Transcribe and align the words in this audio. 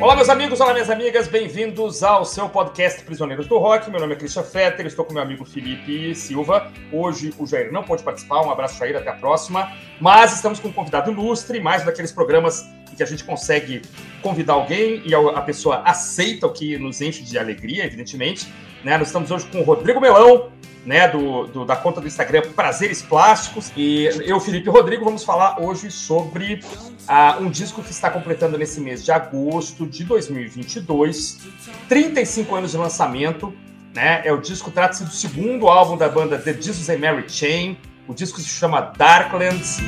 Olá, 0.00 0.16
meus 0.16 0.30
amigos, 0.30 0.58
olá, 0.60 0.72
minhas 0.72 0.88
amigas, 0.88 1.28
bem-vindos 1.28 2.02
ao 2.02 2.24
seu 2.24 2.48
podcast 2.48 3.04
Prisioneiros 3.04 3.46
do 3.46 3.58
Rock. 3.58 3.90
Meu 3.90 4.00
nome 4.00 4.14
é 4.14 4.16
Christian 4.16 4.42
Fetter, 4.42 4.86
estou 4.86 5.04
com 5.04 5.12
meu 5.12 5.22
amigo 5.22 5.44
Felipe 5.44 6.14
Silva. 6.14 6.72
Hoje 6.90 7.34
o 7.38 7.46
Jair 7.46 7.70
não 7.70 7.82
pôde 7.82 8.02
participar, 8.02 8.40
um 8.40 8.50
abraço, 8.50 8.78
Jair, 8.78 8.96
até 8.96 9.10
a 9.10 9.12
próxima. 9.12 9.70
Mas 10.00 10.32
estamos 10.32 10.58
com 10.58 10.68
um 10.68 10.72
convidado 10.72 11.10
ilustre, 11.10 11.60
mais 11.60 11.84
daqueles 11.84 12.12
programas 12.12 12.66
em 12.90 12.96
que 12.96 13.02
a 13.02 13.06
gente 13.06 13.22
consegue 13.24 13.82
convidar 14.22 14.54
alguém 14.54 15.02
e 15.04 15.14
a 15.14 15.42
pessoa 15.42 15.82
aceita 15.84 16.46
o 16.46 16.50
que 16.50 16.78
nos 16.78 17.02
enche 17.02 17.22
de 17.22 17.38
alegria, 17.38 17.84
evidentemente. 17.84 18.50
Né? 18.84 18.96
Nós 18.96 19.08
estamos 19.08 19.30
hoje 19.30 19.46
com 19.46 19.60
o 19.60 19.62
Rodrigo 19.62 20.00
Melão, 20.00 20.50
né, 20.84 21.08
do, 21.08 21.46
do, 21.46 21.64
da 21.64 21.76
conta 21.76 22.00
do 22.00 22.06
Instagram 22.06 22.42
Prazeres 22.54 23.02
Plásticos. 23.02 23.70
E 23.76 24.06
eu, 24.24 24.40
Felipe 24.40 24.68
Rodrigo, 24.70 25.04
vamos 25.04 25.24
falar 25.24 25.60
hoje 25.60 25.90
sobre 25.90 26.60
uh, 27.08 27.42
um 27.42 27.50
disco 27.50 27.82
que 27.82 27.90
está 27.90 28.10
completando 28.10 28.56
nesse 28.56 28.80
mês 28.80 29.04
de 29.04 29.12
agosto 29.12 29.86
de 29.86 30.04
2022, 30.04 31.38
35 31.88 32.54
anos 32.54 32.70
de 32.70 32.76
lançamento. 32.76 33.52
Né? 33.94 34.22
É 34.24 34.32
o 34.32 34.40
disco, 34.40 34.70
trata-se 34.70 35.04
do 35.04 35.10
segundo 35.10 35.68
álbum 35.68 35.96
da 35.96 36.08
banda 36.08 36.38
The 36.38 36.54
Jesus 36.54 36.88
and 36.88 36.98
Mary 36.98 37.24
Chain. 37.28 37.76
O 38.08 38.14
disco 38.14 38.40
se 38.40 38.48
chama 38.48 38.80
Darklands. 38.96 39.80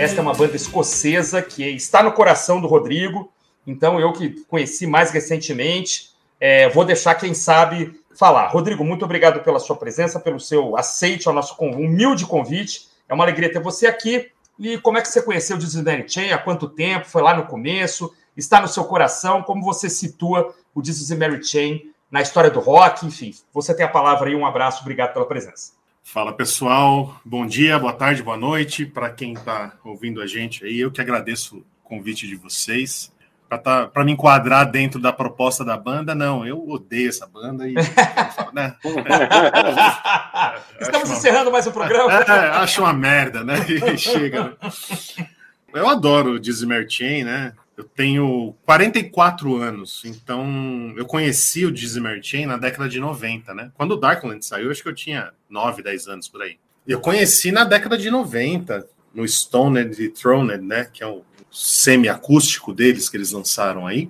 Esta 0.00 0.20
é 0.20 0.22
uma 0.22 0.32
banda 0.32 0.56
escocesa 0.56 1.42
que 1.42 1.62
está 1.62 2.02
no 2.02 2.12
coração 2.12 2.58
do 2.58 2.66
Rodrigo. 2.66 3.30
Então, 3.66 4.00
eu 4.00 4.14
que 4.14 4.30
conheci 4.48 4.86
mais 4.86 5.10
recentemente, 5.10 6.08
é, 6.40 6.70
vou 6.70 6.86
deixar 6.86 7.16
quem 7.16 7.34
sabe 7.34 7.99
falar. 8.14 8.48
Rodrigo, 8.48 8.84
muito 8.84 9.04
obrigado 9.04 9.40
pela 9.42 9.58
sua 9.58 9.76
presença, 9.76 10.20
pelo 10.20 10.40
seu 10.40 10.76
aceite 10.76 11.28
ao 11.28 11.34
nosso 11.34 11.56
humilde 11.60 12.26
convite. 12.26 12.88
É 13.08 13.14
uma 13.14 13.24
alegria 13.24 13.52
ter 13.52 13.60
você 13.60 13.86
aqui. 13.86 14.30
E 14.58 14.78
como 14.78 14.98
é 14.98 15.02
que 15.02 15.08
você 15.08 15.22
conheceu 15.22 15.56
o 15.56 15.58
Disney 15.58 16.06
Chain? 16.08 16.32
Há 16.32 16.38
quanto 16.38 16.68
tempo? 16.68 17.06
Foi 17.06 17.22
lá 17.22 17.34
no 17.34 17.46
começo? 17.46 18.14
Está 18.36 18.60
no 18.60 18.68
seu 18.68 18.84
coração? 18.84 19.42
Como 19.42 19.64
você 19.64 19.88
situa 19.88 20.54
o 20.74 20.82
Disney 20.82 21.16
Mary 21.16 21.42
Chain 21.42 21.90
na 22.10 22.20
história 22.20 22.50
do 22.50 22.60
rock? 22.60 23.06
Enfim, 23.06 23.34
você 23.52 23.74
tem 23.74 23.86
a 23.86 23.88
palavra 23.88 24.28
aí. 24.28 24.34
Um 24.34 24.46
abraço, 24.46 24.82
obrigado 24.82 25.12
pela 25.12 25.26
presença. 25.26 25.72
Fala 26.02 26.32
pessoal, 26.32 27.20
bom 27.24 27.46
dia, 27.46 27.78
boa 27.78 27.92
tarde, 27.92 28.22
boa 28.22 28.36
noite 28.36 28.84
para 28.84 29.10
quem 29.10 29.34
está 29.34 29.74
ouvindo 29.84 30.20
a 30.20 30.26
gente 30.26 30.64
aí. 30.64 30.80
Eu 30.80 30.90
que 30.90 31.00
agradeço 31.00 31.58
o 31.58 31.64
convite 31.84 32.26
de 32.26 32.36
vocês 32.36 33.12
para 33.58 33.88
tá, 33.88 34.04
me 34.04 34.12
enquadrar 34.12 34.70
dentro 34.70 35.00
da 35.00 35.12
proposta 35.12 35.64
da 35.64 35.76
banda. 35.76 36.14
Não, 36.14 36.46
eu 36.46 36.68
odeio 36.68 37.08
essa 37.08 37.26
banda 37.26 37.68
e 37.68 37.74
né? 38.54 38.76
Estamos 40.80 41.10
encerrando 41.10 41.50
mais 41.50 41.66
um 41.66 41.72
programa. 41.72 42.12
É, 42.12 42.50
acho 42.58 42.80
uma 42.82 42.92
merda, 42.92 43.42
né? 43.42 43.56
E 43.92 43.98
chega. 43.98 44.44
Né? 44.44 45.28
Eu 45.74 45.88
adoro 45.88 46.32
o 46.32 46.38
Dizzy 46.38 46.66
Chain, 46.88 47.24
né? 47.24 47.52
Eu 47.76 47.82
tenho 47.84 48.54
44 48.64 49.56
anos, 49.56 50.02
então 50.04 50.92
eu 50.96 51.06
conheci 51.06 51.64
o 51.64 51.72
Dizzy 51.72 52.00
Chain 52.22 52.46
na 52.46 52.56
década 52.56 52.88
de 52.88 53.00
90, 53.00 53.54
né? 53.54 53.72
Quando 53.74 53.92
o 53.92 53.96
Darkland 53.96 54.44
saiu, 54.44 54.70
acho 54.70 54.82
que 54.82 54.88
eu 54.88 54.94
tinha 54.94 55.32
9, 55.48 55.82
10 55.82 56.06
anos 56.08 56.28
por 56.28 56.42
aí. 56.42 56.58
Eu 56.86 57.00
conheci 57.00 57.50
na 57.50 57.64
década 57.64 57.96
de 57.96 58.10
90, 58.10 58.86
no 59.14 59.26
Stoned 59.26 60.00
e 60.02 60.08
Throned, 60.08 60.62
né? 60.62 60.88
Que 60.92 61.02
é 61.02 61.06
o 61.06 61.24
semi-acústico 61.50 62.72
deles 62.72 63.08
que 63.08 63.16
eles 63.16 63.32
lançaram 63.32 63.86
aí, 63.86 64.08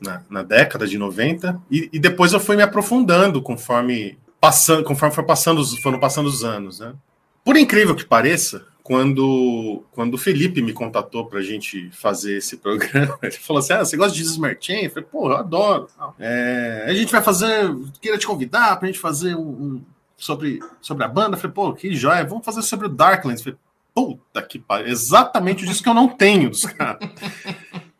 na, 0.00 0.22
na 0.28 0.42
década 0.42 0.86
de 0.86 0.98
90. 0.98 1.60
E, 1.70 1.88
e, 1.92 1.98
depois 1.98 2.32
eu 2.32 2.40
fui 2.40 2.56
me 2.56 2.62
aprofundando 2.62 3.42
conforme 3.42 4.18
passando, 4.40 4.84
conforme 4.84 5.14
foi 5.14 5.24
passando, 5.24 5.64
foram 5.82 5.98
passando 5.98 6.26
os 6.26 6.44
anos, 6.44 6.80
né? 6.80 6.94
Por 7.44 7.56
incrível 7.56 7.94
que 7.94 8.04
pareça, 8.04 8.66
quando, 8.88 9.84
quando 9.92 10.14
o 10.14 10.18
Felipe 10.18 10.62
me 10.62 10.72
contatou 10.72 11.26
para 11.26 11.40
a 11.40 11.42
gente 11.42 11.90
fazer 11.90 12.38
esse 12.38 12.56
programa, 12.56 13.18
ele 13.22 13.32
falou 13.32 13.60
assim: 13.60 13.74
Ah, 13.74 13.84
você 13.84 13.98
gosta 13.98 14.16
de 14.16 14.22
Smart 14.22 14.64
Chain? 14.64 14.84
Eu 14.84 14.90
falei, 14.90 15.08
pô, 15.12 15.30
eu 15.30 15.36
adoro. 15.36 15.88
É, 16.18 16.86
a 16.88 16.94
gente 16.94 17.12
vai 17.12 17.22
fazer, 17.22 17.70
queria 18.00 18.16
te 18.16 18.26
convidar 18.26 18.76
para 18.76 18.88
a 18.88 18.90
gente 18.90 18.98
fazer 18.98 19.34
um, 19.34 19.48
um, 19.48 19.82
sobre, 20.16 20.60
sobre 20.80 21.04
a 21.04 21.08
banda. 21.08 21.36
Falei, 21.36 21.52
pô, 21.52 21.74
que 21.74 21.94
joia, 21.94 22.24
vamos 22.24 22.46
fazer 22.46 22.62
sobre 22.62 22.86
o 22.86 22.88
Darklands. 22.88 23.42
Falei, 23.42 23.58
puta 23.98 24.40
que 24.42 24.58
pariu, 24.58 24.86
exatamente 24.86 25.66
disso 25.66 25.82
que 25.82 25.88
eu 25.88 25.94
não 25.94 26.08
tenho 26.08 26.50
dos 26.50 26.64
caras. 26.64 27.00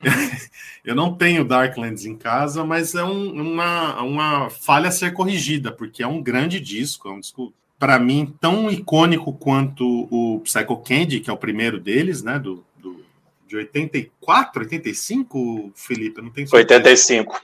eu 0.85 0.95
não 0.95 1.15
tenho 1.15 1.45
Darklands 1.45 2.05
em 2.05 2.17
casa, 2.17 2.65
mas 2.65 2.95
é 2.95 3.03
um, 3.03 3.33
uma, 3.33 4.01
uma 4.01 4.51
falha 4.51 4.89
a 4.89 4.93
ser 4.93 5.13
corrigida, 5.13 5.73
porque 5.73 6.03
é 6.03 6.07
um 6.07 6.23
grande 6.23 6.61
disco, 6.61 7.09
é 7.09 7.13
um 7.13 7.21
disco 7.21 7.53
para 7.79 7.99
mim, 7.99 8.33
tão 8.41 8.71
icônico 8.71 9.33
quanto 9.33 10.09
o 10.11 10.41
Psycho 10.41 10.77
Candy, 10.79 11.21
que 11.21 11.31
é 11.31 11.33
o 11.33 11.37
primeiro 11.37 11.81
deles, 11.81 12.23
né? 12.23 12.39
Do, 12.39 12.65
do, 12.77 13.05
de 13.47 13.57
84, 13.57 14.63
85, 14.63 15.73
Felipe? 15.75 16.21
não 16.21 16.31
tenho 16.31 16.49
certeza. 16.49 16.81
85. 16.81 17.41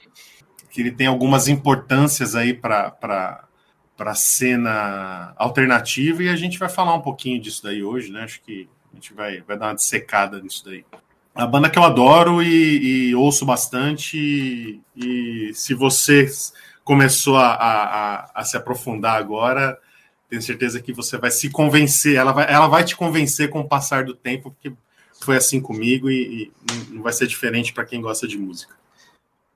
Que 0.69 0.81
ele 0.81 0.91
tem 0.91 1.07
algumas 1.07 1.47
importâncias 1.47 2.35
aí 2.35 2.53
para 2.53 3.45
a 3.97 4.15
cena 4.15 5.33
alternativa 5.37 6.23
e 6.23 6.29
a 6.29 6.35
gente 6.35 6.59
vai 6.59 6.69
falar 6.69 6.95
um 6.95 7.01
pouquinho 7.01 7.41
disso 7.41 7.63
daí 7.63 7.83
hoje, 7.83 8.11
né? 8.11 8.23
Acho 8.23 8.41
que 8.41 8.67
a 8.91 8.95
gente 8.95 9.13
vai, 9.13 9.41
vai 9.41 9.57
dar 9.57 9.67
uma 9.67 9.75
dissecada 9.75 10.41
nisso 10.41 10.63
daí. 10.65 10.85
A 11.33 11.45
banda 11.45 11.69
que 11.69 11.77
eu 11.77 11.83
adoro 11.83 12.41
e, 12.41 13.09
e 13.09 13.15
ouço 13.15 13.45
bastante, 13.45 14.17
e, 14.17 14.81
e 14.95 15.53
se 15.53 15.73
você 15.73 16.29
começou 16.83 17.37
a, 17.37 17.53
a, 17.53 18.31
a 18.35 18.43
se 18.43 18.55
aprofundar 18.55 19.17
agora, 19.17 19.77
tenho 20.29 20.41
certeza 20.41 20.81
que 20.81 20.93
você 20.93 21.17
vai 21.17 21.31
se 21.31 21.49
convencer, 21.49 22.15
ela 22.15 22.31
vai, 22.31 22.51
ela 22.51 22.67
vai 22.67 22.83
te 22.83 22.95
convencer 22.95 23.49
com 23.49 23.59
o 23.59 23.67
passar 23.67 24.05
do 24.05 24.13
tempo, 24.13 24.51
porque 24.51 24.75
foi 25.21 25.37
assim 25.37 25.59
comigo 25.59 26.09
e, 26.09 26.51
e 26.71 26.93
não 26.93 27.01
vai 27.01 27.13
ser 27.13 27.27
diferente 27.27 27.73
para 27.73 27.85
quem 27.85 28.01
gosta 28.01 28.27
de 28.27 28.37
música. 28.37 28.75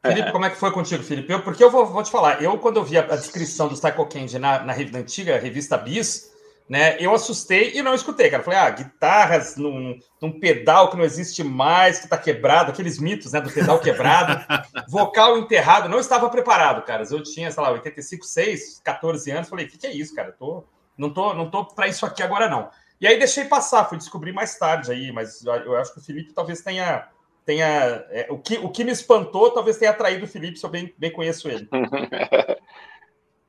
Felipe, 0.02 0.32
como 0.32 0.46
é 0.46 0.50
que 0.50 0.56
foi 0.56 0.72
contigo, 0.72 1.04
Felipe? 1.04 1.32
Eu, 1.32 1.42
porque 1.42 1.64
eu 1.64 1.70
vou, 1.70 1.86
vou, 1.86 2.02
te 2.02 2.10
falar, 2.10 2.42
eu 2.42 2.58
quando 2.58 2.78
eu 2.78 2.84
vi 2.84 2.98
a, 2.98 3.02
a 3.02 3.16
descrição 3.18 3.68
do 3.68 3.76
Psycho 3.76 4.06
Candy 4.06 4.40
na, 4.40 4.60
na, 4.60 4.76
na, 4.76 5.00
antiga 5.00 5.38
revista 5.38 5.78
Bis, 5.78 6.32
né, 6.70 6.96
eu 7.00 7.14
assustei 7.14 7.74
e 7.74 7.82
não 7.82 7.94
escutei, 7.94 8.30
cara. 8.30 8.44
Falei, 8.44 8.60
ah, 8.60 8.70
guitarras 8.70 9.58
num, 9.58 9.98
num 10.22 10.40
pedal 10.40 10.90
que 10.90 10.96
não 10.96 11.04
existe 11.04 11.44
mais, 11.44 12.00
que 12.00 12.08
tá 12.08 12.18
quebrado, 12.18 12.72
aqueles 12.72 13.00
mitos, 13.00 13.34
né, 13.34 13.42
do 13.42 13.52
pedal 13.52 13.80
quebrado, 13.82 14.46
vocal 14.88 15.38
enterrado, 15.38 15.90
não 15.90 16.00
estava 16.00 16.30
preparado, 16.30 16.86
cara. 16.86 17.04
Eu 17.10 17.24
tinha, 17.24 17.52
sei 17.52 17.64
lá, 17.64 17.72
85, 17.72 18.26
6, 18.26 18.82
14 18.84 19.32
anos, 19.32 19.50
falei, 19.50 19.66
o 19.66 19.70
que, 19.70 19.78
que 19.78 19.88
é 19.88 19.94
isso, 19.94 20.16
cara? 20.16 20.32
tô, 20.32 20.64
não 20.98 21.10
tô, 21.10 21.34
não 21.34 21.50
tô 21.50 21.66
para 21.66 21.88
isso 21.88 22.06
aqui 22.06 22.22
agora, 22.22 22.48
não. 22.48 22.70
E 23.02 23.08
aí 23.08 23.18
deixei 23.18 23.46
passar, 23.46 23.86
fui 23.86 23.98
descobrir 23.98 24.34
mais 24.34 24.58
tarde 24.58 24.92
aí, 24.92 25.12
mas 25.12 25.44
eu 25.46 25.76
acho 25.78 25.94
que 25.94 26.00
o 26.00 26.04
Felipe 26.04 26.34
talvez 26.34 26.62
tenha. 26.62 27.08
Tenha 27.50 28.06
é, 28.12 28.28
o, 28.30 28.38
que, 28.38 28.60
o 28.60 28.70
que 28.70 28.84
me 28.84 28.92
espantou 28.92 29.50
talvez 29.50 29.76
tenha 29.76 29.90
atraído 29.90 30.26
o 30.26 30.28
Felipe, 30.28 30.60
se 30.60 30.64
eu 30.64 30.70
bem, 30.70 30.94
bem 30.96 31.12
conheço 31.12 31.50
ele. 31.50 31.68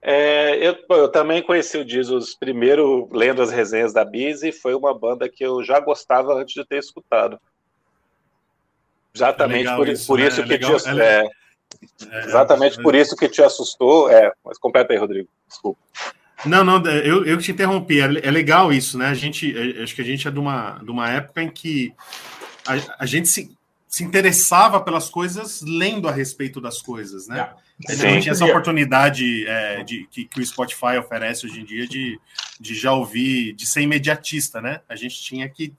É, 0.02 0.56
eu, 0.66 0.78
eu, 0.96 1.10
também 1.10 1.42
conheci 1.42 1.76
o 1.76 1.86
Jesus 1.86 2.34
primeiro 2.34 3.06
lendo 3.12 3.42
as 3.42 3.50
resenhas 3.50 3.92
da 3.92 4.02
Biz 4.02 4.42
e 4.42 4.50
foi 4.50 4.74
uma 4.74 4.98
banda 4.98 5.28
que 5.28 5.44
eu 5.44 5.62
já 5.62 5.78
gostava 5.78 6.32
antes 6.32 6.54
de 6.54 6.64
ter 6.64 6.78
escutado. 6.78 7.38
Exatamente 9.14 9.68
é 9.68 9.76
por 9.76 9.86
isso, 9.86 10.06
por 10.06 10.18
né? 10.18 10.26
isso 10.26 10.40
é 10.40 10.42
que 10.42 10.48
legal, 10.48 10.80
te, 10.80 10.88
é, 10.88 11.30
é, 12.10 12.20
exatamente 12.24 12.82
por 12.82 12.94
isso 12.94 13.14
que 13.14 13.28
te 13.28 13.42
assustou. 13.42 14.10
É, 14.10 14.32
mas 14.42 14.56
completa 14.56 14.94
aí, 14.94 14.98
Rodrigo. 14.98 15.28
Desculpa. 15.46 15.78
Não, 16.46 16.64
não, 16.64 16.82
eu, 16.86 17.26
eu 17.26 17.36
te 17.36 17.52
interrompi. 17.52 18.00
É, 18.00 18.30
legal 18.30 18.72
isso, 18.72 18.96
né? 18.96 19.08
A 19.08 19.14
gente, 19.14 19.54
acho 19.82 19.94
que 19.94 20.00
a 20.00 20.04
gente 20.06 20.26
é 20.26 20.30
de 20.30 20.38
uma, 20.38 20.78
de 20.82 20.90
uma 20.90 21.10
época 21.10 21.42
em 21.42 21.50
que 21.50 21.92
a, 22.66 23.02
a 23.04 23.04
gente 23.04 23.28
se, 23.28 23.54
se 23.90 24.04
interessava 24.04 24.80
pelas 24.80 25.10
coisas 25.10 25.60
lendo 25.62 26.08
a 26.08 26.12
respeito 26.12 26.60
das 26.60 26.80
coisas, 26.80 27.26
né? 27.26 27.34
Yeah. 27.34 27.56
A 27.88 27.92
gente 27.92 28.14
não 28.14 28.20
tinha 28.20 28.32
essa 28.32 28.44
oportunidade 28.44 29.46
é, 29.48 29.82
de, 29.82 30.06
que, 30.06 30.26
que, 30.26 30.40
o 30.40 30.46
Spotify 30.46 30.96
oferece 30.96 31.44
hoje 31.44 31.60
em 31.60 31.64
dia 31.64 31.88
de, 31.88 32.20
de 32.60 32.74
já 32.74 32.92
ouvir, 32.92 33.52
de 33.54 33.66
ser 33.66 33.80
imediatista, 33.80 34.60
né? 34.60 34.80
A 34.88 34.94
gente 34.94 35.20
tinha 35.20 35.48
que 35.48 35.74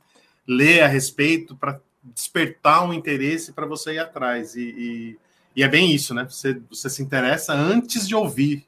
ler 0.45 0.81
a 0.81 0.87
respeito 0.87 1.55
para 1.55 1.79
despertar 2.03 2.83
um 2.83 2.93
interesse 2.93 3.53
para 3.53 3.65
você 3.65 3.93
ir 3.93 3.99
atrás. 3.99 4.55
E, 4.55 4.61
e, 4.61 5.17
e, 5.55 5.63
é 5.63 5.67
bem 5.69 5.93
isso, 5.93 6.13
né? 6.13 6.25
Você, 6.29 6.59
você 6.69 6.89
se 6.89 7.01
interessa 7.01 7.53
antes 7.53 8.05
de 8.05 8.13
ouvir. 8.13 8.67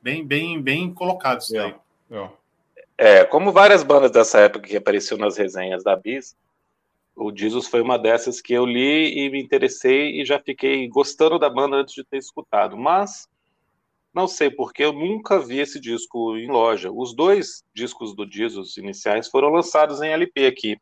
Bem, 0.00 0.24
bem, 0.24 0.62
bem 0.62 0.92
colocado 0.92 1.40
isso 1.40 1.56
é, 1.56 1.74
É. 2.12 2.28
é, 2.98 3.24
como 3.24 3.50
várias 3.50 3.82
bandas 3.82 4.12
dessa 4.12 4.38
época 4.38 4.68
que 4.68 4.76
apareciam 4.76 5.18
nas 5.18 5.36
resenhas 5.36 5.82
da 5.82 5.96
Bis, 5.96 6.36
o 7.16 7.32
Jesus 7.34 7.68
foi 7.68 7.80
uma 7.80 7.98
dessas 7.98 8.40
que 8.40 8.52
eu 8.52 8.66
li 8.66 9.18
e 9.18 9.30
me 9.30 9.40
interessei 9.40 10.20
e 10.20 10.24
já 10.24 10.40
fiquei 10.40 10.88
gostando 10.88 11.38
da 11.38 11.48
banda 11.48 11.76
antes 11.76 11.94
de 11.94 12.04
ter 12.04 12.18
escutado. 12.18 12.76
Mas 12.76 13.28
não 14.12 14.26
sei 14.26 14.50
porque 14.50 14.84
eu 14.84 14.92
nunca 14.92 15.38
vi 15.38 15.58
esse 15.58 15.78
disco 15.80 16.36
em 16.36 16.48
loja. 16.48 16.90
Os 16.92 17.14
dois 17.14 17.64
discos 17.74 18.14
do 18.14 18.28
Jesus 18.30 18.76
iniciais 18.76 19.28
foram 19.28 19.48
lançados 19.48 20.02
em 20.02 20.10
LP 20.10 20.46
aqui, 20.46 20.76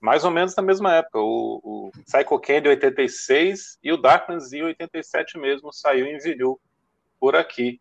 mais 0.00 0.24
ou 0.24 0.30
menos 0.30 0.54
na 0.56 0.62
mesma 0.62 0.94
época. 0.94 1.18
O, 1.20 1.60
o 1.62 1.90
Psycho 2.04 2.38
Candy 2.40 2.68
86 2.68 3.78
e 3.82 3.92
o 3.92 3.96
Darkness 3.96 4.52
em 4.52 4.62
87 4.62 5.38
mesmo 5.38 5.72
saiu 5.72 6.06
em 6.06 6.18
vinil 6.18 6.60
por 7.20 7.36
aqui. 7.36 7.80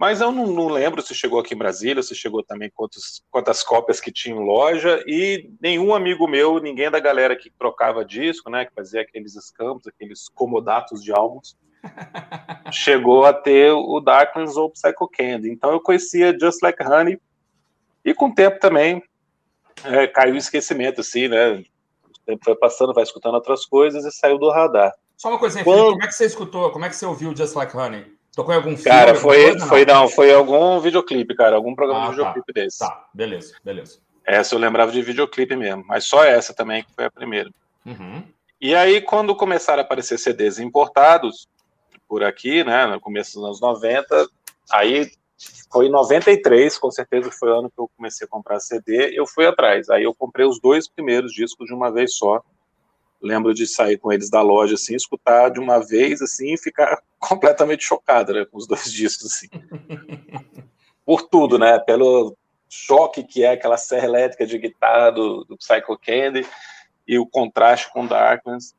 Mas 0.00 0.22
eu 0.22 0.32
não, 0.32 0.46
não, 0.46 0.66
lembro 0.66 1.02
se 1.02 1.14
chegou 1.14 1.38
aqui 1.38 1.52
em 1.52 1.58
Brasília, 1.58 2.02
se 2.02 2.14
chegou 2.14 2.42
também 2.42 2.72
quantos, 2.74 3.22
quantas 3.30 3.62
cópias 3.62 4.00
que 4.00 4.10
tinha 4.10 4.34
em 4.34 4.42
loja, 4.42 5.04
e 5.06 5.50
nenhum 5.60 5.94
amigo 5.94 6.26
meu, 6.26 6.58
ninguém 6.58 6.90
da 6.90 6.98
galera 6.98 7.36
que 7.36 7.50
trocava 7.50 8.02
disco, 8.02 8.48
né, 8.48 8.64
que 8.64 8.72
fazia 8.72 9.02
aqueles 9.02 9.36
escampos, 9.36 9.86
aqueles 9.86 10.26
comodatos 10.30 11.04
de 11.04 11.12
álbuns, 11.12 11.54
chegou 12.72 13.26
a 13.26 13.34
ter 13.34 13.72
o 13.72 14.00
Darkness 14.00 14.56
ou 14.56 14.70
Psycho 14.70 15.06
Candy. 15.06 15.50
Então 15.50 15.70
eu 15.70 15.80
conhecia 15.82 16.32
Just 16.32 16.62
Like 16.62 16.82
Honey, 16.82 17.20
e 18.02 18.14
com 18.14 18.28
o 18.28 18.34
tempo 18.34 18.58
também 18.58 19.02
é, 19.84 20.06
caiu 20.06 20.32
o 20.32 20.38
esquecimento, 20.38 21.02
assim, 21.02 21.28
né, 21.28 21.56
o 21.56 22.24
tempo 22.24 22.42
foi 22.42 22.56
passando, 22.56 22.94
vai 22.94 23.04
escutando 23.04 23.34
outras 23.34 23.66
coisas 23.66 24.02
e 24.06 24.10
saiu 24.10 24.38
do 24.38 24.48
radar. 24.48 24.94
Só 25.14 25.28
uma 25.28 25.38
coisinha, 25.38 25.62
Quando... 25.62 25.76
Felipe, 25.76 25.92
como 25.92 26.04
é 26.04 26.08
que 26.08 26.14
você 26.14 26.24
escutou, 26.24 26.70
como 26.70 26.84
é 26.86 26.88
que 26.88 26.96
você 26.96 27.04
ouviu 27.04 27.36
Just 27.36 27.54
Like 27.54 27.76
Honey? 27.76 28.18
Tocou 28.40 28.54
em 28.54 28.56
algum 28.56 28.76
filme? 28.76 28.84
Cara, 28.84 29.14
foi, 29.14 29.50
coisa, 29.50 29.66
foi 29.66 29.84
não? 29.84 29.94
não, 29.94 30.08
foi 30.08 30.32
algum 30.32 30.80
videoclipe, 30.80 31.34
cara, 31.34 31.56
algum 31.56 31.74
programa 31.74 32.04
ah, 32.04 32.06
de 32.06 32.10
videoclipe 32.12 32.52
tá. 32.54 32.60
desse. 32.60 32.78
Tá, 32.78 33.08
beleza, 33.12 33.54
beleza. 33.62 33.98
Essa 34.24 34.54
eu 34.54 34.58
lembrava 34.58 34.90
de 34.90 35.02
videoclipe 35.02 35.54
mesmo, 35.54 35.84
mas 35.86 36.04
só 36.04 36.24
essa 36.24 36.54
também 36.54 36.82
que 36.82 36.90
foi 36.94 37.04
a 37.04 37.10
primeira. 37.10 37.50
Uhum. 37.84 38.22
E 38.58 38.74
aí, 38.74 39.02
quando 39.02 39.36
começaram 39.36 39.82
a 39.82 39.84
aparecer 39.84 40.18
CDs 40.18 40.58
importados 40.58 41.48
por 42.08 42.24
aqui, 42.24 42.64
né, 42.64 42.86
no 42.86 42.98
começo 42.98 43.34
dos 43.34 43.44
anos 43.44 43.60
90, 43.60 44.26
aí 44.72 45.10
foi 45.70 45.86
em 45.86 45.90
93, 45.90 46.78
com 46.78 46.90
certeza 46.90 47.30
foi 47.30 47.50
o 47.50 47.58
ano 47.58 47.70
que 47.70 47.78
eu 47.78 47.90
comecei 47.94 48.26
a 48.26 48.30
comprar 48.30 48.58
CD, 48.58 49.10
eu 49.12 49.26
fui 49.26 49.46
atrás. 49.46 49.90
Aí 49.90 50.04
eu 50.04 50.14
comprei 50.14 50.46
os 50.46 50.58
dois 50.58 50.88
primeiros 50.88 51.32
discos 51.32 51.66
de 51.66 51.74
uma 51.74 51.92
vez 51.92 52.16
só 52.16 52.42
lembro 53.22 53.52
de 53.52 53.66
sair 53.66 53.98
com 53.98 54.12
eles 54.12 54.30
da 54.30 54.40
loja, 54.40 54.74
assim, 54.74 54.94
escutar 54.94 55.50
de 55.50 55.60
uma 55.60 55.78
vez, 55.78 56.22
assim, 56.22 56.54
e 56.54 56.58
ficar 56.58 57.02
completamente 57.18 57.84
chocado, 57.84 58.32
né, 58.32 58.44
com 58.44 58.56
os 58.56 58.66
dois 58.66 58.90
discos, 58.92 59.26
assim. 59.26 59.48
Por 61.04 61.22
tudo, 61.22 61.58
né, 61.58 61.78
pelo 61.78 62.36
choque 62.68 63.24
que 63.24 63.42
é 63.42 63.50
aquela 63.50 63.76
serra 63.76 64.06
elétrica 64.06 64.46
de 64.46 64.56
guitarra 64.56 65.10
do, 65.10 65.44
do 65.44 65.56
Psycho 65.56 65.98
Candy 65.98 66.46
e 67.06 67.18
o 67.18 67.26
contraste 67.26 67.92
com 67.92 68.06
Darkness. 68.06 68.74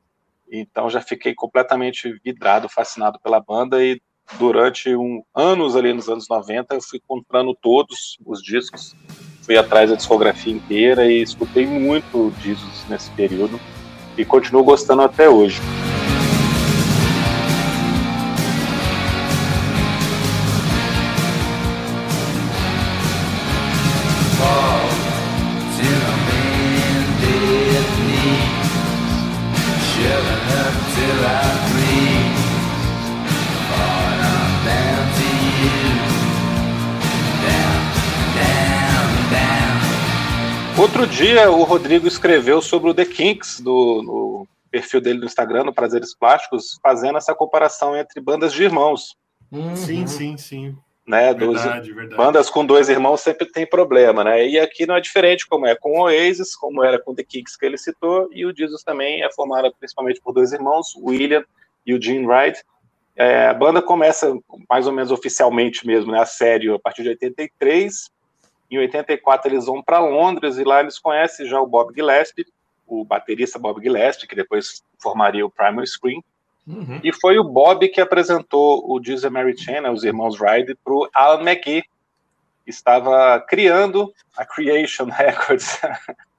Então 0.50 0.88
já 0.88 1.00
fiquei 1.00 1.34
completamente 1.34 2.18
vidrado, 2.24 2.68
fascinado 2.68 3.20
pela 3.20 3.40
banda 3.40 3.84
e 3.84 4.00
durante 4.38 4.94
um, 4.96 5.22
anos 5.34 5.76
ali 5.76 5.92
nos 5.92 6.08
anos 6.08 6.26
90 6.28 6.74
eu 6.74 6.80
fui 6.82 7.00
comprando 7.06 7.54
todos 7.54 8.18
os 8.24 8.42
discos, 8.42 8.94
fui 9.42 9.56
atrás 9.56 9.90
da 9.90 9.96
discografia 9.96 10.52
inteira 10.52 11.10
e 11.10 11.20
escutei 11.20 11.66
muito 11.66 12.32
discos 12.40 12.88
nesse 12.88 13.10
período 13.10 13.60
e 14.16 14.24
continuo 14.24 14.62
gostando 14.64 15.02
até 15.02 15.28
hoje. 15.28 15.60
Dia 41.22 41.48
o 41.52 41.62
Rodrigo 41.62 42.08
escreveu 42.08 42.60
sobre 42.60 42.90
o 42.90 42.94
The 42.94 43.04
Kinks 43.04 43.60
do, 43.60 44.02
no 44.02 44.48
perfil 44.72 45.00
dele 45.00 45.20
no 45.20 45.24
Instagram, 45.24 45.62
no 45.62 45.72
Prazeres 45.72 46.12
Plásticos, 46.16 46.80
fazendo 46.82 47.16
essa 47.16 47.32
comparação 47.32 47.96
entre 47.96 48.20
bandas 48.20 48.52
de 48.52 48.64
irmãos. 48.64 49.16
Uhum. 49.50 49.76
Sim, 49.76 50.04
sim, 50.08 50.36
sim. 50.36 50.76
Né, 51.06 51.32
verdade, 51.32 51.88
dos, 51.88 51.96
verdade. 51.96 52.16
Bandas 52.16 52.50
com 52.50 52.66
dois 52.66 52.88
irmãos 52.88 53.20
sempre 53.20 53.46
tem 53.46 53.64
problema, 53.64 54.24
né? 54.24 54.48
E 54.48 54.58
aqui 54.58 54.84
não 54.84 54.96
é 54.96 55.00
diferente, 55.00 55.46
como 55.46 55.64
é 55.64 55.76
com 55.76 55.92
o 55.92 56.02
Oasis, 56.02 56.56
como 56.56 56.82
era 56.82 56.98
com 56.98 57.14
The 57.14 57.22
Kinks 57.22 57.56
que 57.56 57.66
ele 57.66 57.78
citou, 57.78 58.28
e 58.32 58.44
o 58.44 58.56
Jesus 58.56 58.82
também 58.82 59.22
é 59.22 59.30
formado 59.30 59.72
principalmente 59.78 60.20
por 60.20 60.32
dois 60.32 60.52
irmãos, 60.52 60.92
o 60.96 61.10
William 61.10 61.44
e 61.86 61.94
o 61.94 62.02
Gene 62.02 62.26
Wright. 62.26 62.60
É, 63.14 63.46
a 63.46 63.54
banda 63.54 63.80
começa 63.80 64.36
mais 64.68 64.88
ou 64.88 64.92
menos 64.92 65.12
oficialmente 65.12 65.86
mesmo, 65.86 66.10
né, 66.10 66.20
a 66.20 66.26
sério, 66.26 66.74
a 66.74 66.80
partir 66.80 67.04
de 67.04 67.10
83, 67.10 68.10
em 68.76 68.78
84 68.78 69.50
eles 69.50 69.66
vão 69.66 69.82
para 69.82 70.00
Londres 70.00 70.56
e 70.58 70.64
lá 70.64 70.80
eles 70.80 70.98
conhecem 70.98 71.46
já 71.46 71.60
o 71.60 71.66
Bob 71.66 71.92
Gillespie, 71.94 72.46
o 72.86 73.04
baterista 73.04 73.58
Bob 73.58 73.82
Gillespie, 73.82 74.26
que 74.26 74.34
depois 74.34 74.82
formaria 74.98 75.44
o 75.44 75.50
Primal 75.50 75.86
Screen. 75.86 76.22
Uhum. 76.66 77.00
E 77.02 77.12
foi 77.12 77.38
o 77.38 77.44
Bob 77.44 77.88
que 77.88 78.00
apresentou 78.00 78.84
o 78.90 79.02
Jesus 79.02 79.30
Mary 79.32 79.56
Chain, 79.56 79.80
né, 79.80 79.90
os 79.90 80.04
irmãos 80.04 80.38
Ride, 80.40 80.76
para 80.84 80.92
o 80.94 81.08
Alan 81.12 81.42
McGee, 81.42 81.82
que 82.64 82.70
estava 82.70 83.40
criando 83.40 84.12
a 84.36 84.44
Creation 84.44 85.06
Records. 85.10 85.80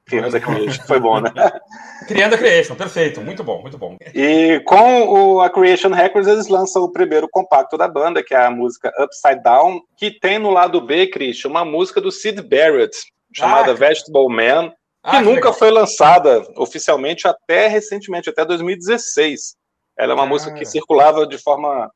Criando 0.06 0.36
a 0.36 0.40
Creation, 0.40 0.84
foi 0.86 1.00
bom, 1.00 1.22
né? 1.22 1.32
Criando 2.08 2.36
a 2.36 2.38
Creation, 2.38 2.76
perfeito, 2.76 3.22
muito 3.22 3.44
bom, 3.44 3.62
muito 3.62 3.78
bom. 3.78 3.96
E 4.14 4.60
com 4.66 5.04
o, 5.04 5.42
a 5.42 5.50
Creation 5.50 5.90
Records, 5.90 6.28
eles 6.28 6.50
lançam 6.50 6.84
o 6.84 6.92
primeiro 6.92 7.28
compacto 7.30 7.78
da 7.78 7.88
banda, 7.88 8.22
que 8.22 8.34
é 8.34 8.46
a 8.46 8.52
música 8.52 8.92
Upside 9.00 9.42
Down, 9.42 9.82
que 9.98 10.12
tem 10.12 10.38
no 10.38 10.50
lado 10.50 10.82
B, 10.82 11.08
Christian, 11.08 11.50
uma 11.50 11.64
música 11.64 12.02
do 12.02 12.12
Sid 12.12 12.42
Barrett, 12.42 12.98
chamada 13.34 13.72
ah, 13.72 13.76
Vegetable 13.76 14.28
Man, 14.28 14.70
que 14.70 15.16
ah, 15.16 15.22
nunca 15.22 15.54
foi 15.54 15.72
lançada 15.72 16.46
oficialmente 16.58 17.28
até 17.28 17.68
recentemente, 17.68 18.30
até 18.30 18.46
2016. 18.46 19.56
Ela 19.98 20.12
é 20.12 20.16
uma 20.16 20.24
ah. 20.24 20.28
música 20.28 20.54
que 20.54 20.66
circulava 20.66 21.26
de 21.26 21.38
forma 21.38 21.90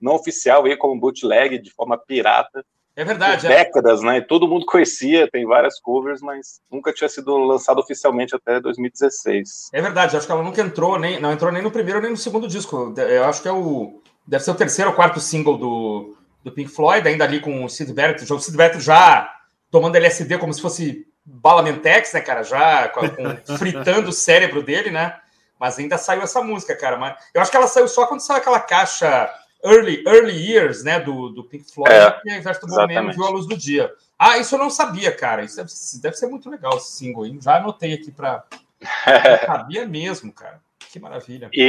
não 0.00 0.14
oficial, 0.14 0.64
aí, 0.64 0.76
como 0.76 0.98
bootleg, 0.98 1.58
de 1.58 1.70
forma 1.72 1.96
pirata. 1.96 2.64
É 2.94 3.04
verdade. 3.04 3.46
É. 3.46 3.48
décadas, 3.48 4.02
né? 4.02 4.20
Todo 4.20 4.46
mundo 4.46 4.66
conhecia, 4.66 5.30
tem 5.30 5.46
várias 5.46 5.80
covers, 5.80 6.20
mas 6.20 6.60
nunca 6.70 6.92
tinha 6.92 7.08
sido 7.08 7.36
lançado 7.38 7.78
oficialmente 7.80 8.34
até 8.34 8.60
2016. 8.60 9.70
É 9.72 9.80
verdade, 9.80 10.16
acho 10.16 10.26
que 10.26 10.32
ela 10.32 10.42
nunca 10.42 10.60
entrou, 10.60 10.98
nem, 10.98 11.18
não 11.20 11.32
entrou 11.32 11.50
nem 11.50 11.62
no 11.62 11.70
primeiro 11.70 12.00
nem 12.00 12.10
no 12.10 12.16
segundo 12.16 12.46
disco. 12.46 12.94
Eu 12.96 13.24
acho 13.24 13.40
que 13.40 13.48
é 13.48 13.52
o. 13.52 14.00
Deve 14.26 14.44
ser 14.44 14.50
o 14.50 14.56
terceiro 14.56 14.90
ou 14.90 14.96
quarto 14.96 15.18
single 15.20 15.56
do, 15.56 16.16
do 16.44 16.52
Pink 16.52 16.70
Floyd, 16.70 17.06
ainda 17.08 17.24
ali 17.24 17.40
com 17.40 17.64
o 17.64 17.68
Sid 17.68 17.92
Barrett. 17.92 18.30
O 18.30 18.38
Sid 18.38 18.56
Barrett 18.56 18.80
já 18.80 19.28
tomando 19.70 19.96
LSD 19.96 20.38
como 20.38 20.52
se 20.52 20.60
fosse 20.60 21.06
bala 21.24 21.62
Mentex, 21.62 22.12
né, 22.12 22.20
cara? 22.20 22.42
Já 22.42 22.88
com, 22.88 23.08
com, 23.08 23.36
fritando 23.56 24.10
o 24.10 24.12
cérebro 24.12 24.62
dele, 24.62 24.90
né? 24.90 25.16
Mas 25.58 25.78
ainda 25.78 25.96
saiu 25.96 26.22
essa 26.22 26.42
música, 26.42 26.76
cara. 26.76 26.96
Mas 26.96 27.16
eu 27.32 27.40
acho 27.40 27.50
que 27.50 27.56
ela 27.56 27.68
saiu 27.68 27.88
só 27.88 28.06
quando 28.06 28.20
saiu 28.20 28.38
aquela 28.38 28.60
caixa 28.60 29.30
Early, 29.64 30.02
Early 30.06 30.34
Years, 30.34 30.82
né, 30.82 30.98
do, 31.00 31.28
do 31.28 31.44
Pink 31.44 31.72
Floyd, 31.72 31.92
é, 31.92 32.20
e 32.24 32.32
a 32.32 32.40
Vegetable 32.40 32.94
Man 32.94 33.12
viu 33.12 33.24
a 33.24 33.30
luz 33.30 33.46
do 33.46 33.56
dia. 33.56 33.92
Ah, 34.18 34.38
isso 34.38 34.54
eu 34.54 34.58
não 34.58 34.70
sabia, 34.70 35.14
cara. 35.14 35.42
Isso 35.42 35.56
deve, 35.56 35.70
deve 36.02 36.16
ser 36.16 36.26
muito 36.26 36.50
legal 36.50 36.76
esse 36.76 36.92
single? 36.92 37.26
Já 37.40 37.56
anotei 37.56 37.94
aqui 37.94 38.10
para. 38.10 38.44
sabia 39.46 39.86
mesmo, 39.86 40.32
cara. 40.32 40.60
Que 40.92 41.00
maravilha. 41.00 41.48
E 41.52 41.62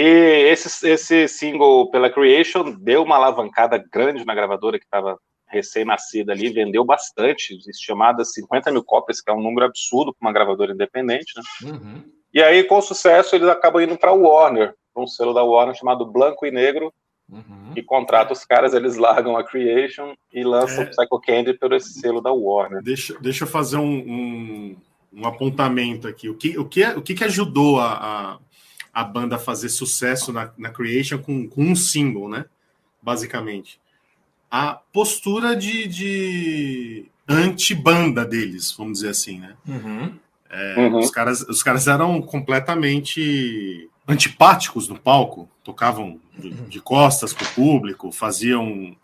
esse, 0.51 0.87
esse 0.87 1.27
single 1.27 1.89
pela 1.89 2.09
Creation 2.09 2.71
deu 2.71 3.03
uma 3.03 3.15
alavancada 3.15 3.77
grande 3.77 4.25
na 4.25 4.35
gravadora 4.35 4.77
que 4.77 4.85
estava 4.85 5.17
recém-nascida 5.47 6.33
ali, 6.33 6.49
vendeu 6.49 6.83
bastante, 6.83 7.57
chamadas 7.79 8.33
50 8.33 8.71
mil 8.71 8.83
cópias, 8.83 9.21
que 9.21 9.31
é 9.31 9.33
um 9.33 9.41
número 9.41 9.67
absurdo 9.67 10.13
para 10.13 10.27
uma 10.27 10.33
gravadora 10.33 10.73
independente, 10.73 11.31
né? 11.35 11.71
Uhum. 11.71 12.03
E 12.33 12.41
aí, 12.41 12.63
com 12.63 12.81
sucesso, 12.81 13.35
eles 13.35 13.47
acabam 13.47 13.81
indo 13.81 13.97
para 13.97 14.11
o 14.11 14.23
Warner, 14.23 14.73
um 14.95 15.07
selo 15.07 15.33
da 15.33 15.43
Warner 15.43 15.75
chamado 15.75 16.05
Blanco 16.05 16.45
e 16.45 16.51
Negro, 16.51 16.91
Uhum. 17.29 17.73
E 17.75 17.81
contrata 17.81 18.33
os 18.33 18.45
caras, 18.45 18.73
eles 18.73 18.95
largam 18.95 19.37
a 19.37 19.43
Creation 19.43 20.13
e 20.31 20.43
lançam 20.43 20.83
é... 20.83 20.85
o 20.85 20.89
Psycho 20.89 21.21
Candy 21.21 21.53
pelo 21.53 21.75
esse 21.75 21.93
selo 21.93 22.21
da 22.21 22.31
Warner. 22.31 22.81
Deixa, 22.81 23.17
deixa 23.19 23.43
eu 23.43 23.47
fazer 23.47 23.77
um, 23.77 23.97
um, 23.97 24.75
um 25.13 25.25
apontamento 25.25 26.07
aqui. 26.07 26.29
O 26.29 26.35
que, 26.35 26.57
o 26.57 26.65
que, 26.65 26.83
o 26.85 27.01
que, 27.01 27.13
que 27.15 27.23
ajudou 27.23 27.79
a, 27.79 27.93
a, 27.93 28.39
a, 29.01 29.03
banda 29.03 29.37
a 29.37 29.39
fazer 29.39 29.69
sucesso 29.69 30.31
na, 30.31 30.51
na 30.57 30.69
Creation 30.69 31.17
com, 31.17 31.47
com 31.47 31.63
um 31.63 31.75
single, 31.75 32.29
né? 32.29 32.45
Basicamente. 33.01 33.79
A 34.51 34.79
postura 34.91 35.55
de, 35.55 35.87
de 35.87 37.05
anti-banda 37.27 38.23
deles, 38.23 38.71
vamos 38.77 38.99
dizer 38.99 39.09
assim, 39.09 39.39
né? 39.39 39.55
Uhum. 39.67 40.13
É, 40.49 40.75
uhum. 40.77 40.99
Os, 40.99 41.09
caras, 41.09 41.41
os 41.41 41.63
caras 41.63 41.87
eram 41.87 42.21
completamente 42.21 43.89
antipáticos 44.07 44.87
no 44.87 44.99
palco, 44.99 45.49
tocavam 45.63 46.19
de, 46.37 46.49
de 46.51 46.79
costas 46.79 47.33
para 47.33 47.47
o 47.47 47.51
público, 47.51 48.11
faziam 48.11 48.95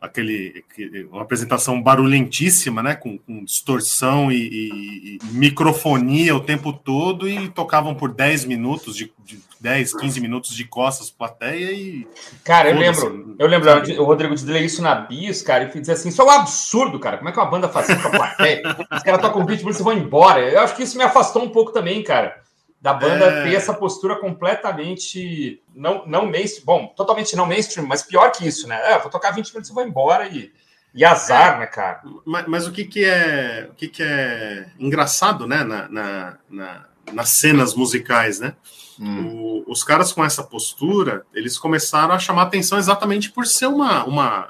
aquele, 0.00 0.64
uma 1.10 1.22
apresentação 1.22 1.82
barulhentíssima, 1.82 2.82
né? 2.82 2.94
Com, 2.94 3.18
com 3.18 3.44
distorção 3.44 4.30
e, 4.30 4.36
e, 4.36 5.18
e, 5.22 5.26
microfonia 5.32 6.36
o 6.36 6.40
tempo 6.40 6.72
todo 6.72 7.28
e 7.28 7.48
tocavam 7.48 7.94
por 7.94 8.12
10 8.12 8.44
minutos, 8.44 8.96
de, 8.96 9.12
de 9.24 9.40
10, 9.60 9.94
15 9.94 10.20
minutos 10.20 10.54
de 10.54 10.64
costas 10.64 11.10
plateia 11.10 11.72
e. 11.72 12.06
Cara, 12.44 12.70
eu 12.70 12.78
lembro, 12.78 13.36
eu 13.38 13.46
lembro, 13.46 13.70
o 14.00 14.04
Rodrigo 14.04 14.34
dizia 14.34 14.60
isso 14.60 14.82
na 14.82 14.94
Bis, 14.94 15.42
cara, 15.42 15.64
e 15.74 15.80
dizia 15.80 15.94
assim: 15.94 16.10
isso 16.10 16.20
é 16.20 16.24
um 16.24 16.30
absurdo, 16.30 16.98
cara. 17.00 17.16
Como 17.16 17.28
é 17.28 17.32
que 17.32 17.38
uma 17.38 17.50
banda 17.50 17.68
faz 17.68 17.88
isso 17.88 18.02
com 18.02 18.08
a 18.08 18.10
plateia? 18.10 18.62
Os 18.92 19.02
caras 19.02 19.20
tocam 19.20 19.42
um 19.42 19.46
beat 19.46 19.60
e 19.60 19.82
vão 19.82 19.94
embora. 19.94 20.40
Eu 20.40 20.60
acho 20.60 20.76
que 20.76 20.82
isso 20.82 20.98
me 20.98 21.04
afastou 21.04 21.42
um 21.42 21.48
pouco 21.48 21.72
também, 21.72 22.02
cara 22.02 22.45
da 22.80 22.92
banda 22.92 23.24
é... 23.24 23.42
ter 23.44 23.54
essa 23.54 23.74
postura 23.74 24.16
completamente 24.16 25.62
não, 25.74 26.06
não 26.06 26.26
mainstream, 26.26 26.64
bom, 26.64 26.86
totalmente 26.96 27.34
não 27.34 27.46
mainstream, 27.46 27.86
mas 27.86 28.02
pior 28.02 28.30
que 28.30 28.46
isso, 28.46 28.68
né? 28.68 28.92
É, 28.92 28.98
vou 28.98 29.10
tocar 29.10 29.30
20 29.32 29.48
minutos 29.50 29.70
e 29.70 29.74
vou 29.74 29.84
embora 29.84 30.28
e, 30.28 30.52
e 30.94 31.04
azar, 31.04 31.56
é, 31.56 31.58
né, 31.60 31.66
cara? 31.66 32.02
Mas, 32.24 32.46
mas, 32.46 32.66
o 32.66 32.72
que 32.72 32.84
que 32.84 33.04
é 33.04 33.68
o 33.70 33.74
que 33.74 33.88
que 33.88 34.02
é 34.02 34.66
engraçado, 34.78 35.46
né, 35.46 35.64
na, 35.64 35.88
na, 35.88 36.38
na 36.48 36.84
nas 37.12 37.38
cenas 37.38 37.74
musicais, 37.74 38.40
né? 38.40 38.54
Hum. 38.98 39.62
O, 39.66 39.70
os 39.70 39.84
caras 39.84 40.12
com 40.12 40.24
essa 40.24 40.42
postura, 40.42 41.24
eles 41.34 41.58
começaram 41.58 42.14
a 42.14 42.18
chamar 42.18 42.42
atenção 42.42 42.78
exatamente 42.78 43.30
por 43.30 43.46
ser 43.46 43.66
uma, 43.66 44.04
uma, 44.04 44.48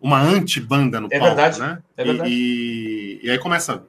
uma 0.00 0.20
anti-banda 0.20 1.00
no 1.00 1.08
é 1.10 1.18
palco, 1.18 1.36
verdade, 1.36 1.60
né? 1.60 1.82
É 1.96 2.04
verdade. 2.04 2.30
E, 2.30 3.20
e 3.22 3.30
aí 3.30 3.38
começa 3.38 3.82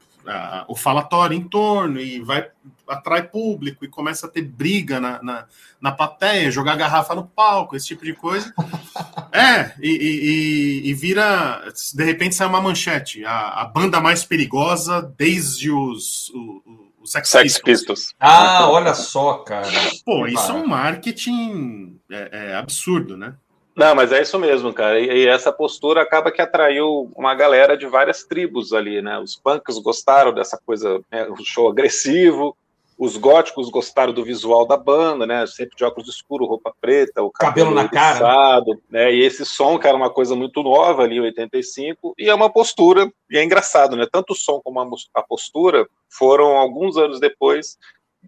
o 0.67 0.75
falatório 0.75 1.35
em 1.35 1.41
torno 1.41 1.99
e 1.99 2.19
vai 2.19 2.47
atrai 2.89 3.23
público 3.23 3.85
e 3.85 3.89
começa 3.89 4.25
a 4.25 4.29
ter 4.29 4.41
briga 4.41 4.99
na, 4.99 5.21
na, 5.21 5.45
na 5.79 5.91
plateia, 5.91 6.51
jogar 6.51 6.75
garrafa 6.75 7.15
no 7.15 7.25
palco, 7.25 7.75
esse 7.75 7.87
tipo 7.87 8.03
de 8.03 8.13
coisa. 8.13 8.53
é, 9.31 9.73
e, 9.79 9.89
e, 9.89 10.89
e, 10.89 10.93
vira. 10.93 11.63
De 11.93 12.03
repente 12.03 12.35
sai 12.35 12.47
uma 12.47 12.61
manchete. 12.61 13.23
A, 13.23 13.61
a 13.61 13.65
banda 13.65 13.99
mais 13.99 14.25
perigosa 14.25 15.01
desde 15.17 15.71
os. 15.71 16.31
os 16.33 16.89
Sex, 17.05 17.29
Sex 17.29 17.53
Pistols. 17.59 17.99
Pistols. 17.99 18.15
Ah, 18.19 18.69
olha 18.69 18.93
só, 18.93 19.35
cara. 19.39 19.67
Pô, 20.05 20.27
isso 20.27 20.51
é 20.51 20.53
um 20.53 20.67
marketing 20.67 21.99
é, 22.11 22.51
é 22.51 22.55
absurdo, 22.55 23.15
né? 23.15 23.35
Não, 23.79 23.95
mas 23.95 24.11
é 24.11 24.21
isso 24.21 24.37
mesmo, 24.37 24.73
cara. 24.73 24.99
E, 24.99 25.05
e, 25.05 25.27
essa 25.27 25.53
postura 25.53 26.01
acaba 26.01 26.31
que 26.31 26.41
atraiu 26.41 27.09
uma 27.15 27.33
galera 27.33 27.77
de 27.77 27.87
várias 27.87 28.25
tribos 28.25 28.73
ali, 28.73 29.01
né? 29.01 29.17
Os 29.17 29.37
punks 29.37 29.77
gostaram 29.79 30.33
dessa 30.33 30.59
coisa, 30.65 30.99
né? 31.09 31.25
o 31.29 31.37
show 31.45 31.69
agressivo. 31.69 32.57
Os 32.99 33.15
góticos 33.15 33.69
gostaram 33.69 34.11
do 34.11 34.25
visual 34.25 34.67
da 34.67 34.75
banda, 34.75 35.25
né? 35.25 35.47
Sempre 35.47 35.77
de 35.77 35.85
óculos 35.85 36.09
escuros, 36.09 36.49
roupa 36.49 36.73
preta, 36.81 37.23
o 37.23 37.31
cabelo, 37.31 37.69
cabelo 37.69 37.75
na 37.75 37.87
cara. 37.87 38.61
Né? 38.89 39.13
E 39.13 39.21
esse 39.21 39.45
som, 39.45 39.79
que 39.79 39.87
era 39.87 39.95
uma 39.95 40.09
coisa 40.09 40.35
muito 40.35 40.61
nova 40.61 41.03
ali 41.03 41.15
em 41.15 41.21
85, 41.21 42.13
e 42.17 42.29
é 42.29 42.35
uma 42.35 42.49
postura, 42.49 43.09
e 43.31 43.37
é 43.37 43.43
engraçado, 43.43 43.95
né? 43.95 44.05
Tanto 44.11 44.33
o 44.33 44.35
som 44.35 44.59
como 44.61 44.81
a 45.13 45.23
postura 45.23 45.87
foram 46.09 46.57
alguns 46.57 46.97
anos 46.97 47.21
depois 47.21 47.77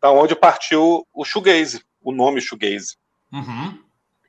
da 0.02 0.10
onde 0.10 0.38
partiu 0.38 1.06
o 1.14 1.26
shoegaze, 1.26 1.84
o 2.02 2.14
nome 2.14 2.40
shoegaze. 2.40 2.96
Uhum. 3.34 3.78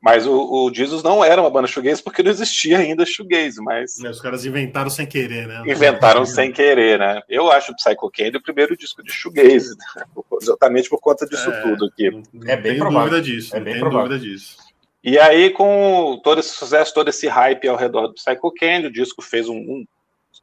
Mas 0.03 0.27
o, 0.27 0.33
o 0.33 0.75
Jesus 0.75 1.01
não 1.01 1.23
era 1.23 1.41
uma 1.41 1.49
banda 1.49 1.69
shoegaze 1.69 2.03
porque 2.03 2.25
não 2.25 2.31
existia 2.33 2.79
ainda 2.79 3.07
shoegaze, 3.07 3.63
mas... 3.63 3.99
Os 3.99 4.21
caras 4.21 4.45
inventaram 4.45 4.91
sem 4.91 5.07
querer, 5.07 5.47
né? 5.47 5.63
Inventaram 5.65 6.27
sem 6.27 6.51
querer, 6.51 6.99
né? 6.99 7.23
Eu 7.29 7.53
acho 7.53 7.71
o 7.71 7.77
Psycho 7.77 8.11
Candy 8.11 8.37
o 8.37 8.43
primeiro 8.43 8.77
disco 8.77 9.01
de 9.05 9.13
shoegaze, 9.13 9.71
né? 9.79 10.05
exatamente 10.43 10.91
por 10.91 11.01
conta 11.01 11.25
disso 11.25 11.49
é, 11.49 11.61
tudo 11.61 11.87
aqui. 11.87 12.11
É 12.47 12.57
bem 12.57 12.79
provável. 12.79 13.11
dúvida 13.11 13.23
disso, 13.23 13.57
é 13.57 13.61
bem 13.61 13.79
provável. 13.79 14.09
dúvida 14.09 14.27
disso. 14.27 14.57
E 15.05 15.19
aí, 15.19 15.51
com 15.51 16.21
todo 16.23 16.41
esse 16.41 16.51
sucesso, 16.51 16.93
todo 16.93 17.09
esse 17.09 17.29
hype 17.29 17.69
ao 17.69 17.77
redor 17.77 18.09
do 18.09 18.15
Psycho 18.15 18.53
Candy, 18.53 18.89
o 18.89 18.93
disco 18.93 19.23
fez 19.23 19.49
um, 19.49 19.57
um 19.57 19.85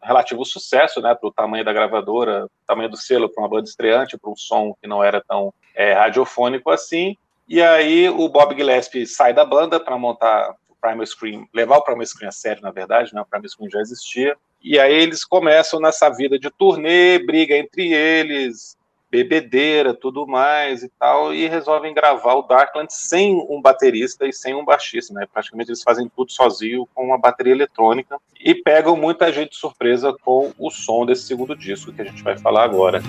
relativo 0.02 0.46
sucesso, 0.46 1.02
né, 1.02 1.14
para 1.16 1.28
o 1.28 1.34
tamanho 1.34 1.66
da 1.66 1.74
gravadora, 1.74 2.48
tamanho 2.66 2.90
do 2.90 2.98
selo, 2.98 3.30
para 3.30 3.44
uma 3.44 3.50
banda 3.50 3.68
estreante, 3.68 4.18
para 4.18 4.32
um 4.32 4.36
som 4.36 4.74
que 4.82 4.88
não 4.88 5.04
era 5.04 5.22
tão 5.22 5.54
é, 5.76 5.94
radiofônico 5.94 6.70
assim. 6.70 7.16
E 7.50 7.64
aí 7.64 8.08
o 8.08 8.30
Bob 8.30 8.56
Gillespie 8.56 9.08
sai 9.08 9.34
da 9.34 9.44
banda 9.44 9.80
para 9.80 9.98
montar 9.98 10.56
o 10.70 10.76
Primal 10.80 11.04
Scream, 11.04 11.48
levar 11.52 11.78
o 11.78 11.82
Primal 11.82 12.06
Scream 12.06 12.30
a 12.30 12.32
sério, 12.32 12.62
na 12.62 12.70
verdade, 12.70 13.12
né? 13.12 13.22
O 13.22 13.26
Primal 13.26 13.50
Scream 13.50 13.72
já 13.72 13.82
existia. 13.82 14.38
E 14.62 14.78
aí 14.78 14.94
eles 14.94 15.26
começam 15.26 15.80
nessa 15.80 16.10
vida 16.10 16.38
de 16.38 16.52
turnê, 16.52 17.18
briga 17.18 17.56
entre 17.56 17.92
eles, 17.92 18.78
bebedeira, 19.10 19.96
tudo 19.96 20.28
mais 20.28 20.84
e 20.84 20.92
tal, 21.00 21.34
e 21.34 21.48
resolvem 21.48 21.92
gravar 21.92 22.36
o 22.36 22.44
Darkland 22.44 22.94
sem 22.94 23.36
um 23.50 23.60
baterista 23.60 24.28
e 24.28 24.34
sem 24.34 24.54
um 24.54 24.64
baixista, 24.64 25.12
né? 25.12 25.26
Praticamente 25.34 25.72
eles 25.72 25.82
fazem 25.82 26.08
tudo 26.16 26.32
sozinho 26.32 26.88
com 26.94 27.06
uma 27.06 27.18
bateria 27.18 27.54
eletrônica 27.54 28.20
e 28.40 28.54
pegam 28.54 28.96
muita 28.96 29.34
gente 29.34 29.52
de 29.52 29.58
surpresa 29.58 30.16
com 30.22 30.54
o 30.60 30.70
som 30.70 31.04
desse 31.04 31.24
segundo 31.24 31.56
disco 31.56 31.92
que 31.92 32.02
a 32.04 32.06
gente 32.06 32.22
vai 32.22 32.38
falar 32.38 32.64
agora. 32.64 33.02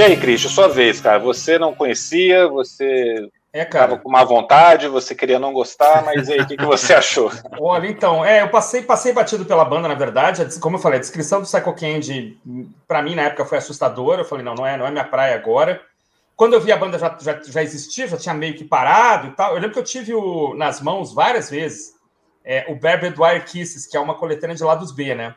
E 0.00 0.02
aí, 0.02 0.16
Cristian, 0.16 0.48
sua 0.48 0.66
vez, 0.66 0.98
cara. 0.98 1.18
Você 1.18 1.58
não 1.58 1.74
conhecia, 1.74 2.48
você 2.48 3.28
é, 3.52 3.66
cara. 3.66 3.88
Tava 3.88 4.00
com 4.00 4.10
má 4.10 4.24
vontade, 4.24 4.88
você 4.88 5.14
queria 5.14 5.38
não 5.38 5.52
gostar, 5.52 6.02
mas 6.06 6.26
aí, 6.30 6.40
o 6.40 6.46
que, 6.46 6.56
que 6.56 6.64
você 6.64 6.94
achou? 6.94 7.30
Olha, 7.60 7.86
então, 7.86 8.24
é, 8.24 8.40
eu 8.40 8.48
passei, 8.48 8.80
passei 8.80 9.12
batido 9.12 9.44
pela 9.44 9.62
banda, 9.62 9.88
na 9.88 9.94
verdade. 9.94 10.58
Como 10.58 10.76
eu 10.76 10.80
falei, 10.80 10.96
a 10.96 11.00
descrição 11.02 11.42
do 11.42 11.46
Psycho 11.46 11.74
Candy, 11.74 12.38
para 12.88 13.02
mim, 13.02 13.14
na 13.14 13.24
época, 13.24 13.44
foi 13.44 13.58
assustadora. 13.58 14.22
Eu 14.22 14.24
falei, 14.24 14.42
não, 14.42 14.54
não 14.54 14.66
é, 14.66 14.74
não 14.74 14.86
é 14.86 14.90
minha 14.90 15.04
praia 15.04 15.34
agora. 15.34 15.82
Quando 16.34 16.54
eu 16.54 16.62
vi 16.62 16.72
a 16.72 16.78
banda 16.78 16.98
já, 16.98 17.14
já, 17.20 17.38
já 17.44 17.62
existia, 17.62 18.08
já 18.08 18.16
tinha 18.16 18.34
meio 18.34 18.54
que 18.54 18.64
parado 18.64 19.28
e 19.28 19.32
tal. 19.32 19.50
Eu 19.50 19.56
lembro 19.56 19.72
que 19.72 19.80
eu 19.80 19.84
tive 19.84 20.14
o, 20.14 20.54
nas 20.54 20.80
mãos 20.80 21.12
várias 21.12 21.50
vezes 21.50 21.92
é, 22.42 22.64
o 22.70 22.74
Barbed 22.74 23.20
Wire 23.20 23.44
Kisses, 23.44 23.86
que 23.86 23.98
é 23.98 24.00
uma 24.00 24.14
coletânea 24.14 24.56
de 24.56 24.64
lados 24.64 24.92
B, 24.92 25.14
né? 25.14 25.34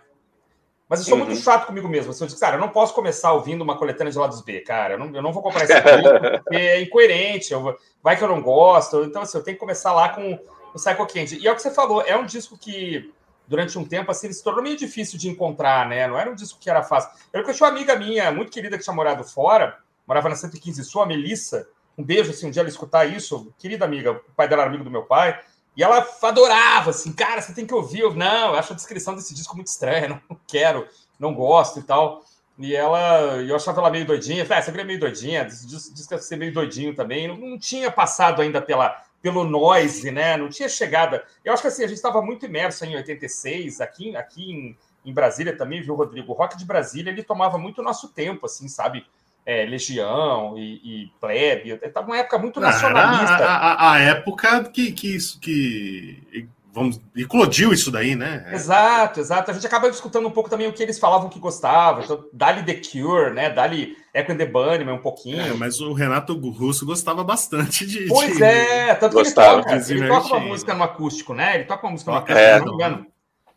Mas 0.89 0.99
eu 0.99 1.05
sou 1.05 1.17
uhum. 1.17 1.25
muito 1.25 1.39
chato 1.39 1.65
comigo 1.65 1.87
mesmo. 1.87 2.11
Assim, 2.11 2.23
eu 2.23 2.27
digo, 2.27 2.39
cara, 2.39 2.57
eu 2.57 2.59
não 2.59 2.69
posso 2.69 2.93
começar 2.93 3.31
ouvindo 3.31 3.61
uma 3.61 3.77
coletânea 3.77 4.11
de 4.11 4.17
lados 4.17 4.41
B, 4.41 4.61
cara. 4.61 4.95
Eu 4.95 4.99
não, 4.99 5.15
eu 5.15 5.21
não 5.21 5.31
vou 5.31 5.41
comprar 5.41 5.63
esse 5.63 5.73
livro 5.73 6.19
porque 6.43 6.55
é 6.55 6.81
incoerente. 6.81 7.53
Eu, 7.53 7.77
vai 8.01 8.17
que 8.17 8.23
eu 8.23 8.27
não 8.27 8.41
gosto. 8.41 9.03
Então, 9.03 9.21
assim, 9.21 9.37
eu 9.37 9.43
tenho 9.43 9.55
que 9.55 9.61
começar 9.61 9.93
lá 9.93 10.09
com 10.09 10.39
o 10.73 10.75
Psycho 10.75 11.07
Candy. 11.07 11.39
E 11.39 11.47
é 11.47 11.51
o 11.51 11.55
que 11.55 11.61
você 11.61 11.71
falou, 11.71 12.01
é 12.01 12.17
um 12.17 12.25
disco 12.25 12.57
que, 12.57 13.11
durante 13.47 13.77
um 13.77 13.85
tempo, 13.85 14.11
assim, 14.11 14.27
ele 14.27 14.33
se 14.33 14.43
tornou 14.43 14.61
meio 14.61 14.75
difícil 14.75 15.17
de 15.17 15.29
encontrar, 15.29 15.87
né? 15.87 16.05
Não 16.07 16.17
era 16.17 16.29
um 16.29 16.35
disco 16.35 16.59
que 16.59 16.69
era 16.69 16.83
fácil. 16.83 17.11
Eu 17.31 17.43
tinha 17.43 17.55
uma 17.67 17.69
amiga 17.69 17.95
minha, 17.95 18.31
muito 18.31 18.51
querida, 18.51 18.77
que 18.77 18.83
tinha 18.83 18.95
morado 18.95 19.23
fora, 19.23 19.77
morava 20.05 20.29
na 20.29 20.35
115 20.35 20.83
Sul, 20.83 21.01
a 21.01 21.05
Melissa. 21.05 21.67
Um 21.97 22.03
beijo, 22.03 22.31
assim, 22.31 22.47
um 22.47 22.51
dia 22.51 22.61
ela 22.61 22.69
escutar 22.69 23.05
isso. 23.05 23.53
Querida 23.57 23.85
amiga, 23.85 24.11
o 24.11 24.35
pai 24.35 24.47
dela 24.47 24.63
era 24.63 24.69
amigo 24.69 24.83
do 24.83 24.91
meu 24.91 25.03
pai. 25.03 25.39
E 25.75 25.83
ela 25.83 26.07
adorava, 26.21 26.91
assim, 26.91 27.11
cara, 27.11 27.41
você 27.41 27.53
tem 27.53 27.65
que 27.65 27.73
ouvir. 27.73 28.01
Eu, 28.01 28.13
não, 28.13 28.53
eu 28.53 28.55
acho 28.55 28.73
a 28.73 28.75
descrição 28.75 29.15
desse 29.15 29.33
disco 29.33 29.55
muito 29.55 29.67
estranha, 29.67 30.21
não 30.29 30.39
quero, 30.47 30.87
não 31.19 31.33
gosto 31.33 31.79
e 31.79 31.83
tal. 31.83 32.23
E 32.57 32.75
ela, 32.75 33.41
eu 33.41 33.55
achava 33.55 33.79
ela 33.81 33.89
meio 33.89 34.05
doidinha. 34.05 34.45
Ah, 34.47 34.61
você 34.61 34.69
é 34.69 34.83
meio 34.83 34.99
doidinha, 34.99 35.45
diz 35.45 36.07
que 36.07 36.17
você 36.17 36.35
é 36.35 36.37
meio 36.37 36.53
doidinho 36.53 36.95
também. 36.95 37.27
Não, 37.27 37.35
não, 37.35 37.57
tinha 37.57 37.89
passado 37.89 38.41
ainda 38.41 38.61
pela, 38.61 39.01
pelo 39.21 39.43
noise, 39.43 40.11
né? 40.11 40.37
Não 40.37 40.49
tinha 40.49 40.69
chegado. 40.69 41.19
Eu 41.43 41.51
acho 41.51 41.63
que 41.63 41.67
assim, 41.67 41.83
a 41.83 41.87
gente 41.87 41.97
estava 41.97 42.21
muito 42.21 42.45
imerso 42.45 42.85
em 42.85 42.95
86, 42.95 43.81
aqui, 43.81 44.15
aqui 44.15 44.51
em, 44.51 44.77
em 45.03 45.13
Brasília 45.13 45.57
também, 45.57 45.81
viu, 45.81 45.95
Rodrigo? 45.95 46.31
O 46.31 46.35
rock 46.35 46.55
de 46.55 46.65
Brasília, 46.65 47.09
ele 47.09 47.23
tomava 47.23 47.57
muito 47.57 47.81
nosso 47.81 48.09
tempo, 48.09 48.45
assim, 48.45 48.67
sabe? 48.67 49.03
É, 49.45 49.65
Legião 49.65 50.57
e, 50.57 51.03
e 51.03 51.11
Plebe. 51.19 51.79
Estava 51.81 52.07
uma 52.07 52.17
época 52.17 52.37
muito 52.37 52.59
nacionalista. 52.59 53.45
A, 53.45 53.73
a, 53.73 53.93
a, 53.93 53.99
época 53.99 54.63
que, 54.65 54.91
que 54.91 55.15
isso 55.15 55.39
que. 55.39 56.47
Vamos, 56.71 56.99
eclodiu 57.15 57.71
isso 57.71 57.91
daí, 57.91 58.15
né? 58.15 58.49
Exato, 58.51 59.19
exato. 59.19 59.51
A 59.51 59.53
gente 59.53 59.67
acaba 59.67 59.87
escutando 59.89 60.27
um 60.27 60.31
pouco 60.31 60.49
também 60.49 60.67
o 60.67 60.73
que 60.73 60.81
eles 60.81 60.97
falavam 60.97 61.29
que 61.29 61.37
gostavam. 61.37 62.03
Então, 62.03 62.25
Dali 62.33 62.63
The 62.63 62.73
Cure, 62.73 63.31
né? 63.31 63.51
Dali 63.51 63.95
Echo 64.11 64.31
and 64.31 64.37
the 64.37 64.45
Bunnyman 64.47 64.95
um 64.95 65.01
pouquinho. 65.01 65.39
É, 65.39 65.53
mas 65.53 65.79
o 65.79 65.93
Renato 65.93 66.33
Russo 66.33 66.83
gostava 66.83 67.23
bastante 67.23 67.85
de. 67.85 68.07
Pois 68.07 68.37
de... 68.37 68.43
é, 68.43 68.95
tanto 68.95 69.13
gostava, 69.13 69.61
que 69.63 69.69
ele 69.69 69.81
toca, 69.81 69.93
ele 69.93 70.07
toca 70.07 70.27
uma 70.27 70.39
música 70.39 70.73
no 70.73 70.83
acústico, 70.83 71.33
né? 71.35 71.55
Ele 71.55 71.65
toca 71.65 71.85
uma 71.85 71.91
música 71.91 72.09
no 72.09 72.17
acústico, 72.17 72.39
é, 72.39 72.59
não 72.59 72.65
me 72.65 72.73
engano. 72.73 73.05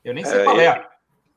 Eu 0.05 0.13
nem 0.13 0.25
sei 0.25 0.41
é, 0.41 0.45
qual 0.45 0.61
é. 0.61 0.87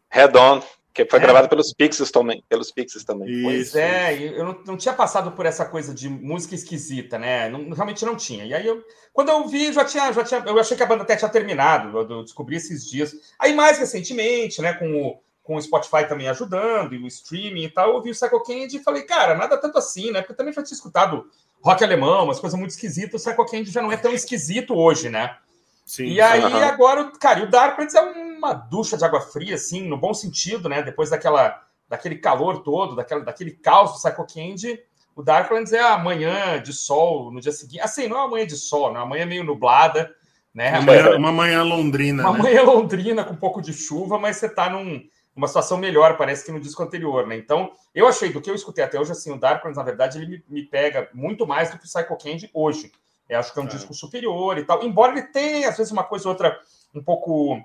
Head 0.09 0.37
On 0.37 0.61
Que 1.05 1.09
foi 1.09 1.19
é. 1.19 1.21
gravado 1.21 1.47
pelos 1.47 1.73
Pixies 1.73 2.11
também. 2.11 2.43
Pelos 2.49 2.71
Pixies 2.71 3.03
também. 3.03 3.41
Pois 3.41 3.73
é, 3.75 4.13
eu 4.37 4.43
não, 4.43 4.61
não, 4.65 4.77
tinha 4.77 4.93
passado 4.93 5.31
por 5.31 5.45
essa 5.45 5.63
coisa 5.65 5.93
de 5.93 6.09
música 6.09 6.55
esquisita, 6.55 7.17
né? 7.17 7.47
Não, 7.47 7.69
realmente 7.69 8.05
não 8.05 8.15
tinha. 8.15 8.43
E 8.45 8.53
aí 8.53 8.67
eu, 8.67 8.83
quando 9.13 9.29
eu 9.29 9.47
vi, 9.47 9.71
já 9.71 9.85
tinha, 9.85 10.11
já 10.11 10.23
tinha. 10.23 10.43
Eu 10.45 10.59
achei 10.59 10.75
que 10.75 10.83
a 10.83 10.85
banda 10.85 11.03
até 11.03 11.15
tinha 11.15 11.29
terminado. 11.29 11.97
Eu, 11.97 12.23
descobri 12.23 12.57
esses 12.57 12.85
dias. 12.85 13.15
Aí, 13.39 13.53
mais 13.53 13.77
recentemente, 13.77 14.61
né, 14.61 14.73
com 14.73 14.93
o, 14.93 15.19
com 15.41 15.55
o 15.55 15.61
Spotify 15.61 16.05
também 16.07 16.27
ajudando, 16.27 16.93
e 16.93 16.97
o 16.97 17.07
streaming 17.07 17.63
e 17.63 17.69
tal, 17.69 17.95
eu 17.95 18.01
vi 18.01 18.11
o 18.11 18.13
Psycho 18.13 18.43
Candy 18.43 18.77
e 18.77 18.83
falei, 18.83 19.03
cara, 19.03 19.35
nada 19.35 19.57
tanto 19.57 19.77
assim, 19.77 20.11
né? 20.11 20.19
Porque 20.19 20.33
eu 20.33 20.37
também 20.37 20.53
já 20.53 20.61
tinha 20.61 20.75
escutado 20.75 21.29
rock 21.61 21.81
alemão, 21.81 22.25
umas 22.25 22.39
coisas 22.39 22.59
muito 22.59 22.71
esquisitas. 22.71 23.21
O 23.21 23.25
Psycho 23.25 23.45
Candy 23.45 23.71
já 23.71 23.81
não 23.81 23.91
é 23.91 23.97
tão 23.97 24.11
esquisito 24.11 24.75
hoje, 24.75 25.09
né? 25.09 25.37
Sim. 25.85 26.05
E 26.05 26.21
aí, 26.21 26.43
uhum. 26.43 26.57
agora, 26.57 27.11
cara, 27.19 27.39
e 27.39 27.43
o 27.43 27.49
Darklands 27.49 27.95
é 27.95 28.01
uma 28.39 28.53
ducha 28.53 28.97
de 28.97 29.05
água 29.05 29.21
fria, 29.21 29.55
assim, 29.55 29.87
no 29.87 29.97
bom 29.97 30.13
sentido, 30.13 30.67
né? 30.67 30.81
Depois 30.81 31.09
daquela, 31.09 31.61
daquele 31.87 32.15
calor 32.15 32.63
todo, 32.63 32.95
daquela, 32.95 33.23
daquele 33.23 33.51
caos 33.51 33.91
do 33.91 33.97
Psycho 33.97 34.25
Candy, 34.25 34.79
o 35.15 35.21
Darklands 35.21 35.73
é 35.73 35.81
a 35.81 35.97
manhã 35.97 36.61
de 36.61 36.73
sol 36.73 37.31
no 37.31 37.41
dia 37.41 37.51
seguinte. 37.51 37.81
Assim, 37.81 38.07
não 38.07 38.17
é 38.17 38.19
uma 38.21 38.29
manhã 38.29 38.47
de 38.47 38.55
sol, 38.55 38.91
né? 38.91 38.99
É 38.99 39.03
uma 39.03 39.09
manhã 39.09 39.25
meio 39.25 39.43
nublada, 39.43 40.13
né? 40.53 40.71
Uma 40.71 40.81
manhã, 40.81 41.17
uma 41.17 41.31
manhã 41.31 41.63
londrina. 41.63 42.23
Uma 42.23 42.37
né? 42.37 42.43
manhã 42.43 42.63
londrina 42.63 43.23
com 43.23 43.33
um 43.33 43.37
pouco 43.37 43.61
de 43.61 43.73
chuva, 43.73 44.17
mas 44.17 44.37
você 44.37 44.47
tá 44.47 44.69
num, 44.69 45.03
numa 45.35 45.47
situação 45.47 45.77
melhor, 45.77 46.17
parece 46.17 46.45
que 46.45 46.51
no 46.51 46.59
disco 46.59 46.81
anterior, 46.81 47.27
né? 47.27 47.35
Então, 47.35 47.71
eu 47.93 48.07
achei, 48.07 48.31
do 48.31 48.41
que 48.41 48.49
eu 48.49 48.55
escutei 48.55 48.83
até 48.83 48.99
hoje, 48.99 49.11
assim, 49.11 49.31
o 49.31 49.37
Darklands, 49.37 49.77
na 49.77 49.83
verdade, 49.83 50.17
ele 50.17 50.27
me, 50.27 50.43
me 50.47 50.63
pega 50.63 51.09
muito 51.13 51.45
mais 51.45 51.69
do 51.69 51.77
que 51.77 51.85
o 51.85 51.87
Psycho 51.87 52.17
Candy 52.17 52.49
hoje. 52.53 52.91
Eu 53.27 53.39
acho 53.39 53.53
que 53.53 53.59
é 53.59 53.61
um 53.61 53.65
é. 53.65 53.69
disco 53.69 53.93
superior 53.93 54.57
e 54.57 54.63
tal. 54.63 54.83
Embora 54.83 55.11
ele 55.11 55.23
tenha, 55.23 55.69
às 55.69 55.77
vezes, 55.77 55.91
uma 55.91 56.03
coisa 56.03 56.27
ou 56.27 56.33
outra 56.33 56.59
um 56.93 57.03
pouco, 57.03 57.61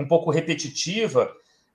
um 0.00 0.08
pouco 0.08 0.30
repetitiva, 0.30 1.30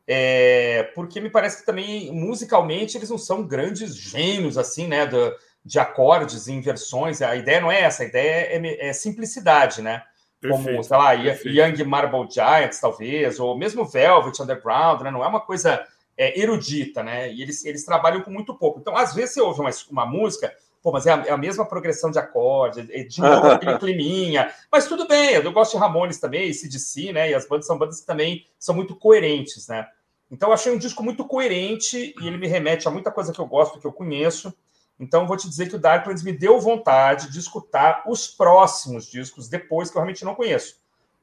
é, 0.08 0.84
porque 0.96 1.22
me 1.22 1.29
parece 1.29 1.60
que 1.60 1.65
também, 1.65 2.12
musicalmente, 2.12 2.98
eles 2.98 3.10
não 3.10 3.17
são 3.17 3.46
grandes 3.46 3.96
gênios, 3.96 4.58
assim, 4.58 4.88
né? 4.88 5.05
De, 5.05 5.17
de 5.63 5.79
acordes 5.79 6.48
e 6.48 6.53
inversões. 6.53 7.22
A 7.22 7.36
ideia 7.36 7.62
não 7.62 7.72
é 7.72 7.82
essa, 7.82 8.03
a 8.03 8.05
ideia 8.05 8.58
é, 8.58 8.89
é 8.89 8.94
simplicidade, 8.94 9.82
né? 9.82 10.03
Perfeito, 10.41 10.65
Como, 10.65 10.84
sei 10.84 10.98
lá, 10.98 11.17
perfeito. 11.17 11.58
Young 11.58 11.84
Marble 11.86 12.27
Giants, 12.29 12.79
talvez, 12.79 13.39
ou 13.39 13.58
mesmo 13.58 13.86
Velvet 13.86 14.39
Underground, 14.41 15.01
né? 15.01 15.12
Não 15.12 15.24
é 15.24 15.27
uma 15.27 15.41
coisa 15.41 15.84
é, 16.17 16.39
erudita, 16.39 17.03
né? 17.03 17.32
E 17.32 17.41
eles, 17.41 17.65
eles 17.65 17.84
trabalham 17.84 18.22
com 18.22 18.32
muito 18.32 18.53
pouco. 18.55 18.79
Então, 18.79 18.96
às 18.96 19.13
vezes, 19.13 19.34
você 19.34 19.41
ouve 19.41 19.62
uma, 19.62 19.72
uma 19.89 20.05
música 20.05 20.53
Pô, 20.86 20.92
mas 20.92 21.08
é 21.08 21.12
a, 21.12 21.24
é 21.25 21.32
a 21.32 21.38
mesma 21.38 21.65
progressão 21.65 22.12
de 22.12 22.20
acorde, 22.20 22.88
é 22.94 23.04
de 23.04 23.20
novo 23.20 23.48
aquele 23.50 23.75
climinha. 23.80 24.54
Mas 24.72 24.86
tudo 24.86 25.08
bem, 25.08 25.32
eu 25.32 25.51
gosto 25.51 25.72
de 25.72 25.77
Ramones 25.80 26.20
também, 26.20 26.54
CDC, 26.54 27.12
né? 27.12 27.32
E 27.32 27.34
as 27.34 27.48
bandas 27.48 27.65
são 27.65 27.75
bandas 27.75 28.01
que 28.01 28.06
também 28.06 28.46
são 28.60 28.75
muito 28.75 28.96
coerentes, 28.96 29.68
né? 29.68 29.88
Então 30.30 30.50
eu 30.50 30.54
achei 30.54 30.72
um 30.72 30.77
disco 30.77 31.01
muito 31.01 31.25
coerente 31.25 32.13
e 32.22 32.27
ele 32.27 32.38
me 32.38 32.46
remete 32.46 32.88
a 32.88 32.92
muita 32.92 33.10
coisa 33.10 33.34
que 33.34 33.39
eu 33.39 33.48
gosto, 33.48 33.80
que 33.80 33.88
eu 33.88 33.92
conheço. 33.92 34.54
Então 35.00 35.25
vou 35.25 35.36
te 35.36 35.50
dizer 35.50 35.70
que 35.70 35.75
o 35.75 35.80
Darklands 35.80 36.22
me 36.22 36.32
deu 36.32 36.60
vontade 36.60 37.32
de 37.32 37.39
escutar 37.39 38.04
os 38.06 38.27
próximos 38.27 39.08
discos 39.08 39.50
depois 39.50 39.89
que 39.89 39.98
eu 39.98 40.01
realmente 40.01 40.24
não 40.24 40.36
conheço, 40.36 40.77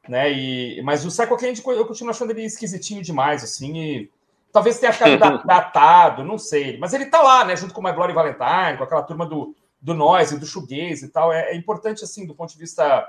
né? 0.09 0.33
E 0.33 0.83
mas 0.83 1.05
o 1.05 1.09
Psycho 1.09 1.37
Candy 1.37 1.63
eu 1.65 1.87
continuo 1.87 2.11
achando 2.11 2.33
ele 2.33 2.43
esquisitinho 2.43 3.01
demais 3.01 3.45
assim 3.45 3.77
e 3.77 4.11
Talvez 4.53 4.79
tenha 4.79 4.93
ficado 4.93 5.43
datado, 5.47 6.23
não 6.23 6.37
sei. 6.37 6.79
Mas 6.79 6.93
ele 6.93 7.07
tá 7.07 7.23
lá, 7.23 7.45
né? 7.45 7.57
Junto 7.57 7.73
com 7.73 7.83
My 7.83 7.93
Bloody 7.93 8.13
Valentine, 8.13 8.77
com 8.77 8.85
aquela 8.85 9.03
turma 9.03 9.25
do, 9.25 9.57
do 9.81 9.95
Noise, 9.95 10.39
do 10.39 10.47
Shoegaze 10.47 11.07
e 11.07 11.09
tal. 11.09 11.33
É, 11.33 11.53
é, 11.53 11.57
importante, 11.57 12.05
assim, 12.05 12.27
do 12.27 12.35
ponto 12.35 12.53
de 12.53 12.59
vista 12.59 13.09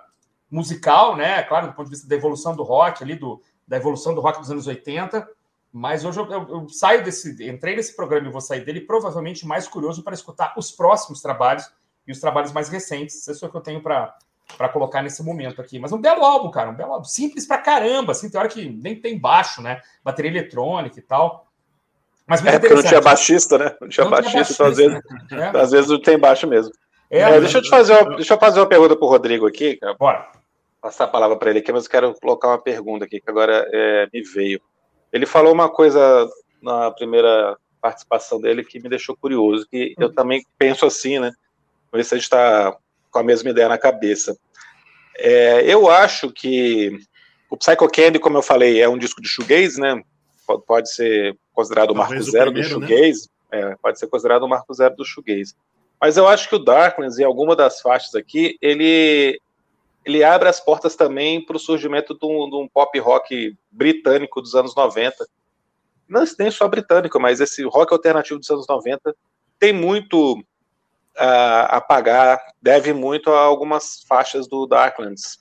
musical, 0.49 1.17
né? 1.17 1.43
Claro, 1.43 1.67
do 1.67 1.73
ponto 1.73 1.85
de 1.85 1.91
vista 1.91 2.07
da 2.07 2.15
evolução 2.15 2.55
do 2.55 2.63
rock 2.63 3.03
ali, 3.03 3.15
do, 3.15 3.41
da 3.67 3.75
evolução 3.75 4.15
do 4.15 4.21
rock 4.21 4.39
dos 4.39 4.49
anos 4.49 4.65
80. 4.65 5.27
Mas 5.71 6.05
hoje 6.05 6.19
eu, 6.19 6.31
eu, 6.31 6.47
eu 6.49 6.69
saio 6.69 7.03
desse... 7.03 7.47
Entrei 7.49 7.75
nesse 7.75 7.95
programa 7.95 8.27
e 8.27 8.31
vou 8.31 8.41
sair 8.41 8.63
dele 8.63 8.81
provavelmente 8.81 9.45
mais 9.45 9.67
curioso 9.67 10.01
para 10.01 10.13
escutar 10.13 10.53
os 10.55 10.71
próximos 10.71 11.21
trabalhos 11.21 11.69
e 12.07 12.11
os 12.11 12.19
trabalhos 12.19 12.53
mais 12.53 12.69
recentes. 12.69 13.27
Isso 13.27 13.43
é 13.43 13.47
o 13.47 13.51
que 13.51 13.57
eu 13.57 13.61
tenho 13.61 13.81
para 13.81 14.15
para 14.57 14.69
colocar 14.69 15.01
nesse 15.01 15.23
momento 15.23 15.61
aqui. 15.61 15.79
Mas 15.79 15.91
um 15.91 16.01
belo 16.01 16.23
álbum, 16.23 16.51
cara, 16.51 16.69
um 16.69 16.75
belo 16.75 16.93
álbum. 16.93 17.05
Simples 17.05 17.45
pra 17.45 17.57
caramba, 17.57 18.11
assim, 18.11 18.29
tem 18.29 18.39
hora 18.39 18.49
que 18.49 18.69
nem 18.69 18.95
tem 18.95 19.19
baixo, 19.19 19.61
né? 19.61 19.81
Bateria 20.03 20.31
eletrônica 20.31 20.99
e 20.99 21.01
tal. 21.01 21.47
Mas 22.25 22.41
muito 22.41 22.55
é 22.55 22.59
porque 22.59 22.73
não 22.73 22.83
tinha 22.83 23.01
baixista, 23.01 23.57
né? 23.57 23.75
Não 23.81 23.89
tinha 23.89 24.03
não 24.05 24.11
baixista, 24.11 24.53
tinha 24.53 24.63
baixista, 24.63 24.63
então 24.63 24.67
às 24.67 24.77
vezes, 24.77 25.01
né? 25.31 25.61
às 25.61 25.71
vezes 25.71 25.89
não 25.89 26.01
tem 26.01 26.17
baixo 26.17 26.47
mesmo. 26.47 26.73
É, 27.09 27.19
é, 27.19 27.39
deixa, 27.39 27.57
eu 27.59 27.61
te 27.61 27.69
fazer 27.69 27.93
uma, 27.93 28.15
deixa 28.15 28.33
eu 28.33 28.39
fazer 28.39 28.59
uma 28.59 28.65
pergunta 28.65 28.95
pro 28.95 29.07
Rodrigo 29.07 29.45
aqui. 29.45 29.77
Cara. 29.77 29.93
Bora. 29.93 30.31
Passar 30.81 31.03
a 31.05 31.07
palavra 31.07 31.37
para 31.37 31.49
ele 31.49 31.59
aqui, 31.59 31.71
mas 31.71 31.85
eu 31.85 31.91
quero 31.91 32.13
colocar 32.19 32.47
uma 32.47 32.61
pergunta 32.61 33.05
aqui 33.05 33.21
que 33.21 33.29
agora 33.29 33.67
é, 33.71 34.07
me 34.11 34.21
veio. 34.21 34.59
Ele 35.11 35.25
falou 35.25 35.53
uma 35.53 35.69
coisa 35.69 36.27
na 36.61 36.89
primeira 36.91 37.55
participação 37.79 38.39
dele 38.41 38.63
que 38.63 38.79
me 38.79 38.89
deixou 38.89 39.15
curioso, 39.15 39.67
que 39.69 39.93
eu 39.97 40.07
uhum. 40.07 40.13
também 40.13 40.45
penso 40.57 40.85
assim, 40.85 41.19
né? 41.19 41.31
Vamos 41.91 42.03
ver 42.03 42.03
se 42.05 42.15
a 42.15 42.17
gente 42.17 42.23
está 42.23 42.75
com 43.13 43.19
a 43.19 43.23
mesma 43.23 43.51
ideia 43.51 43.69
na 43.69 43.77
cabeça. 43.77 44.35
É, 45.15 45.63
eu 45.71 45.89
acho 45.89 46.31
que 46.31 46.99
o 47.49 47.55
Psycho 47.55 47.87
Candy, 47.87 48.17
como 48.17 48.37
eu 48.37 48.41
falei, 48.41 48.81
é 48.81 48.89
um 48.89 48.97
disco 48.97 49.21
de 49.21 49.27
shoegaze, 49.27 49.79
né? 49.79 50.01
Pode 50.67 50.91
ser 50.91 51.37
considerado 51.53 51.91
o 51.91 51.95
marco 51.95 52.19
zero 52.23 52.51
do 52.51 52.59
né? 52.59 52.63
shoegaze. 52.63 53.29
Né? 53.51 53.61
É, 53.61 53.75
pode 53.81 53.99
ser 53.99 54.07
considerado 54.07 54.43
o 54.43 54.49
marco 54.49 54.73
zero 54.73 54.95
do 54.95 55.05
shoegaze. 55.05 55.53
Mas 56.01 56.17
eu 56.17 56.27
acho 56.27 56.49
que 56.49 56.55
o 56.55 56.59
Darklands, 56.59 57.19
em 57.19 57.23
alguma 57.23 57.55
das 57.55 57.79
faixas 57.79 58.15
aqui, 58.15 58.57
ele, 58.59 59.39
ele 60.03 60.23
abre 60.23 60.49
as 60.49 60.59
portas 60.59 60.95
também 60.95 61.45
para 61.45 61.55
o 61.55 61.59
surgimento 61.59 62.17
de 62.17 62.25
um, 62.25 62.49
de 62.49 62.55
um, 62.55 62.67
pop 62.67 62.97
rock 62.99 63.55
britânico 63.71 64.41
dos 64.41 64.55
anos 64.55 64.75
90. 64.75 65.25
Não 66.09 66.25
nem 66.37 66.51
só 66.51 66.67
britânico, 66.67 67.19
mas 67.19 67.39
esse 67.39 67.63
rock 67.63 67.93
alternativo 67.93 68.39
dos 68.39 68.49
anos 68.49 68.67
90 68.67 69.15
tem 69.59 69.71
muito 69.71 70.43
a, 71.17 71.77
a 71.77 71.81
pagar, 71.81 72.39
deve 72.61 72.93
muito 72.93 73.29
a 73.31 73.39
algumas 73.39 74.03
faixas 74.07 74.47
do 74.47 74.65
Darklands. 74.65 75.39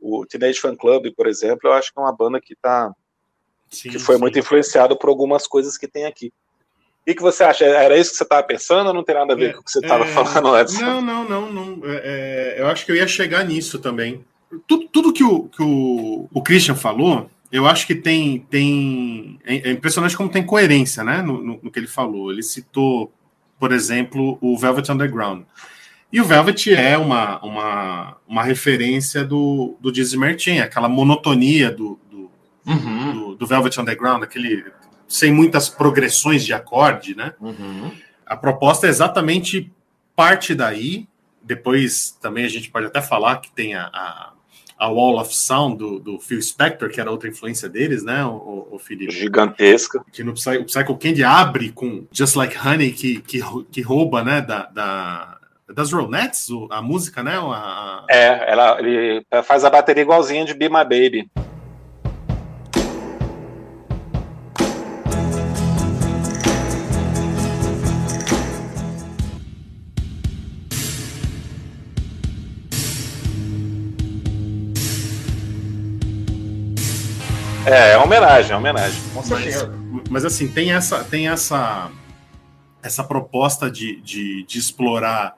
O 0.00 0.24
Teenage 0.24 0.60
Fan 0.60 0.76
Club, 0.76 1.12
por 1.14 1.26
exemplo, 1.26 1.68
eu 1.68 1.72
acho 1.72 1.92
que 1.92 1.98
é 1.98 2.02
uma 2.02 2.14
banda 2.16 2.40
que 2.40 2.56
tá 2.56 2.92
sim, 3.68 3.90
que 3.90 3.98
foi 3.98 4.16
sim. 4.16 4.20
muito 4.20 4.38
influenciado 4.38 4.96
por 4.96 5.08
algumas 5.08 5.46
coisas 5.46 5.76
que 5.76 5.86
tem 5.86 6.06
aqui. 6.06 6.32
O 7.08 7.14
que 7.14 7.22
você 7.22 7.42
acha? 7.42 7.64
Era 7.64 7.96
isso 7.96 8.10
que 8.10 8.18
você 8.18 8.22
estava 8.22 8.42
pensando 8.42 8.88
ou 8.88 8.94
não 8.94 9.02
tem 9.02 9.14
nada 9.14 9.32
a 9.32 9.36
ver 9.36 9.50
é, 9.50 9.52
com 9.52 9.60
o 9.60 9.64
que 9.64 9.70
você 9.70 9.80
estava 9.80 10.04
é, 10.04 10.08
falando 10.08 10.54
antes? 10.54 10.78
Não, 10.78 11.00
não, 11.00 11.28
não. 11.28 11.52
não 11.52 11.80
é, 11.84 12.56
é, 12.56 12.60
eu 12.60 12.68
acho 12.68 12.86
que 12.86 12.92
eu 12.92 12.96
ia 12.96 13.08
chegar 13.08 13.44
nisso 13.44 13.78
também. 13.78 14.24
Tudo, 14.66 14.88
tudo 14.88 15.12
que, 15.12 15.24
o, 15.24 15.44
que 15.48 15.62
o, 15.62 16.28
o 16.32 16.42
Christian 16.42 16.76
falou, 16.76 17.28
eu 17.50 17.66
acho 17.66 17.86
que 17.86 17.94
tem. 17.94 18.40
tem 18.50 19.40
é, 19.44 19.70
é 19.70 19.72
impressionante 19.72 20.16
como 20.16 20.30
tem 20.30 20.44
coerência 20.44 21.02
né, 21.02 21.22
no, 21.22 21.42
no, 21.42 21.60
no 21.62 21.70
que 21.70 21.78
ele 21.78 21.88
falou. 21.88 22.30
Ele 22.30 22.42
citou 22.42 23.12
por 23.60 23.70
exemplo, 23.70 24.38
o 24.40 24.56
Velvet 24.58 24.90
Underground. 24.90 25.42
E 26.12 26.20
o 26.20 26.24
Velvet 26.24 26.74
é 26.74 26.98
uma, 26.98 27.38
uma, 27.44 28.16
uma 28.26 28.42
referência 28.42 29.22
do, 29.22 29.76
do 29.80 29.92
Dizzy 29.92 30.16
Martin, 30.16 30.58
aquela 30.58 30.88
monotonia 30.88 31.70
do, 31.70 32.00
do, 32.10 32.30
uhum. 32.66 33.12
do, 33.12 33.34
do, 33.36 33.46
Velvet 33.46 33.78
Underground, 33.78 34.22
aquele 34.22 34.64
sem 35.06 35.32
muitas 35.32 35.68
progressões 35.68 36.44
de 36.44 36.52
acorde, 36.52 37.14
né? 37.14 37.34
Uhum. 37.40 37.92
A 38.26 38.36
proposta 38.36 38.86
é 38.86 38.90
exatamente 38.90 39.70
parte 40.16 40.54
daí. 40.54 41.06
Depois 41.42 42.16
também 42.20 42.44
a 42.44 42.48
gente 42.48 42.70
pode 42.70 42.86
até 42.86 43.02
falar 43.02 43.36
que 43.36 43.52
tem 43.52 43.74
a, 43.74 43.84
a 43.92 44.32
a 44.80 44.88
Wall 44.88 45.20
of 45.20 45.36
Sound 45.36 45.76
do, 45.76 46.00
do, 46.00 46.18
Phil 46.18 46.40
Spector, 46.40 46.88
que 46.88 46.98
era 46.98 47.10
outra 47.10 47.28
influência 47.28 47.68
deles, 47.68 48.02
né, 48.02 48.24
o, 48.24 48.66
o 48.72 48.78
Felipe? 48.78 49.12
Gigantesca. 49.12 50.02
Que 50.10 50.24
no 50.24 50.32
Psy, 50.32 50.56
o 50.56 50.64
Psycho 50.64 50.96
Candy 50.96 51.22
abre 51.22 51.70
com 51.70 52.06
Just 52.10 52.34
Like 52.34 52.56
Honey, 52.56 52.90
que, 52.92 53.20
que, 53.20 53.40
que 53.70 53.82
rouba, 53.82 54.24
né, 54.24 54.40
da, 54.40 54.64
da 54.66 55.36
das 55.72 55.92
Ronettes, 55.92 56.48
a 56.70 56.82
música, 56.82 57.22
né? 57.22 57.38
A... 57.38 58.04
É, 58.10 58.50
ela, 58.50 58.80
ele 58.80 59.24
faz 59.44 59.64
a 59.64 59.70
bateria 59.70 60.02
igualzinha 60.02 60.44
de 60.44 60.52
Be 60.52 60.68
My 60.68 60.82
Baby. 60.82 61.30
É, 77.70 77.92
é 77.92 77.98
homenagem, 77.98 78.52
é 78.52 78.56
homenagem. 78.56 79.00
Com 79.14 79.22
certeza. 79.22 79.68
Mas, 79.68 80.08
mas, 80.10 80.24
assim, 80.24 80.48
tem 80.48 80.72
essa, 80.72 81.04
tem 81.04 81.28
essa, 81.28 81.88
essa 82.82 83.04
proposta 83.04 83.70
de, 83.70 84.00
de, 84.00 84.42
de 84.44 84.58
explorar 84.58 85.36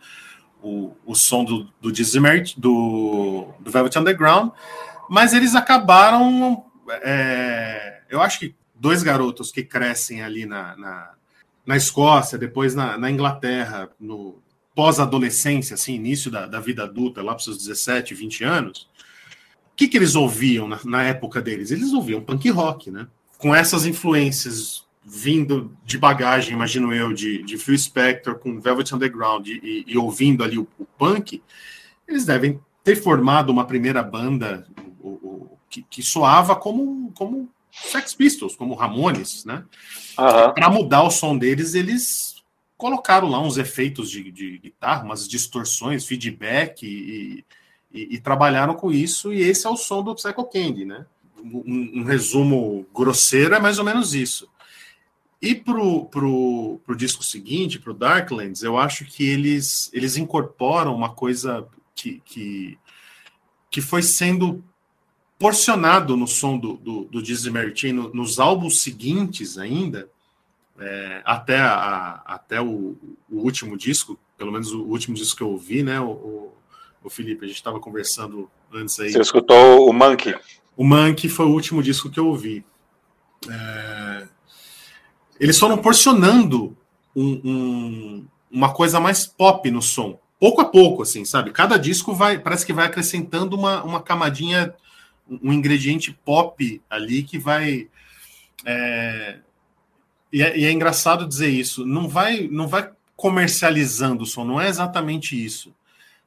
o, 0.62 0.96
o 1.04 1.14
som 1.14 1.44
do, 1.44 1.68
do 1.78 1.92
Dizzy 1.92 2.18
do, 2.56 3.48
do 3.60 3.70
Velvet 3.70 3.98
Underground, 3.98 4.52
mas 5.10 5.34
eles 5.34 5.54
acabaram. 5.54 6.64
É, 7.02 8.00
eu 8.08 8.22
acho 8.22 8.38
que 8.38 8.54
dois 8.74 9.02
garotos 9.02 9.52
que 9.52 9.62
crescem 9.62 10.22
ali 10.22 10.46
na, 10.46 10.74
na, 10.76 11.10
na 11.66 11.76
Escócia, 11.76 12.38
depois 12.38 12.74
na, 12.74 12.96
na 12.96 13.10
Inglaterra, 13.10 13.90
no 14.00 14.40
pós-adolescência, 14.74 15.74
assim, 15.74 15.94
início 15.94 16.30
da, 16.30 16.46
da 16.46 16.60
vida 16.60 16.84
adulta, 16.84 17.20
lá 17.20 17.32
para 17.32 17.38
os 17.40 17.44
seus 17.44 17.58
17, 17.58 18.14
20 18.14 18.44
anos, 18.44 18.88
o 19.72 19.76
que, 19.76 19.88
que 19.88 19.96
eles 19.96 20.14
ouviam 20.14 20.68
na, 20.68 20.78
na, 20.84 21.02
época 21.02 21.40
deles? 21.40 21.70
Eles 21.70 21.92
ouviam 21.92 22.20
punk 22.20 22.48
rock, 22.50 22.90
né? 22.90 23.06
Com 23.38 23.54
essas 23.54 23.86
influências 23.86 24.84
vindo 25.04 25.76
de 25.84 25.98
bagagem, 25.98 26.54
imagino 26.54 26.94
eu, 26.94 27.12
de, 27.12 27.42
de 27.42 27.58
Phil 27.58 27.76
Spector 27.76 28.38
com 28.38 28.60
Velvet 28.60 28.94
Underground 28.94 29.48
e, 29.48 29.84
e 29.86 29.98
ouvindo 29.98 30.44
ali 30.44 30.58
o, 30.58 30.68
o, 30.78 30.84
punk, 30.84 31.42
eles 32.06 32.24
devem 32.24 32.60
ter 32.84 32.96
formado 32.96 33.50
uma 33.50 33.66
primeira 33.66 34.02
banda 34.02 34.64
o, 35.00 35.08
o, 35.08 35.58
que, 35.68 35.82
que, 35.82 36.02
soava 36.02 36.54
como, 36.54 37.10
como 37.16 37.50
Sex 37.72 38.14
Pistols, 38.14 38.54
como 38.54 38.74
Ramones, 38.74 39.44
né? 39.44 39.64
Uhum. 40.18 40.54
Para 40.54 40.70
mudar 40.70 41.02
o 41.02 41.10
som 41.10 41.36
deles, 41.36 41.74
eles 41.74 42.32
colocaram 42.76 43.28
lá 43.28 43.40
uns 43.40 43.56
efeitos 43.56 44.10
de, 44.10 44.30
de 44.30 44.58
guitarra, 44.58 45.04
umas 45.04 45.26
distorções, 45.28 46.06
feedback 46.06 46.82
e, 46.82 46.88
e, 47.38 47.44
e, 47.92 48.18
trabalharam 48.18 48.74
com 48.74 48.90
isso. 48.90 49.32
E 49.32 49.40
esse 49.40 49.66
é 49.66 49.70
o 49.70 49.76
som 49.76 50.02
do 50.02 50.14
Psycho 50.14 50.44
Candy, 50.44 50.84
né? 50.84 51.06
Um, 51.42 52.00
um 52.00 52.04
resumo 52.04 52.86
grosseiro 52.94 53.54
é 53.54 53.60
mais 53.60 53.78
ou 53.78 53.84
menos 53.84 54.14
isso. 54.14 54.48
E 55.40 55.54
pro, 55.54 56.04
pro, 56.06 56.80
pro 56.86 56.96
disco 56.96 57.24
seguinte, 57.24 57.78
pro 57.78 57.92
Darklands, 57.92 58.62
eu 58.62 58.78
acho 58.78 59.04
que 59.04 59.24
eles, 59.24 59.90
eles 59.92 60.16
incorporam 60.16 60.94
uma 60.94 61.10
coisa 61.10 61.66
que, 61.96 62.22
que, 62.24 62.78
que 63.68 63.80
foi 63.80 64.02
sendo 64.02 64.62
porcionado 65.42 66.16
no 66.16 66.28
som 66.28 66.56
do, 66.56 66.74
do, 66.74 67.04
do 67.06 67.20
Dizzy 67.20 67.50
no, 67.92 68.14
nos 68.14 68.38
álbuns 68.38 68.80
seguintes 68.82 69.58
ainda, 69.58 70.08
é, 70.78 71.20
até, 71.24 71.58
a, 71.58 72.22
até 72.24 72.60
o, 72.60 72.96
o, 73.28 73.38
último 73.38 73.76
disco, 73.76 74.16
pelo 74.38 74.52
menos 74.52 74.70
o 74.72 74.82
último 74.84 75.16
disco 75.16 75.38
que 75.38 75.42
eu 75.42 75.50
ouvi, 75.50 75.82
né, 75.82 76.00
o, 76.00 76.52
o, 77.02 77.10
Felipe, 77.10 77.44
a 77.44 77.48
gente 77.48 77.56
estava 77.56 77.80
conversando 77.80 78.50
antes 78.72 78.98
aí. 79.00 79.12
Você 79.12 79.20
escutou 79.20 79.88
o 79.88 79.92
Monkey? 79.92 80.34
O 80.76 80.84
Monkey 80.84 81.28
foi 81.28 81.46
o 81.46 81.50
último 81.50 81.82
disco 81.82 82.10
que 82.10 82.18
eu 82.18 82.26
ouvi. 82.28 82.64
É, 83.50 84.28
eles 85.38 85.58
foram 85.58 85.78
porcionando 85.78 86.76
um, 87.14 87.40
um, 87.44 88.26
uma 88.50 88.72
coisa 88.72 89.00
mais 89.00 89.26
pop 89.26 89.70
no 89.70 89.82
som, 89.82 90.18
pouco 90.38 90.60
a 90.60 90.64
pouco, 90.64 91.02
assim, 91.02 91.24
sabe? 91.24 91.50
Cada 91.50 91.76
disco 91.76 92.14
vai, 92.14 92.38
parece 92.38 92.64
que 92.64 92.72
vai 92.72 92.86
acrescentando 92.86 93.56
uma, 93.56 93.82
uma 93.82 94.00
camadinha, 94.00 94.74
um 95.42 95.52
ingrediente 95.52 96.16
pop 96.24 96.80
ali 96.88 97.22
que 97.22 97.38
vai. 97.38 97.88
É... 98.64 99.38
E, 100.32 100.42
é, 100.42 100.58
e, 100.58 100.64
é, 100.64 100.72
engraçado 100.72 101.28
dizer 101.28 101.48
isso. 101.48 101.84
Não 101.84 102.08
vai, 102.08 102.48
não 102.50 102.66
vai 102.66 102.90
comercializando 103.14 104.22
o 104.24 104.26
som, 104.26 104.44
não 104.44 104.60
é 104.60 104.68
exatamente 104.68 105.40
isso. 105.40 105.74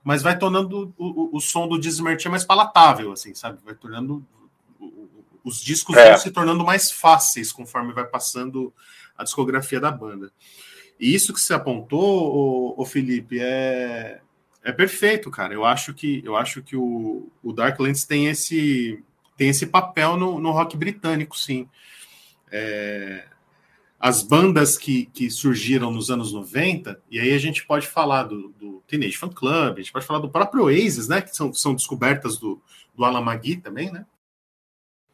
Mas 0.06 0.22
vai 0.22 0.38
tornando 0.38 0.94
o, 1.00 1.06
o, 1.06 1.38
o 1.38 1.42
som 1.42 1.68
do 1.68 1.80
Dismertia 1.80 2.30
mais 2.30 2.46
palatável, 2.46 3.12
assim, 3.12 3.34
sabe? 3.34 3.58
Vai 3.66 3.74
tornando. 3.74 4.24
Os 5.44 5.60
discos 5.60 5.98
é. 5.98 6.10
vão 6.10 6.18
se 6.20 6.30
tornando 6.30 6.64
mais 6.64 6.92
fáceis 6.92 7.52
conforme 7.52 7.92
vai 7.92 8.06
passando 8.06 8.72
a 9.18 9.24
discografia 9.24 9.80
da 9.80 9.90
banda. 9.90 10.32
E 11.00 11.14
isso 11.14 11.34
que 11.34 11.42
você 11.42 11.56
apontou, 11.56 12.76
o, 12.78 12.86
Felipe, 12.86 13.40
é, 13.40 14.22
é 14.64 14.72
perfeito, 14.72 15.32
cara. 15.32 15.56
Eu 15.56 15.66
acho 15.66 15.92
que 15.92 16.22
eu 16.24 16.36
acho 16.36 16.62
que 16.62 16.76
o, 16.76 17.28
o 17.42 17.52
Darklands 17.52 18.06
tem 18.06 18.28
esse 18.28 19.04
tem 19.36 19.50
esse 19.50 19.66
papel 19.66 20.16
no, 20.16 20.40
no 20.40 20.52
rock 20.52 20.78
britânico, 20.78 21.36
sim. 21.36 21.68
É, 22.52 23.26
as 24.06 24.22
bandas 24.22 24.78
que, 24.78 25.08
que 25.08 25.32
surgiram 25.32 25.90
nos 25.90 26.12
anos 26.12 26.32
90, 26.32 27.02
e 27.10 27.20
aí 27.20 27.34
a 27.34 27.40
gente 27.40 27.66
pode 27.66 27.88
falar 27.88 28.22
do, 28.22 28.50
do 28.50 28.84
Teenage 28.88 29.18
Fan 29.18 29.30
Club, 29.30 29.74
a 29.74 29.82
gente 29.82 29.92
pode 29.92 30.06
falar 30.06 30.20
do 30.20 30.30
próprio 30.30 30.66
Oasis, 30.66 31.08
né? 31.08 31.22
Que 31.22 31.36
são, 31.36 31.52
são 31.52 31.74
descobertas 31.74 32.38
do, 32.38 32.62
do 32.96 33.04
Alan 33.04 33.22
McGee 33.22 33.56
também, 33.56 33.92
né? 33.92 34.06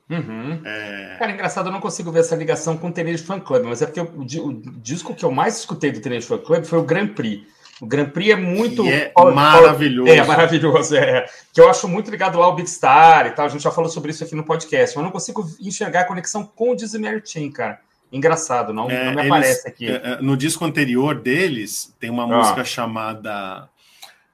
Uhum. 0.10 0.60
É... 0.66 1.16
Cara, 1.18 1.32
engraçado, 1.32 1.68
eu 1.68 1.72
não 1.72 1.80
consigo 1.80 2.12
ver 2.12 2.20
essa 2.20 2.36
ligação 2.36 2.76
com 2.76 2.90
o 2.90 2.92
Teenage 2.92 3.24
Fan 3.24 3.40
Club, 3.40 3.64
mas 3.64 3.82
é 3.82 3.86
porque 3.86 4.02
o, 4.02 4.24
o, 4.24 4.62
disco 4.82 5.16
que 5.16 5.24
eu 5.24 5.32
mais 5.32 5.60
escutei 5.60 5.94
do 5.94 6.02
Teenage 6.02 6.28
Fan 6.28 6.40
Club 6.40 6.66
foi 6.66 6.80
o 6.80 6.84
Grand 6.84 7.08
Prix. 7.08 7.48
O 7.80 7.86
Grand 7.86 8.10
Prix 8.10 8.32
é 8.32 8.36
muito. 8.36 8.86
é 8.86 9.14
maravilhoso. 9.16 10.12
É, 10.12 10.22
maravilhoso, 10.26 10.98
é. 10.98 11.28
Que 11.54 11.62
eu 11.62 11.70
acho 11.70 11.88
muito 11.88 12.12
ligado 12.12 12.38
lá 12.38 12.44
ao 12.44 12.56
Big 12.58 12.70
Star 12.70 13.28
e 13.28 13.32
tal. 13.32 13.46
A 13.46 13.50
gente 13.50 13.64
já 13.64 13.72
falou 13.72 13.90
sobre 13.90 14.12
isso 14.12 14.22
aqui 14.22 14.36
no 14.36 14.44
podcast, 14.44 14.98
mas 14.98 15.02
eu 15.02 15.04
não 15.04 15.12
consigo 15.12 15.50
enxergar 15.62 16.02
a 16.02 16.06
conexão 16.06 16.46
com 16.46 16.72
o 16.72 16.76
Disney 16.76 17.22
Chain, 17.24 17.50
cara. 17.50 17.80
Engraçado, 18.12 18.74
não, 18.74 18.90
é, 18.90 19.06
não 19.06 19.14
me 19.16 19.28
aparece 19.28 19.68
aqui. 19.68 19.88
É, 19.88 19.96
é, 19.96 20.22
no 20.22 20.36
disco 20.36 20.66
anterior 20.66 21.16
deles, 21.16 21.96
tem 22.00 22.10
uma 22.10 22.24
ah. 22.24 22.28
música 22.28 22.66
chamada 22.66 23.70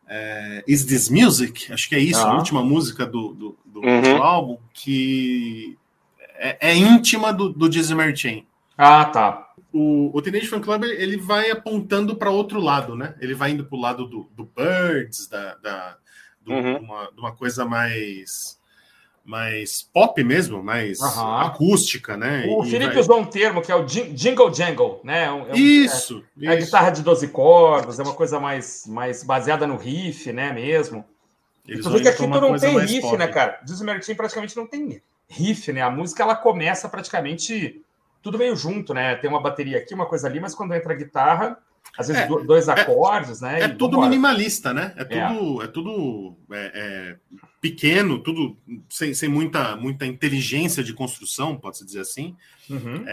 é, 0.08 0.64
Is 0.68 0.84
This 0.86 1.10
Music? 1.10 1.72
Acho 1.72 1.88
que 1.88 1.96
é 1.96 2.00
isso, 2.00 2.20
ah. 2.20 2.32
a 2.32 2.36
última 2.36 2.64
música 2.64 3.06
do, 3.06 3.34
do, 3.34 3.58
do, 3.66 3.82
uhum. 3.82 4.02
do 4.02 4.24
álbum, 4.24 4.58
que 4.74 5.78
é, 6.38 6.72
é, 6.72 6.76
íntima 6.76 7.32
do, 7.32 7.50
do 7.50 7.70
Dizzy 7.70 7.94
Chain. 8.16 8.46
Ah, 8.78 9.06
tá. 9.06 9.48
O, 9.72 10.12
o 10.16 10.22
Teenage 10.22 10.48
Fan 10.48 10.62
Club 10.62 10.84
ele 10.84 11.18
vai 11.18 11.52
apontando 11.52 12.16
para 12.16 12.32
outro 12.32 12.60
lado, 12.60 12.96
né? 12.96 13.16
Ele 13.20 13.36
vai 13.36 13.52
indo 13.52 13.66
para 13.66 13.78
o 13.78 13.82
lado 13.82 14.08
do, 14.08 14.30
do 14.36 14.46
Birds, 14.56 15.28
da, 15.28 15.56
da 15.56 15.98
do, 16.42 16.54
uhum. 16.54 16.78
uma, 16.78 17.12
de 17.12 17.20
uma 17.20 17.36
coisa 17.36 17.66
mais 17.66 18.57
mais 19.28 19.82
pop 19.82 20.24
mesmo, 20.24 20.64
mais 20.64 21.02
uhum. 21.02 21.38
acústica, 21.40 22.16
né? 22.16 22.46
O 22.48 22.64
e 22.64 22.72
Felipe 22.72 22.94
vai... 22.94 23.02
usou 23.02 23.20
um 23.20 23.26
termo 23.26 23.62
que 23.62 23.70
é 23.70 23.76
o 23.76 23.84
jingle 23.84 24.54
jangle, 24.54 25.02
né? 25.04 25.26
É 25.26 25.32
um, 25.32 25.52
isso, 25.54 25.54
é, 25.54 25.56
isso. 25.58 26.24
É 26.42 26.48
a 26.48 26.56
guitarra 26.56 26.92
de 26.92 27.02
12 27.02 27.28
cordas, 27.28 28.00
é 28.00 28.04
uma 28.04 28.14
coisa 28.14 28.40
mais, 28.40 28.88
mais 28.88 29.24
baseada 29.24 29.68
no 29.68 29.76
riff, 29.76 30.32
né? 30.32 30.54
Mesmo. 30.54 31.04
Eles 31.68 31.84
tu 31.84 31.92
vê 31.92 32.00
que 32.00 32.08
aqui 32.08 32.24
tu 32.24 32.28
não 32.30 32.58
tem 32.58 32.80
riff, 32.80 33.02
pop. 33.02 33.18
né, 33.18 33.28
cara? 33.28 33.60
Diz 33.66 33.82
o 33.82 33.84
Mertin 33.84 34.16
praticamente 34.16 34.56
não 34.56 34.66
tem 34.66 35.02
riff, 35.28 35.74
né? 35.74 35.82
A 35.82 35.90
música 35.90 36.24
ela 36.24 36.36
começa 36.36 36.88
praticamente 36.88 37.84
tudo 38.22 38.38
meio 38.38 38.56
junto, 38.56 38.94
né? 38.94 39.16
Tem 39.18 39.30
uma 39.30 39.42
bateria 39.42 39.78
aqui, 39.78 39.94
uma 39.94 40.06
coisa 40.06 40.26
ali, 40.26 40.40
mas 40.40 40.56
quando 40.56 40.74
entra 40.74 40.94
a 40.94 40.96
guitarra, 40.96 41.58
às 41.98 42.08
vezes 42.08 42.24
é, 42.24 42.28
dois 42.28 42.68
é 42.68 42.72
acordes, 42.72 43.42
é, 43.42 43.46
né? 43.46 43.62
É 43.62 43.68
tudo 43.68 44.00
minimalista, 44.02 44.74
né? 44.74 44.94
É 44.96 45.04
tudo, 45.04 45.62
é, 45.62 45.66
é 45.66 45.68
tudo 45.68 46.38
é, 46.52 47.16
pequeno, 47.62 48.20
tudo 48.20 48.58
sem, 48.90 49.14
sem 49.14 49.30
muita, 49.30 49.76
muita 49.76 50.06
inteligência 50.06 50.84
de 50.84 50.94
construção, 50.94 51.58
pode-se 51.58 51.86
dizer 51.86 52.02
assim. 52.02 52.36
Uhum. 52.70 53.06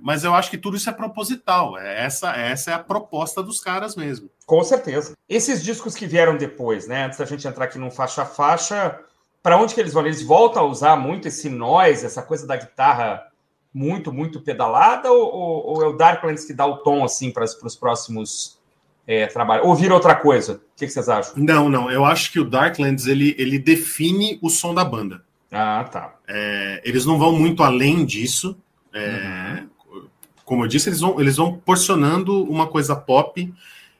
mas 0.00 0.22
eu 0.22 0.32
acho 0.32 0.48
que 0.48 0.56
tudo 0.56 0.76
isso 0.76 0.88
é 0.88 0.92
proposital. 0.92 1.76
essa, 1.76 2.30
essa 2.30 2.70
é 2.70 2.74
a 2.74 2.78
proposta 2.78 3.42
dos 3.42 3.60
caras 3.60 3.96
mesmo. 3.96 4.30
Com 4.46 4.62
certeza. 4.62 5.14
Esses 5.28 5.64
discos 5.64 5.96
que 5.96 6.06
vieram 6.06 6.36
depois, 6.36 6.86
né? 6.86 7.06
Antes 7.06 7.18
da 7.18 7.24
gente 7.24 7.46
entrar 7.46 7.64
aqui 7.64 7.78
num 7.78 7.90
faixa 7.90 8.22
a 8.22 8.26
faixa, 8.26 9.00
para 9.42 9.56
onde 9.56 9.74
que 9.74 9.80
eles 9.80 9.92
vão? 9.92 10.06
Eles 10.06 10.22
voltam 10.22 10.62
a 10.62 10.66
usar 10.66 10.96
muito 10.96 11.28
esse 11.28 11.48
noise, 11.48 12.06
essa 12.06 12.22
coisa 12.22 12.46
da 12.46 12.56
guitarra 12.56 13.29
muito, 13.72 14.12
muito 14.12 14.40
pedalada, 14.40 15.10
ou, 15.10 15.66
ou 15.66 15.82
é 15.82 15.86
o 15.86 15.92
Darklands 15.92 16.44
que 16.44 16.52
dá 16.52 16.66
o 16.66 16.78
tom 16.78 17.04
assim 17.04 17.30
para 17.30 17.44
os 17.44 17.76
próximos 17.76 18.58
é, 19.06 19.26
trabalhos? 19.26 19.66
Ou 19.66 19.74
vira 19.74 19.94
outra 19.94 20.14
coisa? 20.14 20.54
O 20.54 20.60
que, 20.76 20.86
que, 20.86 20.92
vocês 20.92 21.08
acham? 21.08 21.34
Não, 21.36 21.68
não. 21.68 21.90
Eu 21.90 22.04
acho 22.04 22.32
que 22.32 22.40
o 22.40 22.44
Darklands 22.44 23.06
ele, 23.06 23.34
ele 23.38 23.58
define 23.58 24.38
o 24.42 24.50
som 24.50 24.74
da 24.74 24.84
banda. 24.84 25.24
Ah, 25.50 25.84
tá. 25.90 26.14
É, 26.28 26.82
eles 26.84 27.04
não 27.04 27.18
vão 27.18 27.32
muito 27.32 27.62
além 27.62 28.04
disso. 28.04 28.56
É, 28.92 29.62
uhum. 29.92 30.08
Como 30.44 30.64
eu 30.64 30.68
disse, 30.68 30.88
eles 30.88 31.00
vão, 31.00 31.20
eles 31.20 31.36
vão 31.36 31.54
porcionando 31.58 32.42
uma 32.44 32.66
coisa 32.66 32.96
pop 32.96 33.52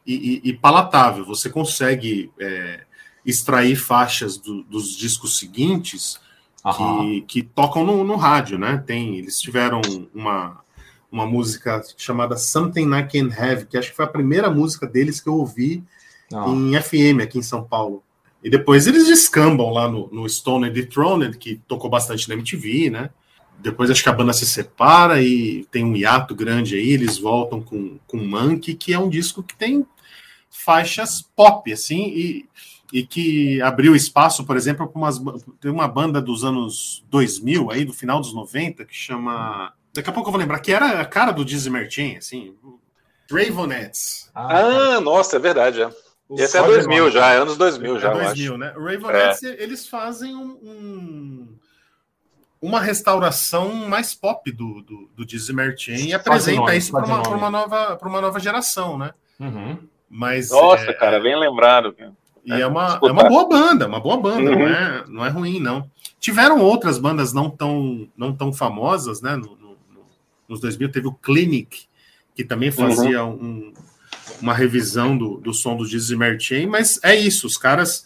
e, 0.07 0.15
e, 0.15 0.51
e 0.51 0.53
palatável. 0.53 1.25
Você 1.25 1.49
consegue 1.49 2.31
é, 2.41 2.81
extrair 3.25 3.77
faixas 3.77 4.37
do, 4.37 4.63
dos 4.65 4.97
discos 4.97 5.39
seguintes 5.39 6.21
que, 6.63 7.21
que, 7.23 7.43
tocam 7.43 7.85
no, 7.85 8.05
no, 8.05 8.17
rádio, 8.17 8.59
né? 8.59 8.83
Tem, 8.87 9.19
eles 9.19 9.41
tiveram 9.41 9.81
uma, 10.15 10.61
uma 11.11 11.27
música 11.27 11.83
chamada 11.97 12.37
Something 12.37 12.95
I 12.95 13.03
Can 13.05 13.35
Have, 13.35 13.67
que 13.67 13.79
acho 13.79 13.91
que 13.91 13.97
foi 13.97 14.05
a 14.05 14.09
primeira 14.09 14.51
música 14.51 14.87
deles 14.87 15.21
que 15.21 15.29
eu 15.29 15.35
ouvi 15.35 15.83
ah. 16.33 16.47
em 16.49 16.81
FM 16.81 17.23
aqui 17.23 17.39
em 17.39 17.43
São 17.43 17.65
Paulo. 17.65 18.03
E 18.43 18.49
depois 18.49 18.87
eles 18.87 19.07
descambam 19.07 19.71
lá 19.71 19.89
no, 19.89 20.09
no 20.13 20.29
Stone 20.29 20.71
Dethroned, 20.71 21.37
que 21.39 21.61
tocou 21.67 21.91
bastante 21.91 22.29
na 22.29 22.35
MTV, 22.35 22.91
né? 22.91 23.11
Depois 23.59 23.91
acho 23.91 24.03
que 24.03 24.09
a 24.09 24.13
banda 24.13 24.33
se 24.33 24.47
separa 24.47 25.23
e 25.23 25.67
tem 25.71 25.85
um 25.85 25.95
hiato 25.95 26.35
grande 26.35 26.77
aí, 26.77 26.91
eles 26.91 27.19
voltam 27.19 27.61
com, 27.61 27.99
com 28.07 28.17
Monkey, 28.17 28.75
que 28.75 28.93
é 28.93 28.99
um 28.99 29.11
disco 29.11 29.43
que 29.43 29.55
tem 29.55 29.87
faixas 30.49 31.23
pop, 31.37 31.71
assim, 31.71 32.09
e 32.09 32.47
e 32.93 33.05
que 33.05 33.61
abriu 33.63 33.95
espaço, 33.95 34.45
por 34.45 34.57
exemplo, 34.57 34.87
para 34.89 34.99
umas. 34.99 35.19
Tem 35.61 35.71
uma 35.71 35.87
banda 35.87 36.21
dos 36.21 36.45
anos 36.45 37.05
2000, 37.09 37.71
aí, 37.71 37.85
do 37.85 37.93
final 37.93 38.21
dos 38.21 38.35
90, 38.35 38.85
que 38.85 38.95
chama. 38.95 39.73
Daqui 39.93 40.11
a 40.11 40.13
pouco 40.13 40.29
eu 40.29 40.33
vou 40.33 40.41
lembrar, 40.41 40.61
que 40.61 40.73
era 40.73 41.01
a 41.01 41.05
cara 41.05 41.33
do 41.33 41.45
Dizzy 41.45 41.71
Martin, 41.71 42.17
assim. 42.17 42.55
Ravenettes. 43.31 44.31
Ah, 44.35 44.97
ah 44.97 45.01
nossa, 45.01 45.37
é 45.37 45.39
verdade, 45.39 45.83
é. 45.83 45.91
Esse 46.33 46.57
é 46.57 46.63
2000 46.63 47.11
já, 47.11 47.33
é 47.33 47.39
anos 47.39 47.57
2000 47.57 47.99
já. 47.99 48.11
É 48.11 48.25
2000, 48.25 48.59
né? 48.59 48.75
O 48.77 48.85
Ravenettes, 48.85 49.43
é. 49.43 49.63
eles 49.63 49.89
fazem 49.89 50.35
um, 50.35 50.51
um, 50.63 51.59
uma 52.61 52.81
restauração 52.81 53.73
mais 53.75 54.15
pop 54.15 54.51
do, 54.53 54.83
do, 54.83 55.11
do 55.17 55.27
Dizzy 55.27 55.53
Martin 55.53 55.93
e 55.93 56.15
apresenta 56.15 56.61
nome, 56.61 56.77
isso 56.77 56.93
para 56.93 57.05
uma, 57.05 57.29
uma, 57.29 57.51
nova, 57.51 57.99
uma 58.03 58.21
nova 58.21 58.39
geração, 58.39 58.97
né? 58.99 59.13
Uhum. 59.41 59.79
Mas, 60.09 60.51
Nossa, 60.51 60.91
é... 60.91 60.93
cara, 60.93 61.21
bem 61.21 61.39
lembrado. 61.39 61.93
Cara. 61.93 62.13
E 62.45 62.53
é, 62.53 62.61
é 62.61 62.67
uma, 62.67 62.99
é 63.03 63.11
uma 63.11 63.29
boa 63.29 63.49
banda, 63.49 63.87
uma 63.87 64.01
boa 64.01 64.17
banda, 64.17 64.51
uhum. 64.51 64.59
não, 64.59 64.67
é, 64.67 65.05
não 65.09 65.27
é 65.27 65.29
ruim, 65.29 65.61
não. 65.61 65.91
Tiveram 66.19 66.61
outras 66.61 66.99
bandas 66.99 67.33
não 67.33 67.51
tão, 67.51 68.09
não 68.17 68.35
tão 68.35 68.53
famosas, 68.53 69.21
né, 69.21 69.37
no, 69.37 69.57
no, 69.57 69.77
nos 70.49 70.61
2000, 70.61 70.91
teve 70.91 71.07
o 71.07 71.13
Clinic, 71.13 71.85
que 72.35 72.45
também 72.45 72.71
fazia 72.71 73.25
uhum. 73.25 73.35
um, 73.35 73.73
uma 74.41 74.55
revisão 74.55 75.17
do, 75.17 75.37
do 75.39 75.53
som 75.53 75.77
do 75.77 75.87
Dizzy 75.87 76.17
Chain, 76.39 76.67
mas 76.67 76.99
é 77.03 77.15
isso, 77.15 77.47
os 77.47 77.57
caras 77.57 78.05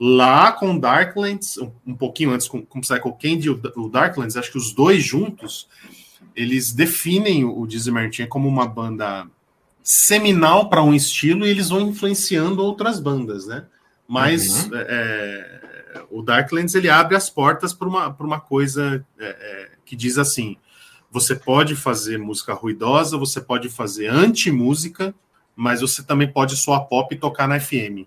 lá 0.00 0.52
com 0.52 0.78
Darklands, 0.78 1.58
um 1.86 1.94
pouquinho 1.94 2.30
antes 2.30 2.48
com, 2.48 2.62
com 2.62 2.80
Psycho 2.80 3.12
Candy 3.12 3.46
e 3.46 3.50
o, 3.50 3.60
o 3.76 3.88
Darklands, 3.88 4.36
acho 4.36 4.50
que 4.50 4.58
os 4.58 4.72
dois 4.72 5.02
juntos, 5.02 5.68
eles 6.34 6.72
definem 6.72 7.44
o 7.44 7.66
Dizzy 7.66 7.90
Chain 8.12 8.26
como 8.26 8.48
uma 8.48 8.66
banda 8.66 9.26
seminal 9.82 10.70
para 10.70 10.82
um 10.82 10.94
estilo 10.94 11.46
e 11.46 11.50
eles 11.50 11.68
vão 11.68 11.82
influenciando 11.82 12.62
outras 12.62 12.98
bandas, 12.98 13.46
né? 13.46 13.66
Mas 14.06 14.66
uhum. 14.66 14.70
é, 14.74 16.02
o 16.10 16.22
Darklands 16.22 16.74
ele 16.74 16.88
abre 16.88 17.16
as 17.16 17.30
portas 17.30 17.72
para 17.72 17.88
uma, 17.88 18.08
uma 18.08 18.40
coisa 18.40 19.04
é, 19.18 19.26
é, 19.26 19.70
que 19.84 19.96
diz 19.96 20.18
assim: 20.18 20.56
você 21.10 21.34
pode 21.34 21.74
fazer 21.74 22.18
música 22.18 22.52
ruidosa, 22.52 23.16
você 23.16 23.40
pode 23.40 23.68
fazer 23.68 24.08
anti-música, 24.08 25.14
mas 25.56 25.80
você 25.80 26.02
também 26.02 26.30
pode 26.30 26.56
soar 26.56 26.86
pop 26.86 27.14
e 27.14 27.18
tocar 27.18 27.48
na 27.48 27.58
FM. 27.58 28.06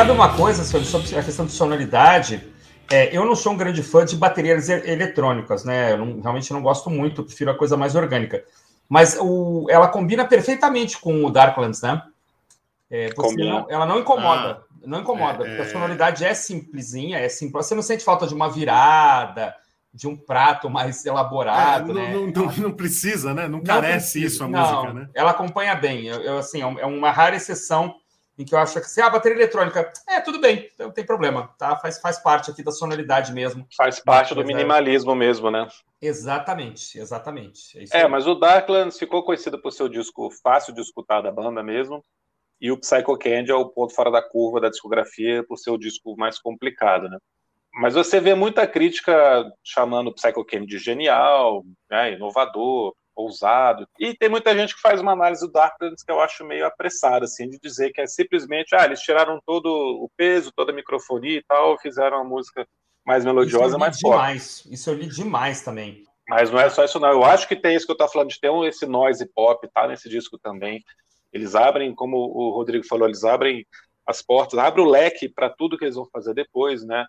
Sabe 0.00 0.12
uma 0.12 0.34
coisa 0.34 0.64
sobre 0.64 1.18
a 1.18 1.22
questão 1.22 1.44
de 1.44 1.52
sonoridade? 1.52 2.50
É, 2.90 3.14
eu 3.14 3.22
não 3.26 3.36
sou 3.36 3.52
um 3.52 3.56
grande 3.56 3.82
fã 3.82 4.02
de 4.02 4.16
baterias 4.16 4.70
eletrônicas, 4.70 5.62
né? 5.62 5.92
Eu 5.92 5.98
não, 5.98 6.22
realmente 6.22 6.50
não 6.54 6.62
gosto 6.62 6.88
muito, 6.88 7.22
prefiro 7.22 7.50
a 7.50 7.54
coisa 7.54 7.76
mais 7.76 7.94
orgânica. 7.94 8.42
Mas 8.88 9.18
o, 9.20 9.66
ela 9.68 9.88
combina 9.88 10.24
perfeitamente 10.24 10.98
com 10.98 11.22
o 11.22 11.30
Darklands, 11.30 11.82
né? 11.82 12.02
É, 12.90 13.10
não, 13.36 13.66
ela 13.68 13.84
não 13.84 14.00
incomoda. 14.00 14.62
Ah, 14.62 14.86
não 14.86 15.00
incomoda, 15.00 15.44
é, 15.44 15.48
porque 15.48 15.62
a 15.62 15.66
é. 15.66 15.68
sonoridade 15.68 16.24
é 16.24 16.32
simplesinha, 16.32 17.18
é 17.18 17.28
simples. 17.28 17.66
Você 17.66 17.74
não 17.74 17.82
sente 17.82 18.02
falta 18.02 18.26
de 18.26 18.32
uma 18.32 18.48
virada, 18.48 19.54
de 19.92 20.08
um 20.08 20.16
prato 20.16 20.70
mais 20.70 21.04
elaborado, 21.04 21.90
é, 21.90 21.94
não, 21.94 22.02
né? 22.02 22.32
Não, 22.34 22.46
não, 22.46 22.52
não, 22.56 22.72
precisa, 22.72 23.34
né? 23.34 23.46
Não, 23.46 23.62
carece 23.62 24.18
precisa. 24.18 24.26
isso 24.26 24.44
a 24.44 24.48
música, 24.48 24.94
né? 24.94 25.10
Ela 25.12 25.32
acompanha 25.32 25.74
bem. 25.74 26.06
Eu, 26.06 26.22
eu, 26.22 26.38
assim, 26.38 26.62
é 26.62 26.86
uma 26.86 27.10
rara 27.10 27.36
exceção 27.36 27.99
em 28.40 28.44
que 28.44 28.54
eu 28.54 28.58
acho 28.58 28.80
que 28.80 28.88
se 28.88 29.00
assim, 29.00 29.08
ah, 29.08 29.10
bateria 29.10 29.36
eletrônica, 29.36 29.92
é, 30.08 30.18
tudo 30.20 30.40
bem, 30.40 30.70
não 30.78 30.90
tem 30.90 31.04
problema, 31.04 31.54
tá? 31.58 31.76
Faz, 31.76 32.00
faz 32.00 32.18
parte 32.18 32.50
aqui 32.50 32.62
da 32.62 32.72
sonoridade 32.72 33.32
mesmo. 33.32 33.66
Faz 33.76 34.00
parte 34.00 34.34
do 34.34 34.44
minimalismo 34.44 35.12
é... 35.12 35.14
mesmo, 35.14 35.50
né? 35.50 35.68
Exatamente, 36.00 36.98
exatamente. 36.98 37.78
É, 37.92 38.00
é 38.00 38.08
mas 38.08 38.26
o 38.26 38.34
Darklands 38.34 38.98
ficou 38.98 39.22
conhecido 39.22 39.60
por 39.60 39.72
seu 39.72 39.88
disco 39.88 40.30
fácil 40.42 40.72
de 40.72 40.80
escutar 40.80 41.20
da 41.20 41.30
banda 41.30 41.62
mesmo, 41.62 42.02
e 42.58 42.72
o 42.72 42.78
Psycho 42.78 43.16
Candy 43.18 43.50
é 43.50 43.54
o 43.54 43.68
ponto 43.68 43.94
fora 43.94 44.10
da 44.10 44.22
curva 44.22 44.60
da 44.60 44.70
discografia 44.70 45.44
por 45.46 45.58
ser 45.58 45.70
o 45.70 45.78
disco 45.78 46.16
mais 46.16 46.38
complicado, 46.38 47.08
né? 47.08 47.18
Mas 47.74 47.94
você 47.94 48.20
vê 48.20 48.34
muita 48.34 48.66
crítica 48.66 49.44
chamando 49.62 50.08
o 50.08 50.14
Psycho 50.14 50.44
Candy 50.44 50.66
de 50.66 50.78
genial, 50.78 51.62
né, 51.90 52.14
inovador, 52.14 52.94
ousado. 53.20 53.86
E 53.98 54.14
tem 54.14 54.28
muita 54.28 54.56
gente 54.56 54.74
que 54.74 54.80
faz 54.80 55.00
uma 55.00 55.12
análise 55.12 55.46
do 55.46 55.52
Darklands 55.52 56.02
que 56.02 56.10
eu 56.10 56.20
acho 56.20 56.44
meio 56.44 56.66
apressada, 56.66 57.24
assim, 57.24 57.48
de 57.48 57.58
dizer 57.58 57.92
que 57.92 58.00
é 58.00 58.06
simplesmente, 58.06 58.74
ah, 58.74 58.84
eles 58.84 59.00
tiraram 59.00 59.40
todo 59.46 59.66
o 59.68 60.10
peso, 60.16 60.52
toda 60.54 60.72
a 60.72 60.74
microfonia 60.74 61.38
e 61.38 61.44
tal, 61.44 61.78
fizeram 61.78 62.18
a 62.20 62.24
música 62.24 62.66
mais 63.04 63.24
melodiosa, 63.24 63.78
mais 63.78 63.98
demais. 63.98 64.62
Pop. 64.62 64.74
Isso 64.74 64.90
eu 64.90 64.94
li 64.94 65.06
demais 65.06 65.62
também. 65.62 66.04
Mas 66.28 66.50
não 66.50 66.60
é 66.60 66.70
só 66.70 66.84
isso, 66.84 67.00
não. 67.00 67.10
Eu 67.10 67.24
acho 67.24 67.48
que 67.48 67.56
tem 67.56 67.74
isso 67.74 67.86
que 67.86 67.92
eu 67.92 67.96
tô 67.96 68.06
falando, 68.08 68.28
de 68.28 68.38
ter 68.38 68.50
um, 68.50 68.64
esse 68.64 68.86
noise 68.86 69.28
pop, 69.34 69.66
tá 69.74 69.88
nesse 69.88 70.08
disco 70.08 70.38
também. 70.38 70.82
Eles 71.32 71.54
abrem, 71.54 71.94
como 71.94 72.16
o 72.16 72.50
Rodrigo 72.50 72.86
falou, 72.86 73.08
eles 73.08 73.24
abrem 73.24 73.66
as 74.06 74.22
portas, 74.22 74.58
abrem 74.58 74.84
o 74.84 74.88
leque 74.88 75.28
para 75.28 75.50
tudo 75.50 75.76
que 75.76 75.84
eles 75.84 75.96
vão 75.96 76.08
fazer 76.12 76.34
depois, 76.34 76.84
né? 76.84 77.04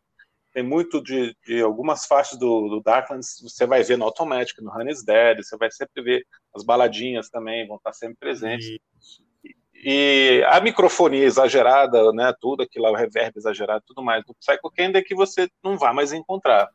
Tem 0.53 0.63
muito 0.63 1.01
de, 1.01 1.35
de 1.45 1.61
algumas 1.61 2.05
faixas 2.05 2.37
do, 2.37 2.67
do, 2.67 2.81
Darklands, 2.81 3.39
você 3.41 3.65
vai 3.65 3.83
ver 3.83 3.97
no 3.97 4.05
Automatic, 4.05 4.57
no 4.59 4.71
Honey's 4.71 5.03
Dead, 5.03 5.41
você 5.41 5.57
vai 5.57 5.71
sempre 5.71 6.03
ver 6.03 6.25
as 6.53 6.63
baladinhas 6.63 7.29
também, 7.29 7.67
vão 7.67 7.77
estar 7.77 7.93
sempre 7.93 8.17
presentes. 8.17 8.67
E, 9.43 9.55
e 9.73 10.43
a 10.47 10.59
microfonia 10.59 11.23
exagerada, 11.23 12.11
né, 12.11 12.33
tudo 12.39 12.63
aquilo 12.63 12.85
lá, 12.85 12.91
o 12.91 12.95
reverb 12.95 13.33
exagerado 13.37 13.83
tudo 13.87 14.03
mais, 14.03 14.23
do 14.25 14.35
Psycho 14.35 14.71
Candy 14.75 14.97
é 14.97 15.03
que 15.03 15.15
você 15.15 15.49
não 15.63 15.77
vai 15.77 15.93
mais 15.93 16.11
encontrar. 16.11 16.69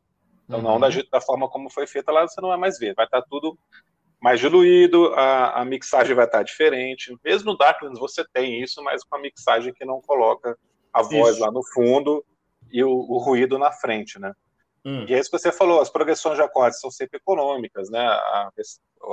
Então, 0.44 0.60
uhum. 0.60 0.64
não 0.64 0.80
da, 0.80 0.88
da, 1.10 1.20
forma 1.20 1.48
como 1.48 1.70
foi 1.70 1.86
feita 1.86 2.10
lá, 2.10 2.26
você 2.26 2.40
não 2.40 2.48
vai 2.48 2.58
mais 2.58 2.78
ver. 2.78 2.94
Vai 2.94 3.04
estar 3.04 3.20
tudo 3.22 3.58
mais 4.20 4.40
diluído, 4.40 5.12
a, 5.14 5.60
a 5.60 5.64
mixagem 5.64 6.14
vai 6.14 6.24
estar 6.24 6.42
diferente. 6.42 7.14
Mesmo 7.24 7.52
no 7.52 7.58
Darklands 7.58 7.98
você 7.98 8.24
tem 8.32 8.62
isso, 8.62 8.82
mas 8.82 9.04
com 9.04 9.16
a 9.16 9.20
mixagem 9.20 9.74
que 9.74 9.84
não 9.84 10.00
coloca 10.00 10.56
a 10.92 11.02
voz 11.02 11.34
isso. 11.34 11.44
lá 11.44 11.50
no 11.50 11.62
fundo 11.74 12.24
e 12.70 12.83
o, 12.83 12.90
o 12.90 13.18
ruído 13.18 13.59
na 13.59 13.72
frente, 13.72 14.18
né? 14.18 14.33
Hum. 14.85 15.05
E 15.09 15.14
é 15.14 15.18
isso 15.18 15.31
que 15.31 15.38
você 15.38 15.50
falou, 15.50 15.81
as 15.81 15.90
progressões 15.90 16.37
de 16.37 16.42
acordes 16.42 16.79
são 16.79 16.92
sempre 16.92 17.18
econômicas, 17.18 17.90
né? 17.90 18.07
A, 18.07 18.50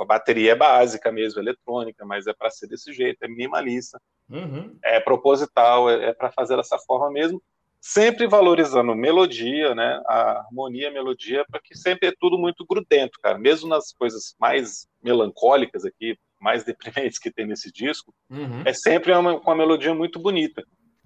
a 0.00 0.04
bateria 0.04 0.52
é 0.52 0.54
básica 0.54 1.10
mesmo, 1.10 1.40
eletrônica, 1.40 2.04
mas 2.06 2.28
é 2.28 2.32
para 2.32 2.48
ser 2.48 2.68
desse 2.68 2.92
jeito, 2.92 3.22
é 3.22 3.28
minimalista, 3.28 4.00
uhum. 4.30 4.78
é 4.84 5.00
proposital, 5.00 5.90
é, 5.90 6.10
é 6.10 6.12
para 6.12 6.30
fazer 6.30 6.56
dessa 6.56 6.78
forma 6.78 7.10
mesmo, 7.10 7.42
sempre 7.80 8.26
valorizando 8.26 8.94
melodia, 8.94 9.74
né? 9.74 10.00
A 10.06 10.44
harmonia, 10.46 10.88
a 10.88 10.92
melodia, 10.92 11.44
para 11.50 11.60
que 11.60 11.76
sempre 11.76 12.08
é 12.08 12.14
tudo 12.18 12.38
muito 12.38 12.64
grudento, 12.64 13.18
cara. 13.20 13.36
Mesmo 13.36 13.68
nas 13.68 13.92
coisas 13.92 14.34
mais 14.38 14.86
melancólicas 15.02 15.84
aqui, 15.84 16.16
mais 16.40 16.62
deprimentes 16.64 17.18
que 17.18 17.30
tem 17.30 17.46
nesse 17.46 17.72
disco, 17.72 18.14
uhum. 18.30 18.62
é 18.64 18.72
sempre 18.72 19.12
uma, 19.12 19.34
uma 19.34 19.54
melodia 19.56 19.92
muito 19.92 20.20
bonita. 20.20 20.64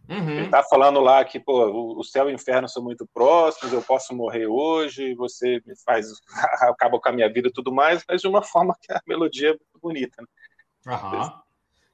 Uhum. 0.09 0.31
Ele 0.31 0.47
está 0.47 0.63
falando 0.63 1.01
lá 1.01 1.23
que 1.25 1.39
pô, 1.39 1.99
o 1.99 2.03
céu 2.03 2.29
e 2.29 2.33
o 2.33 2.35
inferno 2.35 2.69
são 2.69 2.83
muito 2.83 3.07
próximos, 3.13 3.73
eu 3.73 3.83
posso 3.83 4.15
morrer 4.15 4.47
hoje, 4.47 5.15
você 5.15 5.61
me 5.67 5.75
faz, 5.85 6.07
acaba 6.63 6.99
com 6.99 7.09
a 7.09 7.13
minha 7.13 7.31
vida 7.31 7.49
e 7.49 7.53
tudo 7.53 7.73
mais, 7.73 8.03
mas 8.09 8.23
de 8.23 8.27
uma 8.27 8.43
forma 8.43 8.75
que 8.81 8.93
a 8.93 9.01
melodia 9.07 9.51
é 9.51 9.53
muito 9.53 9.79
bonita. 9.81 10.23
Né? 10.87 10.95
Uhum. 10.95 11.31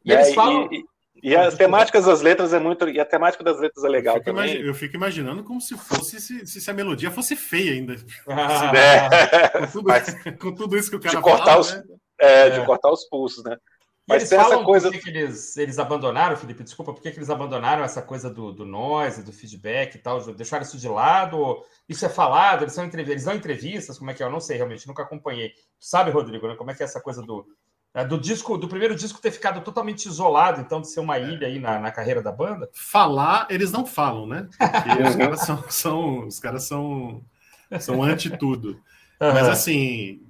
E, 0.04 0.12
é, 0.12 0.14
eles 0.14 0.34
falam... 0.34 0.68
E, 0.70 0.84
e, 1.22 1.30
e 1.30 1.36
as 1.36 1.54
temáticas 1.54 2.04
das 2.04 2.20
letras 2.20 2.52
é 2.52 2.58
muito. 2.58 2.88
E 2.88 3.00
a 3.00 3.04
temática 3.04 3.42
das 3.42 3.58
letras 3.58 3.84
é 3.84 3.88
legal 3.88 4.16
eu 4.16 4.22
também. 4.22 4.50
Imagi... 4.50 4.66
eu 4.66 4.74
fico 4.74 4.96
imaginando 4.96 5.42
como 5.42 5.60
se 5.60 5.76
fosse 5.76 6.20
se, 6.20 6.46
se 6.46 6.70
a 6.70 6.74
melodia 6.74 7.10
fosse 7.10 7.34
feia 7.34 7.72
ainda. 7.72 7.96
Ah, 8.28 9.50
com, 9.50 9.66
tudo, 9.68 9.88
mas, 9.88 10.14
com, 10.38 10.54
tudo, 10.54 10.76
isso 10.76 10.90
que 10.90 10.96
o 10.96 11.00
cara 11.00 11.16
de 11.16 11.22
cortar 11.22 11.44
fala, 11.44 11.60
os, 11.60 11.74
né? 11.74 11.82
é, 12.20 12.32
é, 12.48 12.50
de 12.50 12.66
cortar 12.66 12.90
os 12.90 13.08
pulsos, 13.08 13.42
né? 13.44 13.56
Mas 14.06 14.30
eles 14.30 14.42
falam 14.42 14.58
essa 14.58 14.64
coisa. 14.64 14.90
Por 14.90 14.98
que, 14.98 15.04
que, 15.04 15.10
eles, 15.10 15.56
eles 15.56 15.78
abandonaram, 15.78 16.36
Felipe? 16.36 16.62
Desculpa, 16.62 16.92
por 16.92 17.00
que, 17.02 17.10
que 17.10 17.18
eles 17.18 17.30
abandonaram 17.30 17.82
essa 17.82 18.02
coisa 18.02 18.28
do, 18.28 18.52
do 18.52 18.66
noise, 18.66 19.22
do 19.22 19.32
feedback 19.32 19.94
e 19.94 19.98
tal? 19.98 20.20
Deixaram 20.34 20.62
isso 20.62 20.76
de 20.76 20.88
lado? 20.88 21.62
Isso 21.88 22.04
é 22.04 22.08
falado? 22.08 22.62
Eles, 22.62 22.74
são 22.74 22.84
entrev... 22.84 23.08
eles 23.08 23.24
dão 23.24 23.34
entrevistas? 23.34 23.98
Como 23.98 24.10
é 24.10 24.14
que 24.14 24.22
é? 24.22 24.26
Eu 24.26 24.30
não 24.30 24.40
sei, 24.40 24.58
realmente, 24.58 24.86
nunca 24.86 25.02
acompanhei. 25.02 25.50
Tu 25.50 25.86
sabe, 25.86 26.10
Rodrigo, 26.10 26.46
né? 26.46 26.54
como 26.54 26.70
é 26.70 26.74
que 26.74 26.82
é 26.82 26.84
essa 26.84 27.00
coisa 27.00 27.22
do, 27.22 27.46
é, 27.94 28.04
do 28.04 28.20
disco, 28.20 28.58
do 28.58 28.68
primeiro 28.68 28.94
disco 28.94 29.22
ter 29.22 29.30
ficado 29.30 29.62
totalmente 29.62 30.06
isolado, 30.06 30.60
então, 30.60 30.82
de 30.82 30.90
ser 30.90 31.00
uma 31.00 31.18
ilha 31.18 31.46
aí 31.46 31.58
na, 31.58 31.78
na 31.78 31.90
carreira 31.90 32.20
da 32.20 32.30
banda? 32.30 32.68
Falar, 32.74 33.46
eles 33.48 33.72
não 33.72 33.86
falam, 33.86 34.26
né? 34.26 34.48
Porque 34.58 35.02
os 35.08 35.16
caras 35.16 35.40
são, 35.40 35.64
são, 35.70 36.26
os 36.26 36.38
caras 36.38 36.64
são, 36.64 37.24
são 37.80 38.02
anti 38.02 38.36
tudo. 38.36 38.70
Uhum. 39.20 39.32
Mas 39.32 39.48
assim, 39.48 40.20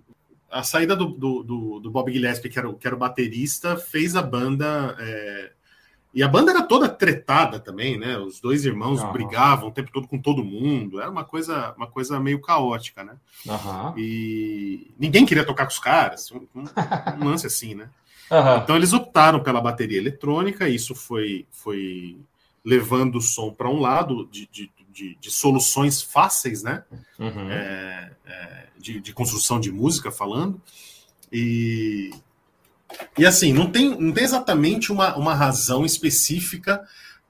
a 0.55 0.63
saída 0.63 0.95
do, 0.95 1.07
do, 1.07 1.43
do, 1.43 1.81
do, 1.81 1.91
Bob 1.91 2.13
Gillespie, 2.13 2.49
que 2.49 2.59
era, 2.59 2.69
o, 2.69 2.75
que 2.75 2.87
era 2.87 2.95
o 2.95 2.99
baterista, 2.99 3.77
fez 3.77 4.15
a 4.15 4.23
banda. 4.23 4.97
É... 5.01 5.51
E 6.15 6.23
a 6.23 6.29
banda 6.29 6.53
era 6.53 6.63
toda 6.63 6.89
tretada 6.89 7.59
também, 7.59 7.99
né? 7.99 8.17
Os 8.19 8.41
dois 8.41 8.65
irmãos 8.65 9.03
uhum. 9.03 9.13
brigavam 9.13 9.69
o 9.69 9.73
tempo 9.73 9.91
todo 9.93 10.07
com 10.07 10.17
todo 10.17 10.45
mundo. 10.45 11.01
Era 11.01 11.11
uma 11.11 11.25
coisa, 11.25 11.75
uma 11.77 11.89
coisa 11.89 12.21
meio 12.21 12.41
caótica, 12.41 13.03
né? 13.03 13.17
Uhum. 13.45 13.99
E 13.99 14.93
ninguém 14.97 15.27
queria 15.27 15.45
tocar 15.45 15.65
com 15.65 15.73
os 15.73 15.79
caras. 15.81 16.31
Um, 16.31 16.47
um 16.55 17.25
lance 17.29 17.49
assim, 17.49 17.75
né? 17.75 17.89
Uhum. 18.31 18.59
Então 18.59 18.77
eles 18.77 18.93
optaram 18.93 19.43
pela 19.43 19.61
bateria 19.61 19.99
eletrônica. 19.99 20.69
Isso 20.69 20.95
foi, 20.95 21.47
foi 21.51 22.17
levando 22.65 23.17
o 23.17 23.21
som 23.21 23.53
para 23.53 23.69
um 23.69 23.81
lado 23.81 24.29
de, 24.31 24.49
de, 24.53 24.71
de, 24.95 25.17
de, 25.17 25.31
soluções 25.31 26.01
fáceis, 26.01 26.63
né? 26.63 26.85
Uhum. 27.19 27.51
É, 27.51 28.13
é, 28.27 28.67
de, 28.79 29.01
de, 29.01 29.13
construção 29.13 29.59
de 29.59 29.73
música 29.73 30.11
falando. 30.11 30.61
E, 31.31 32.11
e 33.19 33.27
assim, 33.27 33.53
não 33.53 33.71
tem, 33.71 33.99
não 34.01 34.13
tem 34.13 34.25
exatamente 34.25 34.93
uma, 34.93 35.17
uma 35.17 35.35
razão 35.35 35.85
específica 35.85 36.87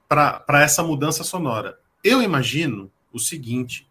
para 0.07 0.61
essa 0.61 0.83
mudança 0.83 1.23
sonora. 1.23 1.77
Eu 2.03 2.21
imagino 2.21 2.91
o 3.11 3.19
seguinte: 3.19 3.87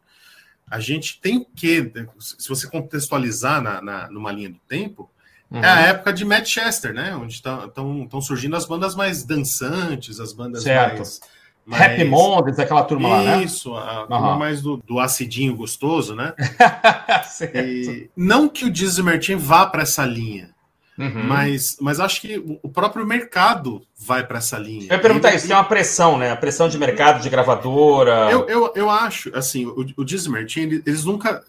a 0.70 0.78
gente 0.78 1.20
tem 1.20 1.44
que, 1.56 1.92
se 2.18 2.48
você 2.48 2.68
contextualizar 2.68 3.60
na, 3.60 3.82
na, 3.82 4.10
numa 4.10 4.32
linha 4.32 4.50
do 4.50 4.60
tempo, 4.68 5.10
Uhum. 5.50 5.62
É 5.62 5.68
a 5.68 5.80
época 5.82 6.12
de 6.12 6.24
Manchester, 6.24 6.92
né? 6.92 7.14
Onde 7.14 7.34
estão 7.34 8.20
surgindo 8.20 8.56
as 8.56 8.66
bandas 8.66 8.96
mais 8.96 9.24
dançantes, 9.24 10.18
as 10.18 10.32
bandas 10.32 10.64
certo. 10.64 10.96
mais. 10.96 11.20
Mas... 11.66 11.80
Happy 11.80 12.04
Mondays, 12.04 12.58
aquela 12.58 12.84
turma 12.84 13.08
Isso, 13.08 13.16
lá, 13.16 13.22
né? 13.24 13.44
Isso, 13.44 13.74
a 13.74 14.00
uhum. 14.02 14.06
turma 14.06 14.36
mais 14.36 14.60
do, 14.60 14.76
do 14.76 15.00
acidinho 15.00 15.56
gostoso, 15.56 16.14
né? 16.14 16.34
e, 17.54 18.10
não 18.14 18.48
que 18.48 18.66
o 18.66 18.70
Dizzy 18.70 19.02
vá 19.36 19.64
para 19.64 19.82
essa 19.82 20.04
linha, 20.04 20.50
uhum. 20.98 21.24
mas, 21.26 21.78
mas 21.80 22.00
acho 22.00 22.20
que 22.20 22.42
o 22.62 22.68
próprio 22.68 23.06
mercado 23.06 23.82
vai 23.96 24.26
para 24.26 24.38
essa 24.38 24.58
linha. 24.58 24.88
Eu 24.90 24.96
ia 24.96 25.00
perguntar 25.00 25.34
isso, 25.34 25.46
tem 25.46 25.56
uma 25.56 25.64
pressão, 25.64 26.18
né? 26.18 26.32
A 26.32 26.36
pressão 26.36 26.68
de 26.68 26.76
mercado, 26.76 27.22
de 27.22 27.30
gravadora. 27.30 28.30
Eu, 28.30 28.46
eu, 28.46 28.72
eu 28.74 28.90
acho, 28.90 29.34
assim, 29.34 29.64
o, 29.64 29.86
o 29.96 30.04
Dizzy 30.04 30.30
eles 30.86 31.04
nunca, 31.04 31.42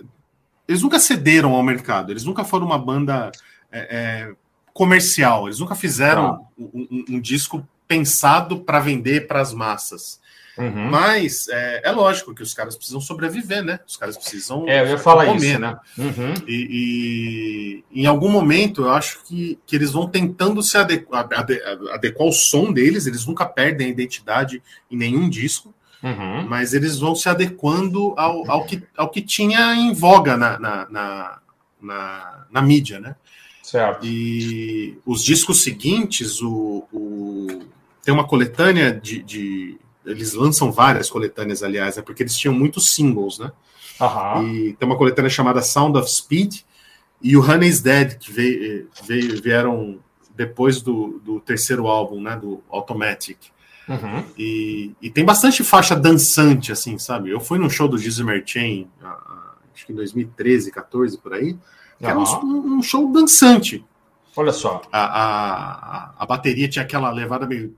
eles 0.66 0.82
nunca 0.82 0.98
cederam 0.98 1.54
ao 1.54 1.64
mercado, 1.64 2.14
eles 2.14 2.24
nunca 2.24 2.46
foram 2.46 2.66
uma 2.66 2.80
banda 2.80 3.34
é, 3.70 3.80
é, 3.80 4.32
comercial, 4.74 5.48
eles 5.48 5.60
nunca 5.60 5.76
fizeram 5.76 6.48
um, 6.58 6.88
um, 6.90 7.06
um 7.16 7.20
disco 7.20 7.68
pensado 7.88 8.60
para 8.60 8.80
vender 8.80 9.28
para 9.28 9.42
as 9.42 9.54
massas. 9.54 10.20
Uhum. 10.58 10.90
Mas 10.90 11.50
é, 11.50 11.82
é, 11.84 11.92
lógico 11.92 12.34
que 12.34 12.42
os 12.42 12.54
caras 12.54 12.76
precisam 12.78 13.02
sobreviver, 13.02 13.64
né? 13.64 13.80
Os 13.86 13.98
caras 13.98 14.18
precisam. 14.18 14.68
É, 14.70 14.82
eu 14.82 14.88
ia 14.88 14.98
falar 14.98 15.26
comer, 15.26 15.52
isso, 15.52 15.60
né? 15.60 15.78
Uhum. 15.98 16.34
E, 16.48 17.84
e, 17.92 18.02
em 18.02 18.06
algum 18.06 18.30
momento 18.30 18.84
eu 18.84 18.92
acho 18.92 19.22
que, 19.26 19.60
que 19.66 19.76
eles 19.76 19.92
vão 19.92 20.08
tentando 20.08 20.64
se 20.64 20.78
adequar, 20.78 21.28
adequar 21.92 22.28
o 22.28 22.32
som 22.32 22.72
deles, 22.72 23.06
eles 23.06 23.26
nunca 23.26 23.46
perdem 23.46 23.88
a 23.88 23.90
identidade 23.90 24.64
em 24.90 24.96
nenhum 24.96 25.30
disco, 25.30 25.74
uhum. 26.02 26.48
mas 26.48 26.74
eles 26.74 27.00
vão 27.00 27.16
se 27.16 27.28
adequando 27.28 28.14
ao, 28.18 28.50
ao, 28.50 28.66
que, 28.66 28.82
ao 28.96 29.10
que 29.10 29.22
tinha 29.22 29.76
em 29.76 29.94
voga 29.94 30.38
na, 30.38 30.58
na, 30.58 30.90
na, 30.90 31.40
na, 31.82 32.46
na 32.50 32.62
mídia, 32.62 32.98
né? 32.98 33.16
Certo. 33.76 34.06
E 34.06 34.98
os 35.06 35.22
discos 35.22 35.62
seguintes, 35.62 36.42
o, 36.42 36.86
o 36.94 37.48
tem 38.02 38.14
uma 38.14 38.26
coletânea 38.26 38.94
de, 38.94 39.22
de, 39.22 39.78
Eles 40.06 40.34
lançam 40.34 40.72
várias 40.72 41.10
coletâneas, 41.10 41.62
aliás, 41.62 41.98
é 41.98 42.02
porque 42.02 42.24
eles 42.24 42.38
tinham 42.38 42.54
muitos 42.54 42.94
singles, 42.94 43.38
né? 43.38 43.52
Uhum. 44.00 44.48
E 44.48 44.74
tem 44.74 44.88
uma 44.88 44.98
coletânea 44.98 45.30
chamada 45.30 45.62
Sound 45.62 45.98
of 45.98 46.10
Speed 46.10 46.62
e 47.22 47.36
o 47.36 47.42
Honey's 47.42 47.82
Dead, 47.82 48.18
que 48.18 48.32
veio, 48.32 48.88
veio, 49.06 49.42
vieram 49.42 50.00
depois 50.34 50.82
do, 50.82 51.20
do 51.20 51.42
terceiro 51.42 51.88
álbum, 51.88 52.22
né? 52.22 52.38
Do 52.38 52.64
Automatic. 52.70 53.38
Uhum. 53.90 54.24
E, 54.38 54.94
e, 55.02 55.10
tem 55.10 55.26
bastante 55.26 55.66
faixa 55.66 55.98
dançante, 55.98 56.72
assim, 56.72 56.98
sabe? 56.98 57.30
Eu 57.30 57.42
fui 57.42 57.60
num 57.60 57.70
show 57.70 57.90
do 57.90 57.98
Gizmer 57.98 58.42
Chain, 58.46 58.88
acho 59.76 59.86
que 59.86 59.92
em 59.94 59.96
2013, 59.96 60.72
14, 60.72 61.18
por 61.18 61.34
aí. 61.34 61.52
Uhum. 61.52 61.60
Era 62.02 62.18
um, 62.18 62.78
um, 62.78 62.82
show 62.82 63.12
dançante. 63.12 63.86
Olha 64.36 64.52
só. 64.52 64.82
A, 64.92 65.06
a, 65.06 66.14
a 66.18 66.26
bateria 66.26 66.68
tinha 66.68 66.84
aquela 66.84 67.12
levada 67.12 67.46
meio. 67.46 67.76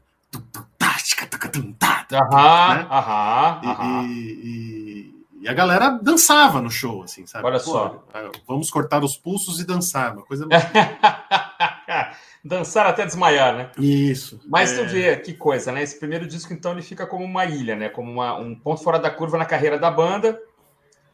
Aham, 2.14 2.88
aham, 2.90 3.62
aham. 3.64 4.04
E, 4.08 5.14
e, 5.42 5.48
a 5.48 5.54
galera 5.54 5.90
dançava 5.90 6.62
no 6.62 6.70
show, 6.70 7.04
assim, 7.04 7.26
sabe? 7.26 7.46
Olha 7.46 7.60
Pô, 7.60 7.72
só. 7.72 8.04
Vamos 8.48 8.70
cortar 8.70 9.04
os 9.04 9.16
pulsos 9.16 9.60
e 9.60 9.66
dançar, 9.66 10.14
uma 10.14 10.24
coisa. 10.24 10.48
dançar 12.44 12.88
até 12.88 13.06
desmaiar, 13.06 13.56
né? 13.56 13.72
Isso. 13.78 14.40
Mas 14.48 14.74
é... 14.74 14.84
tu 14.84 14.90
vê 14.90 15.16
que 15.18 15.34
coisa, 15.34 15.72
né? 15.72 15.84
Esse 15.84 15.98
primeiro 16.00 16.28
disco, 16.28 16.54
então, 16.54 16.74
ele 16.74 16.82
fica 16.82 17.06
como 17.06 17.24
uma 17.24 17.46
ilha, 17.46 17.76
né? 17.76 17.88
Como 17.90 18.12
uma, 18.12 18.38
um 18.38 18.56
ponto 18.56 18.84
fora 18.84 19.00
da 19.00 19.10
curva 19.10 19.38
na 19.38 19.46
carreira 19.46 19.80
da 19.80 19.90
banda. 19.92 20.38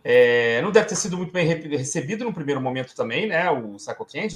É, 0.06 0.62
não 0.62 0.70
deve 0.70 0.88
ter 0.88 0.96
sido 0.96 1.16
muito 1.16 1.32
bem 1.32 1.46
recebido 1.48 2.26
no 2.26 2.34
primeiro 2.34 2.60
momento 2.60 2.94
também, 2.94 3.26
né? 3.26 3.50
O 3.50 3.80
Saco 3.80 4.06
Quente. 4.06 4.36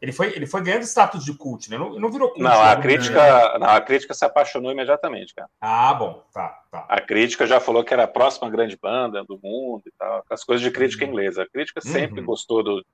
ele, 0.00 0.12
foi, 0.12 0.36
ele 0.36 0.46
foi 0.46 0.62
ganhando 0.62 0.82
status 0.82 1.24
de 1.24 1.32
cult, 1.32 1.70
né? 1.70 1.78
Não, 1.78 1.98
não 1.98 2.10
virou 2.10 2.28
cult. 2.28 2.42
Não, 2.42 2.60
a, 2.60 2.76
né? 2.76 2.82
crítica, 2.82 3.58
não, 3.58 3.68
a 3.68 3.80
crítica 3.80 4.12
se 4.12 4.22
apaixonou 4.24 4.70
imediatamente, 4.70 5.34
cara. 5.34 5.48
Ah, 5.58 5.94
bom, 5.94 6.22
tá, 6.30 6.62
tá. 6.70 6.84
A 6.88 7.00
crítica 7.00 7.46
já 7.46 7.58
falou 7.58 7.82
que 7.82 7.94
era 7.94 8.04
a 8.04 8.08
próxima 8.08 8.50
grande 8.50 8.76
banda 8.76 9.24
do 9.24 9.40
mundo 9.42 9.82
e 9.86 9.92
tal, 9.98 10.22
as 10.28 10.44
coisas 10.44 10.62
de 10.62 10.70
crítica 10.70 11.06
uhum. 11.06 11.12
inglesa. 11.12 11.44
A 11.44 11.48
crítica 11.48 11.80
sempre 11.80 12.20
uhum. 12.20 12.26
gostou 12.26 12.62
do, 12.62 12.84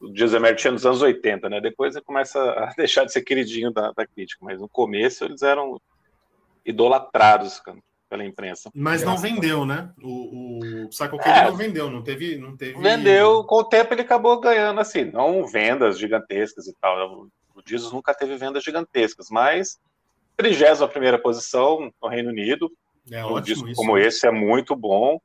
do 0.00 0.16
Giuseppe 0.16 0.70
nos 0.70 0.86
anos 0.86 1.02
80, 1.02 1.48
né? 1.48 1.60
Depois 1.60 1.96
ele 1.96 2.04
começa 2.04 2.40
a 2.40 2.66
deixar 2.78 3.04
de 3.04 3.12
ser 3.12 3.22
queridinho 3.22 3.72
da, 3.72 3.90
da 3.90 4.06
crítica, 4.06 4.44
mas 4.44 4.60
no 4.60 4.68
começo 4.68 5.24
eles 5.24 5.42
eram 5.42 5.80
idolatrados, 6.64 7.58
cara 7.58 7.78
pela 8.12 8.26
imprensa. 8.26 8.70
Mas 8.74 9.02
não 9.02 9.16
vendeu, 9.16 9.64
né? 9.64 9.90
O, 10.02 10.84
o 10.84 10.88
Psycho 10.90 11.18
é, 11.22 11.46
não 11.46 11.56
vendeu, 11.56 11.90
não 11.90 12.02
teve, 12.02 12.36
não 12.36 12.54
teve. 12.54 12.78
Vendeu, 12.78 13.42
com 13.44 13.56
o 13.56 13.64
tempo 13.64 13.94
ele 13.94 14.02
acabou 14.02 14.38
ganhando, 14.38 14.78
assim, 14.80 15.04
não 15.04 15.46
vendas 15.46 15.98
gigantescas 15.98 16.66
e 16.66 16.74
tal. 16.78 17.26
O 17.54 17.62
Jesus 17.66 17.90
nunca 17.90 18.12
teve 18.12 18.36
vendas 18.36 18.62
gigantescas, 18.62 19.28
mas 19.30 19.80
31 20.36 20.88
primeira 20.88 21.18
posição 21.18 21.90
no 22.02 22.08
Reino 22.08 22.28
Unido. 22.28 22.70
É 23.10 23.24
um 23.24 23.40
disco 23.40 23.66
isso, 23.66 23.76
como 23.76 23.96
né? 23.96 24.06
esse 24.06 24.26
é 24.26 24.30
muito 24.30 24.76
bom. 24.76 25.18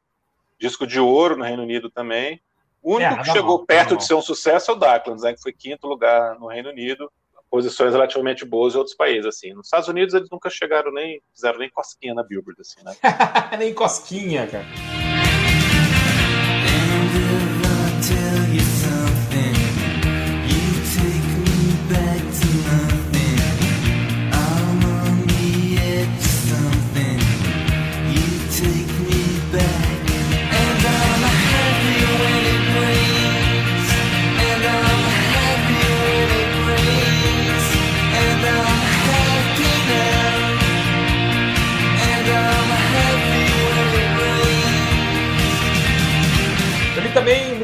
Disco 0.58 0.88
de 0.88 1.02
ouro 1.02 1.36
no 1.36 1.44
Reino 1.44 1.64
Unido 1.64 1.92
também. 1.92 2.42
O 2.82 2.96
único 2.96 3.16
é, 3.16 3.18
que 3.18 3.32
chegou 3.32 3.58
mal, 3.58 3.66
perto 3.66 3.98
de 3.98 4.06
ser 4.06 4.14
um 4.14 4.22
sucesso 4.22 4.72
é 4.72 4.74
o 4.74 4.78
Darklands, 4.78 5.24
né, 5.24 5.34
que 5.34 5.42
foi 5.42 5.52
quinto 5.52 5.88
lugar 5.88 6.40
no 6.40 6.48
Reino 6.48 6.70
Unido 6.70 7.12
posições 7.50 7.94
relativamente 7.94 8.46
boas 8.46 8.76
em 8.76 8.78
outros 8.78 8.96
países, 8.96 9.26
assim. 9.26 9.54
Nos 9.54 9.68
Estados 9.68 9.88
Unidos 9.88 10.14
eles 10.14 10.30
nunca 10.30 10.50
chegaram 10.50 10.92
nem, 10.92 11.22
fizeram 11.34 11.60
nem 11.60 11.70
cosquinha 11.70 12.14
na 12.14 12.24
Billboard, 12.24 12.62
assim, 12.62 12.84
né? 12.84 12.94
nem 13.58 13.74
cosquinha, 13.74 14.48
cara. 14.48 14.66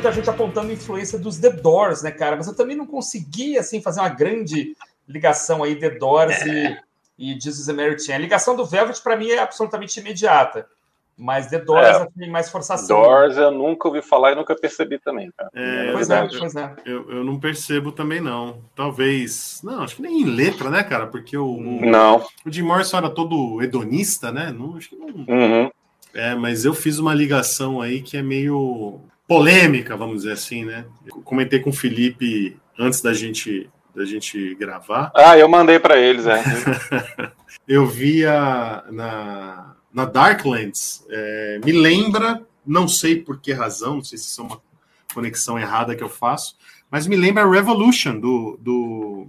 Muita 0.03 0.11
gente 0.11 0.29
apontando 0.29 0.73
influência 0.73 1.17
dos 1.17 1.37
The 1.37 1.49
Doors, 1.49 2.03
né, 2.03 2.11
cara? 2.11 2.35
Mas 2.35 2.47
eu 2.47 2.55
também 2.55 2.75
não 2.75 2.85
consegui, 2.85 3.57
assim, 3.57 3.81
fazer 3.81 4.01
uma 4.01 4.09
grande 4.09 4.75
ligação 5.07 5.63
aí, 5.63 5.77
The 5.77 5.91
Doors 5.91 6.41
é. 6.41 6.81
e, 7.17 7.31
e 7.35 7.39
Jesus 7.39 7.69
and 7.69 7.75
Mary 7.75 7.97
Chain. 7.97 8.15
A 8.15 8.19
ligação 8.19 8.55
do 8.55 8.65
Velvet, 8.65 9.01
para 9.01 9.15
mim, 9.15 9.29
é 9.29 9.39
absolutamente 9.39 9.99
imediata. 9.99 10.67
Mas 11.15 11.47
The 11.47 11.59
Doors 11.59 12.01
é, 12.01 12.07
tem 12.19 12.29
mais 12.29 12.49
forçação. 12.49 13.01
Doors 13.01 13.37
eu 13.37 13.51
nunca 13.51 13.87
ouvi 13.87 14.01
falar 14.01 14.33
e 14.33 14.35
nunca 14.35 14.55
percebi 14.55 14.99
também, 14.99 15.31
cara. 15.37 15.49
É, 15.53 15.91
pois 15.93 16.09
é, 16.09 16.27
pois 16.27 16.55
é. 16.55 16.75
Eu, 16.85 17.09
eu 17.09 17.23
não 17.23 17.39
percebo 17.39 17.91
também, 17.91 18.19
não. 18.19 18.57
Talvez. 18.75 19.61
Não, 19.63 19.83
acho 19.83 19.97
que 19.97 20.01
nem 20.01 20.23
em 20.23 20.25
letra, 20.25 20.71
né, 20.71 20.83
cara? 20.83 21.05
Porque 21.05 21.37
o. 21.37 21.57
Não. 21.61 22.25
O 22.43 22.51
Jim 22.51 22.63
Morrison 22.63 22.97
era 22.97 23.09
todo 23.11 23.61
hedonista, 23.61 24.31
né? 24.31 24.51
Não, 24.51 24.75
acho 24.75 24.89
que 24.89 24.95
não. 24.95 25.07
Uhum. 25.07 25.71
É, 26.15 26.33
mas 26.33 26.65
eu 26.65 26.73
fiz 26.73 26.97
uma 26.97 27.13
ligação 27.13 27.79
aí 27.79 28.01
que 28.01 28.17
é 28.17 28.23
meio 28.23 28.99
polêmica, 29.33 29.97
vamos 29.97 30.17
dizer 30.17 30.33
assim, 30.33 30.63
né? 30.63 30.85
Eu 31.07 31.19
comentei 31.23 31.59
com 31.59 31.71
o 31.71 31.73
Felipe 31.73 32.55
antes 32.77 33.01
da 33.01 33.13
gente 33.13 33.67
da 33.95 34.05
gente 34.05 34.53
gravar. 34.55 35.11
Ah, 35.15 35.37
eu 35.37 35.49
mandei 35.49 35.79
para 35.79 35.97
eles, 35.97 36.27
é. 36.27 36.43
eu 37.67 37.85
via 37.87 38.83
na, 38.91 39.75
na 39.91 40.05
Darklands, 40.05 41.03
é, 41.09 41.59
me 41.63 41.71
lembra, 41.71 42.43
não 42.65 42.87
sei 42.87 43.21
por 43.21 43.39
que 43.39 43.53
razão, 43.53 43.95
não 43.95 44.03
sei 44.03 44.19
se 44.19 44.25
isso 44.25 44.41
é 44.41 44.45
uma 44.45 44.61
conexão 45.13 45.59
errada 45.59 45.95
que 45.95 46.03
eu 46.03 46.09
faço, 46.09 46.55
mas 46.91 47.07
me 47.07 47.15
lembra 47.15 47.49
Revolution 47.49 48.19
do, 48.19 48.57
do 48.61 49.27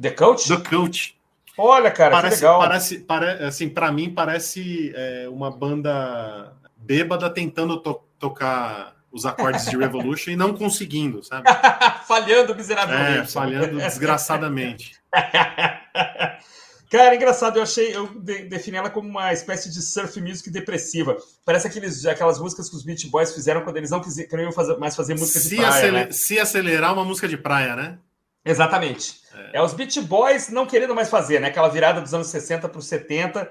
The 0.00 0.10
Coach. 0.10 0.48
The 0.48 0.68
Coach. 0.68 1.16
Olha, 1.58 1.90
cara, 1.90 2.12
parece, 2.12 2.36
que 2.36 2.42
legal. 2.42 2.60
Parece, 2.60 2.98
parece, 3.00 3.42
assim, 3.42 3.68
para 3.68 3.90
mim 3.90 4.10
parece 4.10 4.92
é, 4.94 5.28
uma 5.28 5.50
banda 5.50 6.52
bêbada 6.76 7.28
tentando 7.28 7.80
to 7.80 8.00
tocar 8.18 9.01
os 9.12 9.26
acordes 9.26 9.66
de 9.66 9.76
Revolution 9.76 10.30
e 10.30 10.36
não 10.36 10.54
conseguindo, 10.54 11.22
sabe? 11.22 11.48
falhando 12.08 12.54
miseravelmente. 12.54 13.18
É, 13.18 13.26
falhando 13.26 13.78
desgraçadamente. 13.78 15.00
Cara, 16.90 17.14
engraçado, 17.14 17.56
eu 17.56 17.62
achei, 17.62 17.96
eu 17.96 18.06
de, 18.06 18.44
defini 18.44 18.76
ela 18.76 18.90
como 18.90 19.08
uma 19.08 19.32
espécie 19.32 19.70
de 19.70 19.80
surf 19.80 20.20
music 20.20 20.50
depressiva. 20.50 21.16
Parece 21.44 21.66
aqueles, 21.66 22.04
aquelas 22.04 22.38
músicas 22.38 22.68
que 22.68 22.76
os 22.76 22.84
Beach 22.84 23.08
Boys 23.08 23.32
fizeram 23.32 23.62
quando 23.62 23.78
eles 23.78 23.90
não 23.90 24.00
queriam 24.00 24.52
fazer, 24.52 24.76
mais 24.76 24.94
fazer 24.94 25.14
música 25.14 25.40
se 25.40 25.48
de 25.48 25.56
praia. 25.56 25.92
Né? 25.92 26.10
Se 26.10 26.38
acelerar 26.38 26.92
uma 26.92 27.04
música 27.04 27.26
de 27.26 27.38
praia, 27.38 27.74
né? 27.74 27.98
Exatamente. 28.44 29.22
É. 29.52 29.58
é. 29.58 29.62
os 29.62 29.72
Beach 29.72 29.98
Boys 30.02 30.50
não 30.50 30.66
querendo 30.66 30.94
mais 30.94 31.08
fazer, 31.08 31.40
né? 31.40 31.48
Aquela 31.48 31.68
virada 31.68 32.00
dos 32.00 32.12
anos 32.12 32.26
60 32.26 32.68
para 32.68 32.78
os 32.78 32.86
70 32.86 33.50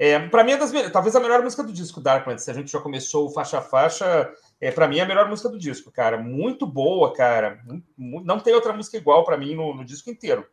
é, 0.00 0.18
para 0.18 0.42
mim, 0.42 0.52
é 0.52 0.56
das, 0.56 0.72
talvez 0.90 1.14
a 1.14 1.20
melhor 1.20 1.42
música 1.42 1.62
do 1.62 1.74
disco, 1.74 2.00
Darkland. 2.00 2.40
Se 2.40 2.50
a 2.50 2.54
gente 2.54 2.72
já 2.72 2.80
começou 2.80 3.30
faixa 3.30 3.58
a 3.58 3.60
faixa, 3.60 4.32
é 4.60 4.70
para 4.70 4.86
mim 4.86 4.98
é 4.98 5.02
a 5.02 5.06
melhor 5.06 5.28
música 5.28 5.48
do 5.48 5.58
disco, 5.58 5.90
cara. 5.90 6.18
Muito 6.18 6.66
boa, 6.66 7.12
cara. 7.12 7.60
Não 7.96 8.38
tem 8.38 8.54
outra 8.54 8.72
música 8.72 8.96
igual 8.96 9.24
para 9.24 9.36
mim 9.36 9.54
no, 9.54 9.74
no, 9.74 9.84
disco 9.84 10.10
inteiro. 10.10 10.46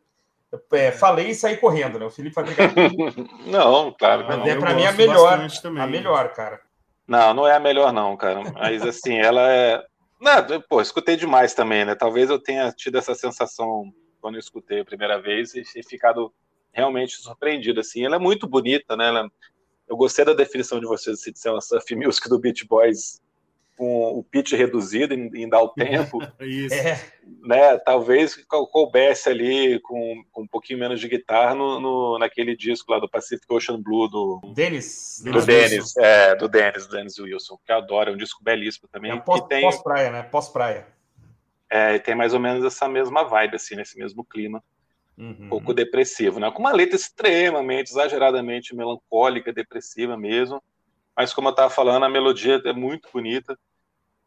É, 0.72 0.91
falei 0.91 1.30
e 1.30 1.36
saí 1.36 1.58
correndo, 1.58 1.99
né? 1.99 2.05
O 2.05 2.10
Felipe 2.10 2.36
vai 2.36 2.45
brigar 2.45 2.74
Não, 3.45 3.91
claro. 3.91 4.26
Mas 4.26 4.38
não. 4.38 4.47
é 4.47 4.55
para 4.55 4.74
mim 4.74 4.86
a 4.86 4.93
melhor, 4.93 5.39
a 5.78 5.88
melhor, 5.88 6.34
cara. 6.34 6.62
Não, 7.05 7.34
não 7.34 7.47
é 7.47 7.55
a 7.55 7.60
melhor 7.60 7.91
não, 7.91 8.16
cara. 8.16 8.41
Mas 8.53 8.82
assim, 8.82 9.18
ela 9.18 9.51
é 9.51 9.84
não, 10.20 10.62
pô, 10.68 10.82
escutei 10.82 11.16
demais 11.16 11.53
também, 11.53 11.86
né? 11.86 11.95
Talvez 11.95 12.30
eu 12.30 12.39
tenha 12.39 12.72
tido 12.72 12.97
essa 12.97 13.14
sensação 13.14 13.93
quando 14.20 14.36
eu 14.36 14.39
escutei 14.39 14.80
a 14.80 14.86
primeira 14.86 15.22
vez 15.22 15.53
e, 15.53 15.64
e 15.76 15.84
ficado 15.84 16.34
realmente 16.72 17.18
surpreendido, 17.18 17.80
assim. 17.80 18.03
Ela 18.03 18.16
é 18.16 18.20
muito 18.20 18.47
bonita, 18.47 18.97
né? 18.97 19.08
Ela, 19.08 19.32
eu 19.88 19.95
gostei 19.95 20.26
da 20.26 20.34
definição 20.34 20.80
de 20.80 20.88
vocês 20.88 21.20
de 21.20 21.38
ser 21.38 21.49
uma 21.49 21.62
surf 21.62 21.95
music 21.95 22.28
do 22.28 22.39
Beach 22.39 22.66
Boys 22.66 23.22
com 23.78 24.17
o 24.17 24.23
pitch 24.23 24.53
reduzido 24.53 25.13
em, 25.13 25.30
em 25.43 25.47
dar 25.47 25.61
o 25.61 25.69
tempo. 25.69 26.19
Isso. 26.41 26.75
É. 26.75 26.99
Né, 27.43 27.78
talvez 27.80 28.36
coubesse 28.71 29.30
ali 29.30 29.80
com, 29.82 30.23
com, 30.32 30.43
um 30.43 30.47
pouquinho 30.47 30.80
menos 30.80 30.99
de 30.99 31.07
guitarra 31.07 31.53
no, 31.53 31.80
no, 31.80 32.17
naquele 32.17 32.55
disco 32.55 32.91
lá 32.91 32.99
do 32.99 33.09
Pacific 33.09 33.45
Ocean 33.49 33.82
Blue 33.82 34.07
do 34.07 34.41
Dennis. 34.53 35.21
Do 35.23 35.45
Dennis, 35.45 35.95
é, 35.97 36.36
do 36.36 36.47
Dennis, 36.47 36.88
Dennis 36.88 37.19
Wilson, 37.19 37.57
que 37.65 37.71
eu 37.71 37.78
adoro, 37.78 38.09
é 38.09 38.13
um 38.13 38.17
disco 38.17 38.43
belíssimo 38.43 38.89
também. 38.91 39.11
É 39.11 39.17
pós-praia, 39.17 40.05
tem, 40.05 40.11
né? 40.11 40.23
Pós-praia. 40.23 40.88
É, 41.69 41.95
e 41.95 41.99
tem 41.99 42.15
mais 42.15 42.34
ou 42.34 42.39
menos 42.39 42.63
essa 42.63 42.88
mesma 42.88 43.23
vibe, 43.23 43.55
assim, 43.55 43.75
nesse 43.75 43.97
mesmo 43.97 44.23
clima. 44.23 44.63
Uhum. 45.17 45.36
Um 45.41 45.49
pouco 45.49 45.73
depressivo, 45.73 46.39
né? 46.39 46.49
Com 46.49 46.59
uma 46.59 46.71
letra 46.71 46.95
extremamente, 46.95 47.91
exageradamente 47.91 48.75
melancólica, 48.75 49.51
depressiva 49.51 50.15
mesmo. 50.15 50.61
Mas 51.15 51.34
como 51.34 51.47
eu 51.47 51.51
estava 51.51 51.69
falando, 51.69 52.03
a 52.03 52.09
melodia 52.09 52.61
é 52.63 52.73
muito 52.73 53.09
bonita. 53.11 53.57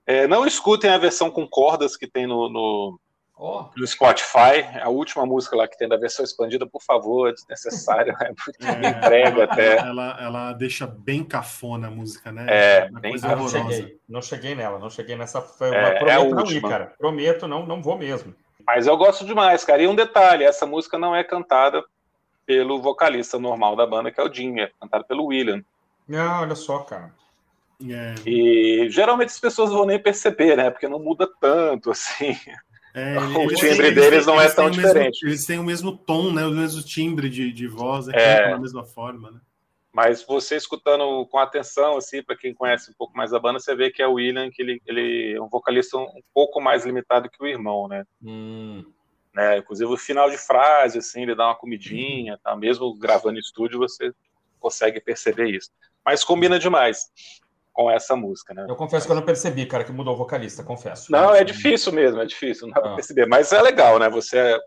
É, 0.07 0.27
não 0.27 0.47
escutem 0.47 0.91
a 0.91 0.99
versão 0.99 1.31
com 1.31 1.47
cordas 1.47 1.97
que 1.97 2.07
tem 2.07 2.27
no, 2.27 2.49
no, 2.49 3.01
oh. 3.37 3.65
no, 3.77 3.87
Spotify. 3.87 4.65
A 4.81 4.89
última 4.89 5.25
música 5.25 5.57
lá 5.57 5.69
que 5.69 5.79
tem 5.79 5.89
da 5.89 5.97
versão 5.97 6.25
expandida, 6.25 6.67
por 6.67 6.83
favor, 6.83 7.29
é 7.29 7.33
desnecessário. 7.33 8.15
É, 8.63 8.77
me 8.77 8.89
entrega 8.89 9.45
até. 9.45 9.77
Ela, 9.79 10.17
ela 10.21 10.53
deixa 10.53 10.87
bem 10.87 11.25
cafona 11.25 11.89
a 11.89 11.91
música, 11.91 12.31
né? 12.31 12.47
É, 12.49 12.79
é 12.95 13.01
bem 13.01 13.17
não 13.21 13.49
cheguei, 13.49 13.99
não 14.09 14.23
cheguei 14.23 14.55
nela, 14.55 14.79
não 14.79 14.91
cheguei 14.91 15.17
nessa. 15.17 15.41
Foi 15.41 15.71
uma, 15.71 15.77
é, 15.77 15.99
prometo 15.99 16.09
é 16.09 16.15
a 16.15 16.21
última. 16.21 16.69
Ir, 16.69 16.71
cara. 16.71 16.95
Prometo, 16.99 17.49
não, 17.49 17.67
não 17.67 17.83
vou 17.83 17.97
mesmo. 17.97 18.35
Mas 18.67 18.87
eu 18.87 18.97
gosto 18.97 19.25
demais, 19.25 19.65
cara. 19.65 19.83
E 19.83 19.87
um 19.87 19.95
detalhe: 19.95 20.45
essa 20.45 20.67
música 20.67 20.99
não 20.99 21.15
é 21.15 21.25
cantada 21.25 21.83
pelo 22.45 22.83
vocalista 22.83 23.39
normal 23.39 23.77
da 23.77 23.87
banda, 23.87 24.11
que 24.11 24.21
é 24.21 24.25
o 24.25 24.33
Jim, 24.33 24.59
é 24.59 24.71
cantada 24.81 25.05
pelo 25.05 25.27
William. 25.27 25.63
Não, 26.09 26.43
olha 26.43 26.57
só, 26.57 26.81
cara. 26.81 27.15
É. 27.89 28.15
E 28.27 28.89
geralmente 28.91 29.29
as 29.29 29.41
pessoas 29.41 29.71
vão 29.71 29.87
nem 29.87 29.99
perceber, 29.99 30.57
né? 30.57 30.71
Porque 30.71 30.89
não 30.89 30.99
muda 30.99 31.27
tanto 31.41 31.91
assim. 31.91 32.37
É, 32.95 33.17
o 33.47 33.49
timbre 33.55 33.93
têm, 33.93 33.95
deles 33.95 34.27
não 34.27 34.41
é 34.41 34.49
tão 34.51 34.71
diferente. 34.71 35.25
Mesmo, 35.25 35.29
eles 35.29 35.47
têm 35.47 35.59
o 35.59 35.65
mesmo 35.65 35.97
tom, 35.97 36.33
né? 36.33 36.45
O 36.45 36.51
mesmo 36.51 36.83
timbre 36.83 37.31
de, 37.31 37.53
de 37.53 37.67
voz, 37.67 38.07
né? 38.07 38.15
é, 38.17 38.51
da 38.51 38.59
mesma 38.59 38.85
forma, 38.85 39.31
né? 39.31 39.41
Mas 39.93 40.23
você 40.23 40.57
escutando 40.57 41.27
com 41.27 41.39
atenção, 41.39 41.97
assim, 41.97 42.23
para 42.23 42.37
quem 42.37 42.55
conhece 42.55 42.91
um 42.91 42.95
pouco 42.95 43.17
mais 43.17 43.33
a 43.33 43.41
banda, 43.41 43.59
você 43.59 43.75
vê 43.75 43.91
que 43.91 44.01
é 44.01 44.07
o 44.07 44.15
William, 44.15 44.49
que 44.51 44.63
ele, 44.63 44.81
ele 44.87 45.35
é 45.35 45.43
um 45.43 45.49
vocalista 45.49 45.97
um 45.97 46.23
pouco 46.33 46.61
mais 46.61 46.85
limitado 46.85 47.29
que 47.29 47.43
o 47.43 47.47
irmão, 47.47 47.89
né? 47.89 48.05
Hum. 48.23 48.85
né? 49.35 49.59
Inclusive 49.59 49.93
o 49.93 49.97
final 49.97 50.31
de 50.31 50.39
frase, 50.39 50.99
assim, 50.99 51.23
ele 51.23 51.35
dá 51.35 51.47
uma 51.47 51.57
comidinha, 51.57 52.39
tá? 52.43 52.55
Mesmo 52.55 52.97
gravando 52.97 53.37
em 53.37 53.41
estúdio, 53.41 53.81
você 53.81 54.13
consegue 54.61 55.01
perceber 55.01 55.49
isso. 55.49 55.71
Mas 56.05 56.23
combina 56.23 56.59
demais 56.59 57.11
com 57.73 57.91
essa 57.91 58.17
música, 58.17 58.53
né? 58.53 58.67
Eu 58.69 58.77
confesso 58.77 59.07
que 59.07 59.13
eu 59.13 59.17
não 59.17 59.25
percebi, 59.25 59.67
cara, 59.67 59.85
que 59.85 59.93
mudou 59.93 60.15
o 60.15 60.17
vocalista, 60.17 60.63
confesso. 60.63 61.11
Não, 61.11 61.35
é 61.35 61.45
difícil 61.45 61.93
mesmo, 61.93 62.21
é 62.21 62.27
difícil, 62.27 62.67
não 62.67 62.75
dá 62.75 62.81
ah. 62.81 62.83
pra 62.83 62.95
perceber, 62.97 63.27
mas 63.27 63.53
é 63.53 63.63
legal, 63.63 63.99
né? 63.99 64.09
Você 64.11 64.39
é 64.39 64.59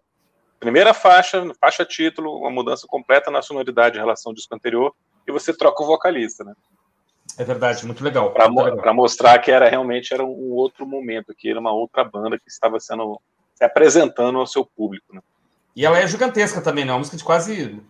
primeira 0.60 0.93
faixa, 0.93 1.43
faixa 1.60 1.86
título, 1.86 2.38
uma 2.38 2.49
mudança 2.49 2.88
completa 2.88 3.30
na 3.30 3.41
sonoridade 3.41 3.97
em 3.97 3.99
relação 3.99 4.30
ao 4.30 4.36
disco 4.36 4.56
anterior, 4.56 4.93
e 5.28 5.32
você 5.32 5.56
troca 5.56 5.84
o 5.84 5.86
vocalista, 5.86 6.43
né? 6.43 6.54
É 7.38 7.43
verdade, 7.43 7.86
muito 7.86 8.04
legal. 8.04 8.32
Para 8.32 8.49
mo 8.49 8.64
mostrar 8.93 9.39
que 9.39 9.51
era 9.51 9.70
realmente 9.70 10.14
era 10.14 10.24
um 10.24 10.51
outro 10.51 10.86
momento, 10.86 11.34
que 11.36 11.49
era 11.49 11.60
uma 11.60 11.72
outra 11.72 12.04
banda 12.04 12.38
que 12.38 12.47
estava 12.47 12.80
sendo 12.80 13.20
se 13.56 13.64
apresentando 13.64 14.39
ao 14.39 14.47
seu 14.47 14.66
público, 14.66 15.14
né? 15.14 15.22
E 15.76 15.86
ela 15.86 15.97
é 15.97 16.08
gigantesca 16.08 16.62
também, 16.62 16.86
né? 16.86 16.91
Uma 16.91 16.99
música 16.99 17.18
de 17.18 17.24
quase 17.24 17.82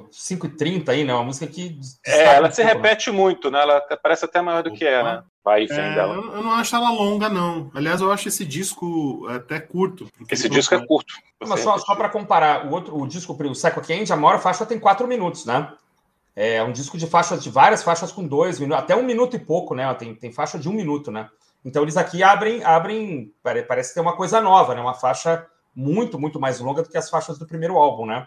5h30 0.00 0.88
aí, 0.88 1.04
né? 1.04 1.14
Uma 1.14 1.24
música 1.24 1.46
que. 1.46 1.78
É, 2.06 2.34
ela 2.36 2.50
se 2.50 2.62
né? 2.62 2.72
repete 2.72 3.10
muito, 3.10 3.50
né? 3.50 3.60
Ela 3.60 3.80
parece 4.02 4.24
até 4.24 4.40
maior 4.40 4.62
do 4.62 4.70
Opa. 4.70 4.78
que 4.78 4.84
é, 4.84 5.02
né? 5.02 5.22
Vai 5.44 5.64
e 5.64 5.66
vem 5.66 5.78
é, 5.78 5.94
dela. 5.94 6.14
Eu 6.14 6.42
não 6.42 6.52
acho 6.52 6.74
ela 6.74 6.90
longa, 6.90 7.28
não. 7.28 7.70
Aliás, 7.74 8.00
eu 8.00 8.12
acho 8.12 8.28
esse 8.28 8.44
disco 8.44 9.26
até 9.28 9.60
curto. 9.60 10.08
Esse 10.30 10.48
disco 10.48 10.74
é 10.74 10.86
curto. 10.86 11.12
Mas 11.40 11.60
só, 11.60 11.76
só 11.78 11.94
para 11.94 12.08
comparar, 12.08 12.66
o 12.66 12.70
outro, 12.70 12.96
o 12.96 13.06
disco, 13.06 13.32
o 13.32 13.52
Psycho 13.52 13.80
Candy, 13.80 14.12
a 14.12 14.16
maior 14.16 14.38
faixa 14.38 14.64
tem 14.64 14.78
4 14.78 15.06
minutos, 15.06 15.44
né? 15.44 15.72
É 16.34 16.62
um 16.62 16.72
disco 16.72 16.96
de 16.96 17.06
faixas, 17.06 17.42
de 17.42 17.50
várias 17.50 17.82
faixas 17.82 18.10
com 18.10 18.26
dois 18.26 18.58
minutos, 18.58 18.82
até 18.82 18.96
um 18.96 19.02
minuto 19.02 19.36
e 19.36 19.38
pouco, 19.38 19.74
né? 19.74 19.92
Tem, 19.94 20.14
tem 20.14 20.32
faixa 20.32 20.58
de 20.58 20.68
um 20.68 20.72
minuto, 20.72 21.10
né? 21.10 21.28
Então 21.64 21.82
eles 21.82 21.96
aqui 21.96 22.22
abrem, 22.22 22.64
abrem, 22.64 23.32
parece 23.68 23.94
ter 23.94 24.00
uma 24.00 24.16
coisa 24.16 24.40
nova, 24.40 24.74
né? 24.74 24.80
Uma 24.80 24.94
faixa 24.94 25.46
muito, 25.74 26.18
muito 26.18 26.40
mais 26.40 26.60
longa 26.60 26.82
do 26.82 26.88
que 26.88 26.96
as 26.96 27.10
faixas 27.10 27.38
do 27.38 27.46
primeiro 27.46 27.76
álbum, 27.76 28.06
né? 28.06 28.26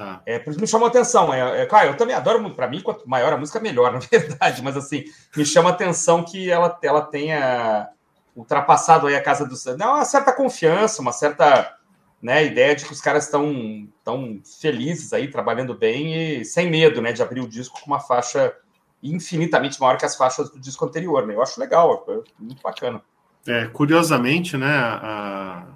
Tá. 0.00 0.22
É, 0.24 0.38
por 0.38 0.50
isso 0.50 0.58
me 0.58 0.66
chamou 0.66 0.86
a 0.86 0.88
atenção. 0.88 1.32
É, 1.34 1.60
é, 1.60 1.66
claro, 1.66 1.90
eu 1.90 1.96
também 1.96 2.16
adoro 2.16 2.40
muito. 2.40 2.56
Para 2.56 2.66
mim, 2.66 2.80
quanto 2.80 3.06
maior 3.06 3.34
a 3.34 3.36
música, 3.36 3.60
melhor, 3.60 3.92
na 3.92 3.98
verdade. 3.98 4.62
Mas 4.62 4.74
assim, 4.74 5.04
me 5.36 5.44
chama 5.44 5.68
a 5.68 5.72
atenção 5.74 6.24
que 6.24 6.50
ela, 6.50 6.78
ela 6.82 7.02
tenha 7.02 7.86
ultrapassado 8.34 9.06
aí 9.06 9.14
a 9.14 9.22
casa 9.22 9.44
do. 9.44 9.54
Não, 9.76 9.96
uma 9.96 10.06
certa 10.06 10.32
confiança, 10.32 11.02
uma 11.02 11.12
certa 11.12 11.76
né, 12.22 12.46
ideia 12.46 12.74
de 12.74 12.86
que 12.86 12.92
os 12.94 13.00
caras 13.02 13.24
estão 13.24 13.86
tão 14.02 14.40
felizes 14.58 15.12
aí, 15.12 15.28
trabalhando 15.28 15.74
bem 15.74 16.14
e 16.40 16.44
sem 16.46 16.70
medo, 16.70 17.02
né, 17.02 17.12
de 17.12 17.22
abrir 17.22 17.42
o 17.42 17.48
disco 17.48 17.78
com 17.78 17.86
uma 17.86 18.00
faixa 18.00 18.54
infinitamente 19.02 19.78
maior 19.78 19.98
que 19.98 20.06
as 20.06 20.16
faixas 20.16 20.48
do 20.48 20.58
disco 20.58 20.82
anterior, 20.86 21.26
né? 21.26 21.34
Eu 21.34 21.42
acho 21.42 21.60
legal, 21.60 22.06
é 22.08 22.20
muito 22.42 22.62
bacana. 22.62 23.02
É, 23.46 23.66
curiosamente, 23.66 24.56
né, 24.56 24.72
a... 24.72 25.66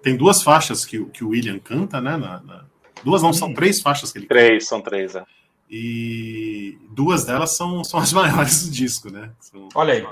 tem 0.00 0.16
duas 0.16 0.44
faixas 0.44 0.84
que, 0.84 1.04
que 1.06 1.24
o 1.24 1.30
William 1.30 1.58
canta, 1.58 2.00
né, 2.00 2.16
na, 2.16 2.40
na 2.40 2.71
Duas 3.04 3.22
não, 3.22 3.32
são 3.32 3.52
três 3.52 3.80
faixas 3.80 4.12
que 4.12 4.18
ele 4.18 4.26
Três, 4.26 4.66
são 4.66 4.80
três, 4.80 5.14
é. 5.14 5.24
E 5.70 6.78
duas 6.90 7.24
delas 7.24 7.56
são, 7.56 7.82
são 7.82 7.98
as 7.98 8.12
maiores 8.14 8.66
do 8.66 8.70
disco, 8.70 9.10
né? 9.10 9.30
São 9.40 9.68
Olha 9.74 9.94
aí. 9.94 10.06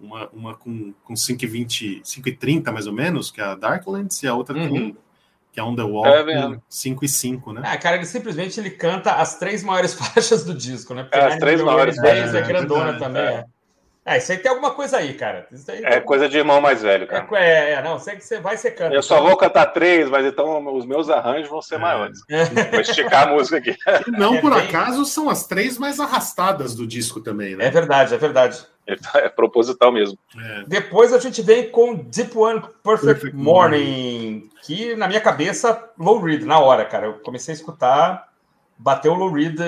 Uma, 0.00 0.28
uma 0.28 0.54
com, 0.54 0.92
com 1.04 1.14
5,20, 1.14 2.02
5,30 2.02 2.72
mais 2.72 2.86
ou 2.86 2.92
menos, 2.92 3.30
que 3.30 3.40
é 3.40 3.44
a 3.44 3.54
Darklands, 3.54 4.22
e 4.22 4.28
a 4.28 4.34
outra 4.34 4.56
uhum. 4.56 4.68
com, 4.68 4.96
que 5.52 5.58
é 5.58 5.62
On 5.62 5.74
The 5.74 5.82
Wall, 5.82 6.06
é, 6.06 6.42
com 6.42 6.60
5 6.68 7.04
e 7.04 7.08
5, 7.08 7.52
né? 7.52 7.62
Ah, 7.64 7.76
cara, 7.76 7.96
ele 7.96 8.06
simplesmente 8.06 8.60
ele 8.60 8.70
canta 8.70 9.14
as 9.14 9.38
três 9.38 9.62
maiores 9.62 9.94
faixas 9.98 10.44
do 10.44 10.54
disco, 10.54 10.94
né? 10.94 11.02
Porque 11.02 11.18
é, 11.18 11.26
as 11.26 11.36
três 11.38 11.60
maiores. 11.60 11.98
É, 11.98 12.38
é, 12.38 12.42
grandona 12.42 12.90
é, 12.90 12.98
também, 12.98 13.22
é. 13.22 13.44
É, 14.08 14.16
isso 14.16 14.32
aí 14.32 14.38
tem 14.38 14.50
alguma 14.50 14.70
coisa 14.70 14.96
aí, 14.96 15.12
cara. 15.12 15.46
Aí 15.68 15.84
é 15.84 16.00
coisa 16.00 16.26
de 16.30 16.38
irmão 16.38 16.62
mais 16.62 16.80
velho, 16.80 17.06
cara. 17.06 17.28
É, 17.32 17.72
é 17.72 17.82
não, 17.82 17.98
sei 17.98 18.16
que 18.16 18.24
você 18.24 18.40
vai 18.40 18.56
ser 18.56 18.70
canta. 18.70 18.94
Eu 18.94 19.02
só 19.02 19.20
vou 19.20 19.36
cantar 19.36 19.66
três, 19.66 20.08
mas 20.08 20.24
então 20.24 20.74
os 20.74 20.86
meus 20.86 21.10
arranjos 21.10 21.50
vão 21.50 21.60
ser 21.60 21.74
é. 21.74 21.78
maiores. 21.78 22.20
Vou 22.70 22.80
esticar 22.80 23.28
a 23.28 23.32
música 23.32 23.58
aqui. 23.58 23.76
E 24.08 24.10
não 24.10 24.36
é 24.36 24.40
por 24.40 24.54
bem... 24.54 24.60
acaso 24.66 25.04
são 25.04 25.28
as 25.28 25.46
três 25.46 25.76
mais 25.76 26.00
arrastadas 26.00 26.74
do 26.74 26.86
disco 26.86 27.20
também, 27.20 27.56
né? 27.56 27.66
É 27.66 27.70
verdade, 27.70 28.14
é 28.14 28.16
verdade. 28.16 28.66
É, 28.86 28.96
é 29.18 29.28
proposital 29.28 29.92
mesmo. 29.92 30.18
É. 30.36 30.64
Depois 30.66 31.12
a 31.12 31.18
gente 31.18 31.42
vem 31.42 31.68
com 31.70 31.94
Deep 31.94 32.36
One 32.36 32.60
Perfect, 32.82 33.06
Perfect 33.06 33.36
Morning, 33.36 33.42
Morning, 33.42 34.50
que 34.62 34.96
na 34.96 35.06
minha 35.06 35.20
cabeça, 35.20 35.90
low 35.98 36.20
read, 36.20 36.44
na 36.46 36.58
hora, 36.58 36.84
cara. 36.86 37.06
Eu 37.06 37.14
comecei 37.18 37.52
a 37.52 37.56
escutar, 37.56 38.28
bateu 38.78 39.12
o 39.12 39.16
low 39.16 39.30
read, 39.30 39.58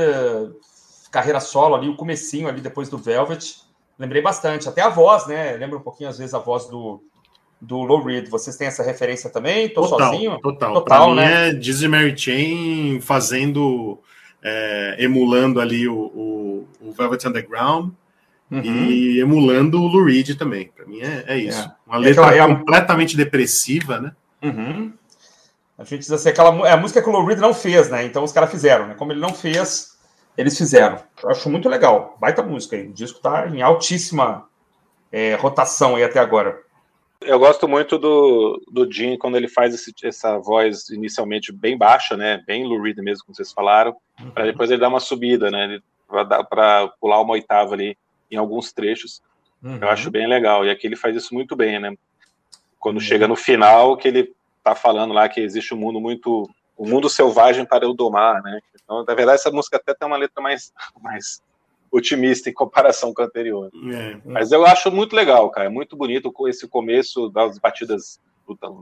carreira 1.11 1.41
solo 1.41 1.75
ali, 1.75 1.89
o 1.89 1.97
comecinho 1.97 2.49
ali 2.49 2.63
depois 2.63 2.89
do 2.89 2.97
Velvet 2.97 3.69
lembrei 4.01 4.23
bastante. 4.23 4.69
Até 4.69 4.81
a 4.81 4.89
voz, 4.89 5.27
né? 5.27 5.53
Lembra 5.53 5.79
um 5.79 5.83
pouquinho, 5.83 6.09
às 6.09 6.19
vezes, 6.19 6.33
a 6.33 6.39
voz 6.39 6.67
do, 6.67 7.03
do 7.61 7.83
Low 7.83 8.03
Reed. 8.03 8.29
Vocês 8.29 8.57
têm 8.57 8.67
essa 8.67 8.83
referência 8.83 9.29
também? 9.29 9.69
Tô 9.69 9.83
total, 9.83 10.13
sozinho? 10.13 10.41
Total. 10.41 10.73
Total, 10.73 11.15
pra 11.15 11.15
né? 11.15 11.27
Mim 11.27 11.33
é 11.33 11.53
Dizzy 11.53 11.87
Mary 11.87 12.17
Chain 12.17 13.01
fazendo, 13.03 13.99
é, 14.43 14.97
emulando 14.99 15.61
ali 15.61 15.87
o, 15.87 15.95
o, 15.95 16.69
o, 16.81 16.93
Velvet 16.93 17.29
Underground 17.29 17.93
uhum. 18.51 18.63
e 18.63 19.21
emulando 19.21 19.81
o 19.81 19.87
Lou 19.87 20.05
Reed 20.07 20.35
também. 20.37 20.73
Para 20.75 20.87
mim 20.87 21.01
é, 21.03 21.25
é 21.29 21.39
isso. 21.39 21.61
É. 21.61 21.73
Uma 21.87 21.99
letra 21.99 22.35
é 22.35 22.47
completamente 22.47 23.17
depressiva, 23.17 24.01
né? 24.01 24.13
Uhum. 24.43 24.93
A 25.77 25.85
gente 25.85 26.01
diz 26.01 26.13
assim, 26.13 26.31
aquela, 26.31 26.69
é 26.69 26.73
a 26.73 26.77
música 26.77 27.03
que 27.03 27.09
o 27.09 27.13
Lou 27.13 27.25
Reed 27.25 27.39
não 27.39 27.53
fez, 27.53 27.91
né? 27.91 28.05
Então 28.05 28.25
os 28.25 28.33
caras 28.33 28.51
fizeram, 28.51 28.87
né? 28.89 28.95
Como 28.95 29.13
ele 29.13 29.21
não 29.21 29.35
fez, 29.35 29.99
eles 30.37 30.57
fizeram. 30.57 30.99
Eu 31.23 31.31
acho 31.31 31.49
muito 31.51 31.69
legal. 31.69 32.17
Baita 32.21 32.43
música 32.43 32.77
aí. 32.77 32.87
O 32.87 32.93
disco 32.93 33.21
tá 33.21 33.49
em 33.49 33.63
altíssima 33.63 34.49
é, 35.13 35.35
rotação 35.35 35.97
aí 35.97 36.05
até 36.05 36.19
agora. 36.19 36.61
Eu 37.21 37.39
gosto 37.39 37.69
muito 37.69 37.99
do, 37.99 38.63
do 38.71 38.91
Jim 38.91 39.19
quando 39.19 39.37
ele 39.37 39.49
faz 39.49 39.75
esse, 39.75 39.93
essa 40.03 40.39
voz 40.39 40.89
inicialmente 40.89 41.53
bem 41.53 41.77
baixa, 41.77 42.17
né? 42.17 42.43
Bem 42.47 42.65
Lou 42.65 42.81
Reed 42.81 42.97
mesmo, 42.99 43.27
como 43.27 43.37
vocês 43.37 43.53
falaram, 43.53 43.95
uhum. 44.19 44.31
para 44.31 44.47
depois 44.47 44.71
ele 44.71 44.81
dar 44.81 44.89
uma 44.89 45.01
subida, 45.01 45.51
né? 45.51 45.81
Para 46.09 46.89
pular 46.99 47.21
uma 47.21 47.33
oitava 47.35 47.75
ali 47.75 47.97
em 48.31 48.37
alguns 48.37 48.73
trechos. 48.73 49.21
Uhum. 49.63 49.79
Eu 49.83 49.89
acho 49.91 50.11
bem 50.11 50.27
legal. 50.27 50.65
E 50.65 50.71
aqui 50.71 50.87
ele 50.87 50.97
faz 50.97 51.15
isso 51.15 51.35
muito 51.35 51.55
bem, 51.55 51.79
né? 51.79 51.95
Quando 52.79 52.97
uhum. 52.97 53.03
chega 53.03 53.29
no 53.29 53.37
final, 53.37 53.97
que 53.99 54.09
ele 54.09 54.33
tá 54.65 54.75
falando 54.75 55.13
lá 55.13 55.29
que 55.29 55.41
existe 55.41 55.75
um 55.75 55.79
mundo 55.79 56.01
muito. 56.01 56.49
Um 56.81 56.89
mundo 56.89 57.11
selvagem 57.11 57.67
para 57.67 57.85
eu 57.85 57.93
domar, 57.93 58.43
né? 58.43 58.59
Então, 58.83 59.05
na 59.05 59.15
verdade, 59.15 59.39
essa 59.39 59.51
música 59.51 59.77
até 59.77 59.93
tem 59.93 60.09
uma 60.09 60.17
letra 60.17 60.43
mais, 60.43 60.73
mais 61.03 61.43
otimista 61.93 62.49
em 62.49 62.55
comparação 62.55 63.13
com 63.13 63.21
a 63.21 63.27
anterior. 63.27 63.71
É. 63.93 64.17
Mas 64.25 64.51
eu 64.51 64.65
acho 64.65 64.91
muito 64.91 65.15
legal, 65.15 65.51
cara. 65.51 65.67
É 65.67 65.71
muito 65.71 65.95
bonito 65.95 66.33
com 66.33 66.49
esse 66.49 66.67
começo 66.67 67.29
das 67.29 67.59
batidas 67.59 68.19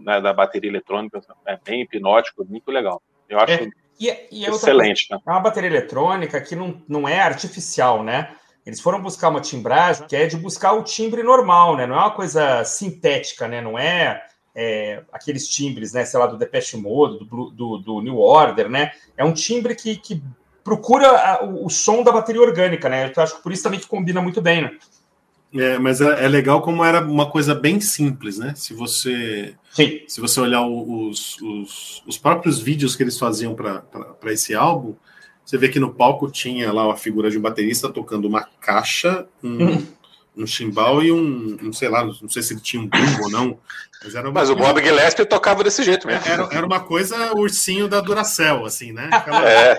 né, 0.03 0.21
da 0.21 0.33
bateria 0.33 0.71
eletrônica, 0.71 1.21
é 1.45 1.59
bem 1.63 1.83
hipnótico, 1.83 2.45
muito 2.45 2.71
legal. 2.71 3.03
Eu 3.29 3.39
acho 3.41 3.53
é, 3.53 3.69
e, 4.01 4.09
é, 4.09 4.29
e 4.31 4.47
é 4.47 4.49
excelente. 4.49 5.09
Coisa, 5.09 5.23
né? 5.27 5.33
É 5.33 5.37
uma 5.37 5.43
bateria 5.43 5.69
eletrônica 5.69 6.41
que 6.41 6.55
não, 6.55 6.81
não 6.89 7.09
é 7.09 7.21
artificial, 7.21 8.03
né? 8.05 8.35
Eles 8.65 8.81
foram 8.81 9.03
buscar 9.03 9.29
uma 9.29 9.41
timbragem 9.41 10.07
que 10.07 10.15
é 10.15 10.27
de 10.27 10.37
buscar 10.37 10.73
o 10.73 10.85
timbre 10.85 11.23
normal, 11.23 11.77
né? 11.77 11.87
Não 11.87 11.97
é 11.97 11.99
uma 11.99 12.15
coisa 12.15 12.63
sintética, 12.65 13.49
né? 13.49 13.61
Não 13.61 13.79
é, 13.79 14.25
é 14.61 15.03
aqueles 15.13 15.47
timbres, 15.47 15.93
né? 15.93 16.05
Sei 16.05 16.19
lá, 16.19 16.27
do 16.27 16.37
Depeche 16.37 16.77
Mode, 16.77 17.25
do, 17.25 17.51
do, 17.51 17.79
do 17.79 18.01
New 18.01 18.19
Order, 18.19 18.69
né? 18.69 18.91
É 19.17 19.25
um 19.25 19.33
timbre 19.33 19.77
que, 19.77 19.97
que 19.97 20.21
procura 20.65 21.45
o, 21.45 21.67
o, 21.67 21.71
som 21.71 22.03
da 22.03 22.11
bateria 22.11 22.43
orgânica, 22.43 22.89
né? 22.89 23.13
Eu 23.17 23.23
acho 23.23 23.37
que 23.37 23.43
por 23.43 23.53
isso 23.53 23.63
também 23.63 23.79
que 23.79 23.87
combina 23.87 24.21
muito 24.21 24.43
bem, 24.43 24.63
né? 24.63 24.73
É, 25.55 25.79
mas 25.79 26.01
é, 26.01 26.25
é, 26.25 26.29
legal 26.29 26.61
como 26.61 26.85
era 26.85 27.01
uma 27.01 27.31
coisa 27.31 27.55
bem 27.55 27.81
simples, 27.81 28.37
né? 28.37 28.53
Se 28.57 28.75
você 28.75 29.55
Sim. 29.71 30.01
se 30.09 30.21
você 30.21 30.41
olhar 30.41 30.67
os, 30.67 31.41
os, 31.41 32.03
os 32.05 32.19
próprios 32.19 32.59
vídeos 32.59 32.97
que 32.97 33.03
eles 33.05 33.17
faziam 33.17 33.55
para 33.55 34.33
esse 34.33 34.57
álbum, 34.57 34.95
você 35.45 35.57
vê 35.57 35.69
que 35.69 35.79
no 35.79 35.95
palco 35.95 36.29
tinha 36.31 36.73
lá 36.73 36.93
a 36.93 36.97
figura 36.97 37.31
de 37.31 37.39
um 37.39 37.43
baterista 37.43 37.89
tocando 37.89 38.27
uma 38.27 38.43
caixa, 38.61 39.27
um, 39.43 39.69
hum. 39.69 39.87
Um 40.39 40.47
chimbal 40.47 41.03
e 41.03 41.11
um, 41.11 41.57
um, 41.63 41.73
sei 41.73 41.89
lá, 41.89 42.05
não 42.05 42.29
sei 42.29 42.43
se 42.43 42.55
ele 42.55 42.61
tinha 42.61 42.81
um 42.81 42.87
bumbo 42.87 43.25
ou 43.25 43.31
não. 43.31 43.59
Mas, 44.03 44.15
era 44.15 44.31
mas 44.31 44.49
o 44.49 44.55
Bob 44.55 44.81
Gillespie 44.81 45.27
tocava 45.27 45.65
desse 45.65 45.83
jeito 45.83 46.07
mesmo. 46.07 46.25
Era, 46.25 46.49
era 46.53 46.65
uma 46.65 46.79
coisa 46.79 47.35
ursinho 47.35 47.89
da 47.89 48.01
Duracell, 48.01 48.65
assim, 48.65 48.93
né? 48.93 49.09
Aquela... 49.13 49.49
É. 49.49 49.77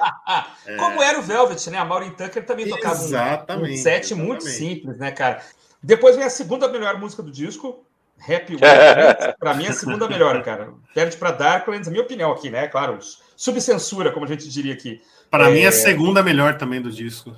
é. 0.67 0.75
Como 0.77 1.01
era 1.01 1.17
o 1.17 1.21
Velvet, 1.21 1.69
né? 1.69 1.77
A 1.77 1.85
Maureen 1.85 2.11
Tucker 2.11 2.45
também 2.45 2.67
tocava 2.67 2.95
exatamente, 2.95 3.79
um, 3.79 3.81
set 3.81 4.05
exatamente. 4.05 4.27
muito 4.27 4.43
simples, 4.43 4.97
né, 4.97 5.11
cara? 5.11 5.41
Depois 5.81 6.17
vem 6.17 6.25
a 6.25 6.29
segunda 6.29 6.67
melhor 6.67 6.99
música 6.99 7.23
do 7.23 7.31
disco, 7.31 7.85
Happy 8.21 8.57
Way. 8.57 9.33
para 9.39 9.53
mim, 9.53 9.65
é 9.65 9.69
a 9.69 9.73
segunda 9.73 10.09
melhor, 10.09 10.43
cara. 10.43 10.73
Perde 10.93 11.15
para 11.15 11.31
Darklands, 11.31 11.87
a 11.87 11.91
minha 11.91 12.03
opinião 12.03 12.33
aqui, 12.33 12.49
né? 12.49 12.67
Claro, 12.67 12.99
subcensura, 13.37 14.11
como 14.11 14.25
a 14.25 14.27
gente 14.27 14.49
diria 14.49 14.73
aqui. 14.73 15.01
Para 15.31 15.49
é... 15.49 15.53
mim, 15.53 15.61
é 15.61 15.67
a 15.67 15.71
segunda 15.71 16.21
melhor 16.21 16.57
também 16.57 16.81
do 16.81 16.91
disco. 16.91 17.33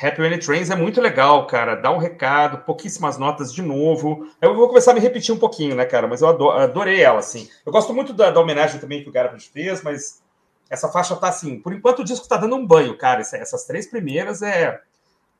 Happy 0.00 0.22
When 0.22 0.32
It 0.32 0.46
Trains 0.46 0.70
é 0.70 0.76
muito 0.76 1.00
legal, 1.00 1.44
cara. 1.48 1.74
Dá 1.74 1.90
um 1.90 1.98
recado, 1.98 2.64
pouquíssimas 2.64 3.18
notas 3.18 3.52
de 3.52 3.60
novo. 3.60 4.28
Eu 4.40 4.54
vou 4.54 4.68
começar 4.68 4.92
a 4.92 4.94
me 4.94 5.00
repetir 5.00 5.34
um 5.34 5.38
pouquinho, 5.38 5.74
né, 5.74 5.84
cara? 5.84 6.06
Mas 6.06 6.22
eu 6.22 6.28
adorei 6.28 7.02
ela, 7.02 7.18
assim. 7.18 7.48
Eu 7.66 7.72
gosto 7.72 7.92
muito 7.92 8.12
da, 8.12 8.30
da 8.30 8.40
homenagem 8.40 8.80
também 8.80 9.02
que 9.02 9.08
o 9.08 9.12
Garabas 9.12 9.46
fez, 9.46 9.82
mas 9.82 10.22
essa 10.70 10.88
faixa 10.88 11.16
tá 11.16 11.28
assim. 11.28 11.58
Por 11.58 11.72
enquanto 11.72 12.00
o 12.00 12.04
disco 12.04 12.28
tá 12.28 12.36
dando 12.36 12.54
um 12.54 12.64
banho, 12.64 12.96
cara. 12.96 13.20
Essas 13.20 13.64
três 13.64 13.88
primeiras 13.88 14.40
é. 14.40 14.80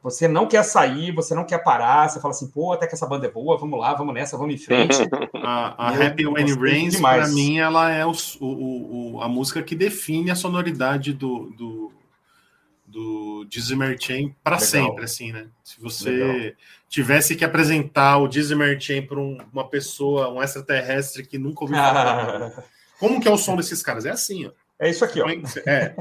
Você 0.03 0.29
não 0.29 0.47
quer 0.47 0.63
sair, 0.65 1.13
você 1.13 1.35
não 1.35 1.45
quer 1.45 1.59
parar, 1.59 2.09
você 2.09 2.21
fala 2.21 2.33
assim, 2.33 2.49
pô, 2.49 2.73
até 2.73 2.87
que 2.87 2.95
essa 2.95 3.07
banda 3.07 3.27
é 3.27 3.31
boa, 3.31 3.59
vamos 3.59 3.81
lá, 3.81 3.95
vamos 3.95 4.15
nessa, 4.15 4.39
vamos 4.39 4.55
em 4.55 4.59
frente. 4.59 4.97
a, 5.35 5.89
a 5.89 6.07
Happy 6.07 6.25
When 6.25 6.45
It 6.45 6.57
Rains, 6.57 7.01
para 7.01 7.27
mim, 7.27 7.59
ela 7.59 7.91
é 7.91 8.07
o, 8.07 8.13
o, 8.41 9.17
o, 9.17 9.23
a 9.23 9.29
música 9.29 9.61
que 9.61 9.75
define 9.75 10.31
a 10.31 10.37
sonoridade 10.37 11.13
do, 11.13 11.51
do 11.51 11.93
do 12.89 13.45
Dizzy 13.45 13.77
Chain 14.01 14.35
para 14.43 14.59
sempre, 14.59 15.05
assim, 15.05 15.33
né? 15.33 15.49
Se 15.63 15.81
você 15.81 16.11
Legal. 16.11 16.57
tivesse 16.89 17.37
que 17.37 17.45
apresentar 17.45 18.19
o 18.19 18.29
Dizzy 18.29 18.55
Chain 18.81 19.07
para 19.07 19.21
um, 19.21 19.39
uma 19.53 19.69
pessoa, 19.69 20.33
um 20.33 20.43
extraterrestre 20.43 21.27
que 21.27 21.39
nunca 21.39 21.65
ouviu 21.65 21.77
falar, 21.77 22.65
como 22.99 23.21
que 23.21 23.29
é 23.29 23.31
o 23.31 23.37
som 23.37 23.57
desses 23.57 23.83
caras? 23.83 24.07
É 24.07 24.11
assim, 24.11 24.47
ó. 24.47 24.53
É 24.81 24.89
isso 24.89 25.05
aqui, 25.05 25.21
ó. 25.21 25.27
É, 25.67 25.95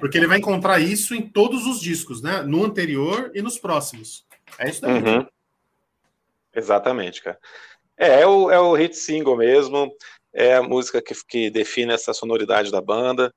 porque 0.00 0.18
ele 0.18 0.26
vai 0.26 0.38
encontrar 0.38 0.80
isso 0.80 1.14
em 1.14 1.22
todos 1.22 1.64
os 1.66 1.80
discos, 1.80 2.20
né? 2.20 2.42
No 2.42 2.64
anterior 2.64 3.30
e 3.34 3.40
nos 3.40 3.56
próximos. 3.58 4.26
É 4.58 4.68
isso 4.68 4.82
daí. 4.82 5.00
Uhum. 5.00 5.26
Exatamente, 6.54 7.22
cara. 7.22 7.38
É, 7.96 8.22
é 8.22 8.26
o, 8.26 8.50
é 8.50 8.58
o 8.58 8.74
hit 8.74 8.96
single 8.96 9.36
mesmo, 9.36 9.92
é 10.32 10.56
a 10.56 10.62
música 10.62 11.00
que, 11.00 11.14
que 11.28 11.50
define 11.50 11.92
essa 11.92 12.12
sonoridade 12.12 12.72
da 12.72 12.80
banda. 12.80 13.32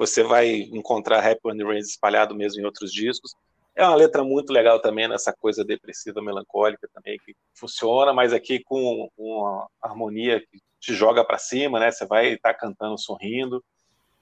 Você 0.00 0.22
vai 0.22 0.48
encontrar 0.72 1.18
Happy 1.18 1.40
When 1.44 1.58
the 1.58 1.62
Rains 1.62 1.90
espalhado 1.90 2.34
mesmo 2.34 2.58
em 2.58 2.64
outros 2.64 2.90
discos. 2.90 3.34
É 3.76 3.84
uma 3.84 3.94
letra 3.94 4.24
muito 4.24 4.50
legal 4.50 4.80
também, 4.80 5.06
nessa 5.06 5.30
coisa 5.30 5.62
depressiva, 5.62 6.22
melancólica 6.22 6.88
também, 6.94 7.18
que 7.18 7.36
funciona, 7.52 8.10
mas 8.10 8.32
aqui 8.32 8.64
com 8.64 9.10
uma 9.18 9.68
harmonia 9.78 10.40
que 10.40 10.58
te 10.80 10.94
joga 10.94 11.22
para 11.22 11.36
cima, 11.36 11.78
né? 11.78 11.90
Você 11.90 12.06
vai 12.06 12.28
estar 12.32 12.54
tá 12.54 12.58
cantando, 12.58 12.98
sorrindo. 12.98 13.62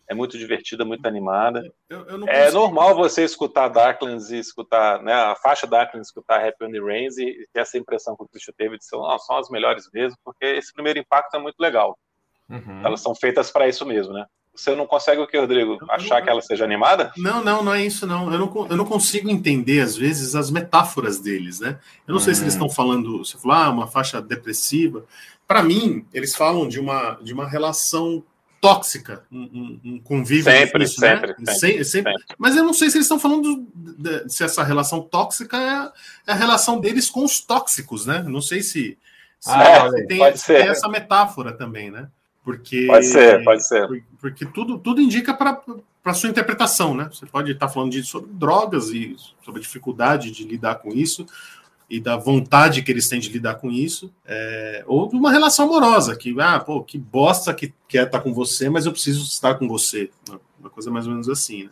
É 0.09 0.15
muito 0.15 0.37
divertida, 0.37 0.85
muito 0.85 1.07
animada. 1.07 1.63
Eu, 1.89 2.05
eu 2.07 2.27
é 2.27 2.51
normal 2.51 2.97
você 2.97 3.23
escutar 3.23 3.69
Darklands 3.69 4.33
e 4.33 4.39
escutar, 4.39 5.01
né, 5.01 5.13
a 5.13 5.37
faixa 5.37 5.65
Darklands, 5.65 6.09
escutar 6.09 6.45
Happy 6.45 6.65
on 6.65 6.73
the 6.73 6.81
Rains 6.81 7.19
e 7.19 7.47
ter 7.53 7.61
essa 7.61 7.79
impressão 7.79 8.17
que 8.17 8.25
o 8.25 8.29
Christian 8.29 8.55
teve 8.57 8.79
de 8.79 8.85
ser, 8.85 8.97
oh, 8.97 9.19
são 9.21 9.37
as 9.37 9.49
melhores 9.49 9.89
mesmo, 9.93 10.19
porque 10.25 10.45
esse 10.45 10.73
primeiro 10.73 10.99
impacto 10.99 11.37
é 11.37 11.39
muito 11.39 11.61
legal. 11.61 11.97
Uhum. 12.51 12.85
Elas 12.85 13.01
são 13.01 13.15
feitas 13.15 13.53
para 13.53 13.69
isso 13.69 13.87
mesmo, 13.87 14.13
né? 14.13 14.27
Você 14.59 14.75
não 14.75 14.89
consegue 14.89 15.21
o 15.21 15.27
que, 15.27 15.39
Rodrigo? 15.39 15.79
Achar 15.89 16.17
não, 16.17 16.25
que 16.25 16.31
ela 16.31 16.43
seja 16.43 16.65
animada? 16.65 17.13
Não, 17.17 17.45
não, 17.45 17.63
não 17.63 17.73
é 17.73 17.87
isso, 17.87 18.09
não. 18.09 18.33
Eu 18.33 18.39
não, 18.41 18.67
eu 18.71 18.77
não 18.77 18.85
consigo 18.85 19.31
entender, 19.31 19.81
às 19.81 19.97
vezes, 19.97 20.35
as 20.35 20.51
metáforas 20.51 21.21
deles, 21.21 21.61
né? 21.61 21.79
Eu 22.07 22.13
não 22.13 22.17
hum. 22.17 22.25
sei 22.25 22.35
se 22.35 22.43
eles 22.43 22.55
hum. 22.55 22.57
estão 22.57 22.69
falando, 22.69 23.19
você 23.19 23.39
falou, 23.39 23.57
ah, 23.57 23.71
uma 23.71 23.87
faixa 23.87 24.21
depressiva. 24.21 25.05
Para 25.47 25.63
mim, 25.63 26.05
eles 26.13 26.35
falam 26.35 26.67
de 26.67 26.81
uma, 26.81 27.21
de 27.23 27.33
uma 27.33 27.49
relação 27.49 28.25
tóxica, 28.61 29.25
um, 29.31 29.79
um 29.85 30.01
convívio 30.01 30.43
sempre, 30.43 30.81
difícil, 30.81 31.09
sempre, 31.09 31.29
né? 31.39 31.53
sempre, 31.53 31.85
sempre, 31.85 31.85
sempre, 31.85 32.37
Mas 32.37 32.57
eu 32.57 32.65
não 32.65 32.75
sei 32.75 32.91
se 32.91 32.97
eles 32.97 33.05
estão 33.05 33.21
falando 33.21 33.65
de, 33.73 34.25
de, 34.25 34.29
se 34.29 34.43
essa 34.43 34.65
relação 34.65 35.01
tóxica 35.01 35.57
é, 35.57 36.31
é, 36.31 36.33
a 36.33 36.35
relação 36.35 36.81
deles 36.81 37.09
com 37.09 37.25
os 37.25 37.39
tóxicos, 37.39 38.05
né? 38.05 38.25
Não 38.25 38.43
sei 38.43 38.61
se, 38.61 38.99
se 39.39 39.51
ah, 39.51 39.89
tem, 40.09 40.37
se 40.37 40.47
tem 40.47 40.67
essa 40.67 40.89
metáfora 40.89 41.53
também, 41.53 41.93
né? 41.93 42.09
Porque, 42.49 42.87
pode 42.87 43.05
ser, 43.05 43.45
pode 43.45 43.69
ser. 43.69 43.87
Porque 44.19 44.47
tudo, 44.47 44.79
tudo 44.79 45.03
indica 45.03 45.35
para 45.35 45.61
a 46.03 46.15
sua 46.15 46.31
interpretação, 46.31 46.95
né? 46.95 47.07
Você 47.13 47.27
pode 47.27 47.53
estar 47.53 47.69
falando 47.69 47.93
de, 47.93 48.03
sobre 48.03 48.31
drogas 48.33 48.89
e 48.89 49.15
sobre 49.45 49.61
a 49.61 49.63
dificuldade 49.63 50.31
de 50.31 50.45
lidar 50.45 50.77
com 50.77 50.89
isso 50.89 51.27
e 51.91 52.01
da 52.01 52.17
vontade 52.17 52.83
que 52.83 52.91
eles 52.91 53.07
têm 53.07 53.21
de 53.21 53.29
lidar 53.29 53.57
com 53.57 53.71
isso, 53.71 54.11
é, 54.25 54.83
ou 54.87 55.07
de 55.11 55.17
uma 55.17 55.31
relação 55.31 55.67
amorosa, 55.67 56.17
que, 56.17 56.35
ah, 56.41 56.59
pô, 56.59 56.83
que 56.83 56.97
bosta 56.97 57.53
que 57.53 57.75
quer 57.87 58.07
estar 58.07 58.21
com 58.21 58.33
você, 58.33 58.71
mas 58.71 58.87
eu 58.87 58.93
preciso 58.93 59.23
estar 59.25 59.57
com 59.57 59.69
você. 59.69 60.11
Uma 60.59 60.71
coisa 60.71 60.91
mais 60.91 61.07
ou 61.07 61.13
menos 61.13 61.29
assim, 61.29 61.65
né? 61.65 61.71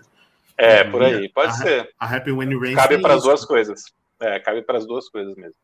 É, 0.58 0.84
por 0.84 1.02
aí, 1.02 1.26
pode 1.30 1.52
a, 1.52 1.54
ser. 1.54 1.90
A 1.98 2.16
Happy 2.16 2.32
When 2.32 2.54
Rain 2.58 2.74
Cabe 2.74 2.98
para 2.98 3.14
as 3.14 3.22
duas 3.22 3.46
coisas. 3.46 3.82
É, 4.20 4.38
cabe 4.40 4.60
para 4.60 4.76
as 4.76 4.86
duas 4.86 5.08
coisas 5.08 5.34
mesmo. 5.36 5.56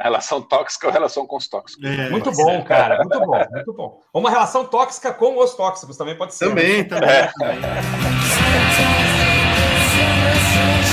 A 0.00 0.04
relação 0.04 0.40
tóxica 0.40 0.86
ou 0.86 0.92
relação 0.92 1.26
com 1.26 1.36
os 1.36 1.46
tóxicos. 1.46 1.84
É, 1.84 2.08
muito 2.08 2.32
bom, 2.32 2.44
ser. 2.44 2.64
cara. 2.64 2.96
Muito 2.96 3.20
bom, 3.20 3.44
muito 3.52 3.72
bom. 3.74 4.00
Uma 4.14 4.30
relação 4.30 4.64
tóxica 4.64 5.12
com 5.12 5.38
os 5.38 5.54
tóxicos 5.54 5.96
também 5.96 6.16
pode 6.16 6.34
ser. 6.34 6.48
Também, 6.48 6.78
né? 6.78 6.84
também. 6.84 7.10
É. 7.10 7.26
também. 7.38 7.60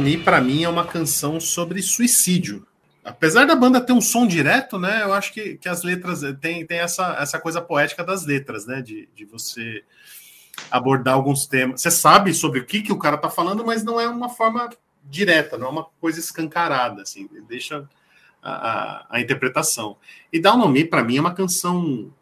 Me, 0.00 0.16
para 0.16 0.40
mim, 0.40 0.64
é 0.64 0.68
uma 0.68 0.84
canção 0.84 1.38
sobre 1.38 1.82
suicídio. 1.82 2.66
Apesar 3.04 3.46
da 3.46 3.54
banda 3.54 3.80
ter 3.80 3.92
um 3.92 4.00
som 4.00 4.26
direto, 4.26 4.78
né? 4.78 5.02
Eu 5.02 5.12
acho 5.12 5.32
que, 5.32 5.56
que 5.56 5.68
as 5.68 5.82
letras 5.82 6.20
tem, 6.40 6.66
tem 6.66 6.78
essa, 6.78 7.16
essa 7.18 7.38
coisa 7.38 7.60
poética 7.60 8.04
das 8.04 8.26
letras, 8.26 8.66
né? 8.66 8.82
De, 8.82 9.08
de 9.14 9.24
você 9.24 9.84
abordar 10.70 11.14
alguns 11.14 11.46
temas. 11.46 11.80
Você 11.80 11.90
sabe 11.90 12.34
sobre 12.34 12.60
o 12.60 12.66
que, 12.66 12.82
que 12.82 12.92
o 12.92 12.98
cara 12.98 13.16
tá 13.16 13.30
falando, 13.30 13.64
mas 13.64 13.82
não 13.82 14.00
é 14.00 14.08
uma 14.08 14.28
forma 14.28 14.68
direta, 15.04 15.56
não 15.56 15.66
é 15.66 15.70
uma 15.70 15.84
coisa 16.00 16.18
escancarada, 16.20 17.02
assim, 17.02 17.28
deixa 17.48 17.88
a, 18.42 18.52
a, 18.52 19.06
a 19.10 19.20
interpretação. 19.20 19.96
E 20.32 20.40
Down 20.40 20.62
on 20.62 20.68
Me, 20.68 20.84
para 20.84 21.02
mim, 21.02 21.16
é 21.16 21.20
uma 21.20 21.34
canção 21.34 22.12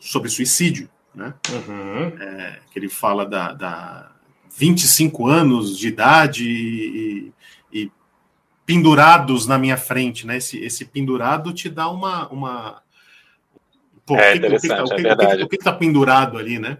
sobre 0.00 0.30
suicídio, 0.30 0.88
né? 1.14 1.34
Uhum. 1.50 2.06
É, 2.20 2.60
que 2.70 2.78
ele 2.78 2.88
fala 2.88 3.26
da, 3.26 3.52
da 3.52 4.10
25 4.58 5.28
anos 5.28 5.78
de 5.78 5.86
idade 5.86 6.44
e, 6.44 7.32
e 7.72 7.92
pendurados 8.66 9.46
na 9.46 9.56
minha 9.56 9.76
frente, 9.76 10.26
né? 10.26 10.38
Esse, 10.38 10.58
esse 10.58 10.84
pendurado 10.84 11.52
te 11.52 11.68
dá 11.68 11.88
uma. 11.88 12.28
uma... 12.28 12.82
Pô, 14.04 14.16
é 14.16 14.30
o 14.30 14.32
que, 14.32 14.38
interessante, 14.38 14.92
o 14.92 14.96
que, 14.96 15.00
é 15.00 15.02
verdade. 15.02 15.42
O 15.44 15.48
que 15.48 15.56
está 15.56 15.72
pendurado 15.72 16.36
ali, 16.36 16.58
né? 16.58 16.78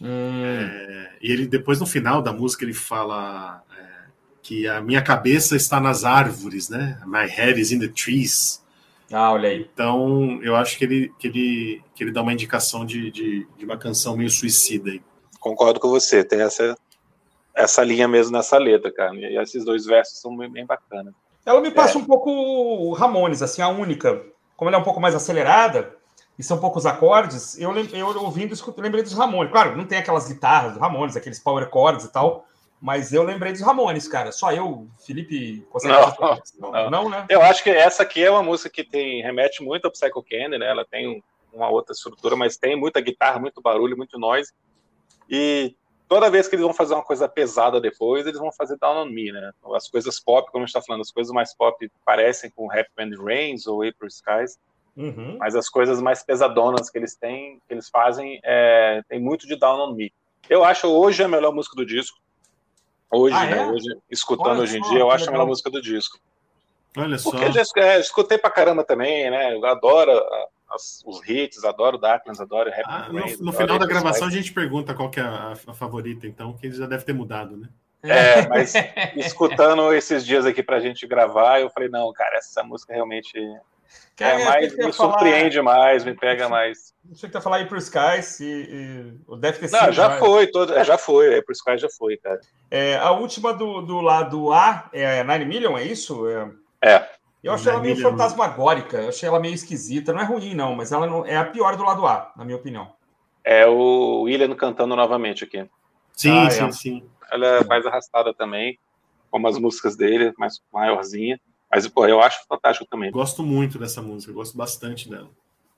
Hum. 0.00 0.42
É, 0.44 1.12
e 1.22 1.30
ele 1.30 1.46
depois 1.46 1.78
no 1.78 1.86
final 1.86 2.20
da 2.20 2.32
música 2.32 2.64
ele 2.64 2.74
fala 2.74 3.62
é, 3.78 4.08
que 4.42 4.66
a 4.66 4.80
minha 4.80 5.00
cabeça 5.00 5.54
está 5.54 5.78
nas 5.78 6.04
árvores, 6.04 6.68
né? 6.68 7.00
My 7.06 7.26
head 7.26 7.60
is 7.60 7.70
in 7.70 7.78
the 7.78 7.88
trees. 7.88 8.60
Ah, 9.12 9.32
olha 9.32 9.50
aí. 9.50 9.68
Então 9.72 10.40
eu 10.42 10.56
acho 10.56 10.76
que 10.76 10.84
ele, 10.84 11.12
que 11.16 11.28
ele, 11.28 11.82
que 11.94 12.02
ele 12.02 12.12
dá 12.12 12.22
uma 12.22 12.32
indicação 12.32 12.84
de, 12.84 13.08
de, 13.12 13.46
de 13.56 13.64
uma 13.64 13.76
canção 13.76 14.16
meio 14.16 14.30
suicida 14.30 14.90
aí. 14.90 15.00
Concordo 15.38 15.78
com 15.78 15.88
você, 15.88 16.24
tem 16.24 16.40
essa, 16.40 16.76
essa 17.60 17.82
linha 17.84 18.08
mesmo 18.08 18.36
nessa 18.36 18.58
letra, 18.58 18.92
cara. 18.92 19.14
E 19.14 19.36
esses 19.38 19.64
dois 19.64 19.84
versos 19.84 20.20
são 20.20 20.36
bem 20.36 20.66
bacanas. 20.66 21.14
Ela 21.44 21.60
me 21.60 21.70
passa 21.70 21.98
é. 21.98 22.00
um 22.00 22.04
pouco 22.04 22.92
Ramones, 22.92 23.42
assim, 23.42 23.62
a 23.62 23.68
única. 23.68 24.22
Como 24.56 24.68
ela 24.68 24.78
é 24.78 24.80
um 24.80 24.84
pouco 24.84 25.00
mais 25.00 25.14
acelerada, 25.14 25.96
e 26.38 26.42
são 26.42 26.58
poucos 26.58 26.86
acordes, 26.86 27.58
eu, 27.58 27.70
eu 27.76 28.06
ouvindo, 28.22 28.54
eu 28.54 28.74
lembrei 28.82 29.02
dos 29.02 29.12
Ramones. 29.12 29.52
Claro, 29.52 29.76
não 29.76 29.84
tem 29.84 29.98
aquelas 29.98 30.26
guitarras 30.26 30.72
dos 30.72 30.80
Ramones, 30.80 31.14
aqueles 31.14 31.38
power 31.38 31.68
chords 31.70 32.06
e 32.06 32.12
tal, 32.12 32.46
mas 32.80 33.12
eu 33.12 33.22
lembrei 33.22 33.52
dos 33.52 33.60
Ramones, 33.60 34.08
cara. 34.08 34.32
Só 34.32 34.50
eu, 34.50 34.88
Felipe, 35.06 35.66
consegue 35.70 35.94
não, 36.58 36.72
não, 36.72 36.90
não, 36.90 37.08
né? 37.10 37.26
Eu 37.28 37.42
acho 37.42 37.62
que 37.62 37.68
essa 37.68 38.02
aqui 38.02 38.24
é 38.24 38.30
uma 38.30 38.42
música 38.42 38.70
que 38.70 38.82
tem 38.82 39.22
remete 39.22 39.62
muito 39.62 39.84
ao 39.84 39.90
Psycho 39.90 40.22
Candy, 40.22 40.56
né? 40.56 40.70
Ela 40.70 40.84
tem 40.84 41.22
uma 41.52 41.68
outra 41.68 41.92
estrutura, 41.92 42.34
mas 42.36 42.56
tem 42.56 42.74
muita 42.74 43.02
guitarra, 43.02 43.38
muito 43.38 43.60
barulho, 43.60 43.96
muito 43.96 44.18
noise. 44.18 44.50
E 45.28 45.76
toda 46.10 46.28
vez 46.28 46.48
que 46.48 46.56
eles 46.56 46.64
vão 46.64 46.74
fazer 46.74 46.92
uma 46.92 47.04
coisa 47.04 47.28
pesada 47.28 47.80
depois, 47.80 48.26
eles 48.26 48.40
vão 48.40 48.50
fazer 48.50 48.76
Down 48.78 49.04
on 49.04 49.06
Me, 49.06 49.30
né? 49.30 49.52
As 49.72 49.88
coisas 49.88 50.18
pop, 50.18 50.50
como 50.50 50.64
a 50.64 50.66
gente 50.66 50.76
está 50.76 50.84
falando, 50.84 51.02
as 51.02 51.12
coisas 51.12 51.32
mais 51.32 51.54
pop 51.54 51.88
parecem 52.04 52.50
com 52.50 52.68
Happy 52.68 52.90
End 52.98 53.16
Rains 53.16 53.64
ou 53.68 53.84
April 53.84 54.08
Skies, 54.08 54.58
uhum. 54.96 55.36
mas 55.38 55.54
as 55.54 55.68
coisas 55.68 56.02
mais 56.02 56.24
pesadonas 56.24 56.90
que 56.90 56.98
eles 56.98 57.14
têm, 57.14 57.62
que 57.68 57.72
eles 57.72 57.88
fazem, 57.88 58.40
é, 58.42 59.02
tem 59.08 59.20
muito 59.20 59.46
de 59.46 59.54
Down 59.54 59.88
on 59.88 59.94
Me. 59.94 60.12
Eu 60.48 60.64
acho 60.64 60.88
hoje 60.88 61.22
a 61.22 61.28
melhor 61.28 61.54
música 61.54 61.76
do 61.76 61.86
disco. 61.86 62.18
Hoje, 63.08 63.36
ah, 63.36 63.46
né? 63.46 63.62
É? 63.62 63.66
Hoje, 63.68 63.86
escutando 64.10 64.50
Olha 64.50 64.62
hoje 64.62 64.78
em 64.78 64.82
dia, 64.82 64.98
eu 64.98 65.12
acho 65.12 65.28
a 65.28 65.30
melhor 65.30 65.46
música 65.46 65.70
do 65.70 65.80
disco. 65.80 66.18
Olha 66.96 67.18
só. 67.18 67.30
Porque 67.30 67.44
eu 67.44 67.52
já 67.52 67.62
é, 67.76 68.00
escutei 68.00 68.36
pra 68.36 68.50
caramba 68.50 68.82
também, 68.82 69.30
né? 69.30 69.54
Eu 69.54 69.64
adoro 69.64 70.10
as, 70.70 71.02
os 71.04 71.20
hits, 71.28 71.64
adoro 71.64 71.98
Darklands, 71.98 72.40
adoro 72.40 72.70
Happy 72.70 72.82
ah, 72.86 73.08
No, 73.10 73.46
no 73.46 73.52
final 73.52 73.78
da 73.78 73.86
gravação 73.86 74.28
a 74.28 74.30
gente 74.30 74.52
pergunta 74.52 74.94
qual 74.94 75.10
que 75.10 75.20
é 75.20 75.22
a, 75.22 75.54
a, 75.66 75.74
favorita, 75.74 76.26
então, 76.26 76.52
que 76.52 76.70
já 76.70 76.86
deve 76.86 77.04
ter 77.04 77.12
mudado, 77.12 77.56
né? 77.56 77.68
É, 78.02 78.48
mas 78.48 78.72
escutando 79.16 79.92
esses 79.92 80.24
dias 80.24 80.46
aqui 80.46 80.62
pra 80.62 80.80
gente 80.80 81.06
gravar, 81.06 81.60
eu 81.60 81.68
falei, 81.68 81.88
não, 81.88 82.10
cara, 82.12 82.38
essa 82.38 82.62
música 82.62 82.94
realmente 82.94 83.38
é, 84.18 84.44
mais, 84.44 84.76
me 84.76 84.92
falar... 84.92 84.92
surpreende 84.92 85.60
mais, 85.60 86.04
me 86.04 86.14
pega 86.14 86.48
mais. 86.48 86.94
Não 87.04 87.14
sei 87.14 87.26
o 87.26 87.30
que 87.30 87.32
tá 87.32 87.40
falando 87.40 87.60
aí 87.60 87.66
pro 87.66 87.78
Sky, 87.78 88.22
se, 88.22 89.14
deve 89.38 89.58
ter 89.58 89.68
sido. 89.68 89.82
Não, 89.82 89.92
já 89.92 90.08
mais. 90.10 90.20
foi, 90.20 90.46
todo, 90.46 90.74
é, 90.74 90.84
já 90.84 90.96
foi, 90.96 91.34
aí 91.34 91.42
pro 91.42 91.52
Sky 91.52 91.78
já 91.78 91.88
foi, 91.88 92.16
cara. 92.16 92.40
É, 92.70 92.96
a 92.96 93.10
última 93.10 93.52
do, 93.52 93.80
do 93.80 94.00
lado 94.00 94.52
A 94.52 94.88
é 94.92 95.22
9 95.24 95.44
Million, 95.44 95.76
é 95.76 95.84
isso? 95.84 96.26
É. 96.28 96.50
é. 96.84 97.08
Eu 97.42 97.54
achei 97.54 97.72
ela 97.72 97.80
meio 97.80 97.96
fantasmagórica, 97.96 98.98
eu 98.98 99.08
achei 99.08 99.28
ela 99.28 99.40
meio 99.40 99.54
esquisita. 99.54 100.12
Não 100.12 100.20
é 100.20 100.24
ruim, 100.24 100.54
não, 100.54 100.74
mas 100.74 100.92
ela 100.92 101.06
não, 101.06 101.24
é 101.24 101.36
a 101.36 101.44
pior 101.44 101.76
do 101.76 101.82
lado 101.82 102.06
A, 102.06 102.32
na 102.36 102.44
minha 102.44 102.56
opinião. 102.56 102.92
É 103.42 103.66
o 103.66 104.22
William 104.22 104.54
cantando 104.54 104.94
novamente 104.94 105.44
aqui. 105.44 105.66
Sim, 106.12 106.38
ah, 106.38 106.50
sim, 106.50 106.64
é. 106.64 106.72
sim. 106.72 107.04
Ela 107.32 107.46
é 107.46 107.64
mais 107.64 107.86
arrastada 107.86 108.34
também, 108.34 108.78
como 109.30 109.48
as 109.48 109.58
músicas 109.58 109.96
dele, 109.96 110.34
mais 110.36 110.60
maiorzinha. 110.72 111.40
Mas, 111.70 111.86
pô, 111.88 112.06
eu 112.06 112.20
acho 112.20 112.44
fantástico 112.46 112.88
também. 112.90 113.10
Gosto 113.10 113.42
muito 113.42 113.78
dessa 113.78 114.02
música, 114.02 114.32
gosto 114.32 114.56
bastante 114.58 115.08
dela. 115.08 115.30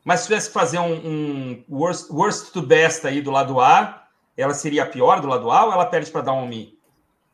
Mas 0.04 0.20
se 0.20 0.26
tivesse 0.26 0.48
que 0.48 0.54
fazer 0.54 0.78
um, 0.80 0.94
um 0.94 1.64
worst, 1.68 2.10
worst 2.10 2.52
to 2.52 2.62
best 2.62 3.06
aí 3.06 3.20
do 3.20 3.30
lado 3.30 3.60
A, 3.60 4.08
ela 4.36 4.54
seria 4.54 4.82
a 4.82 4.86
pior 4.86 5.20
do 5.20 5.28
lado 5.28 5.50
A 5.50 5.66
ou 5.66 5.72
ela 5.72 5.86
perde 5.86 6.10
para 6.10 6.22
dar 6.22 6.32
um 6.32 6.46
Mi? 6.46 6.76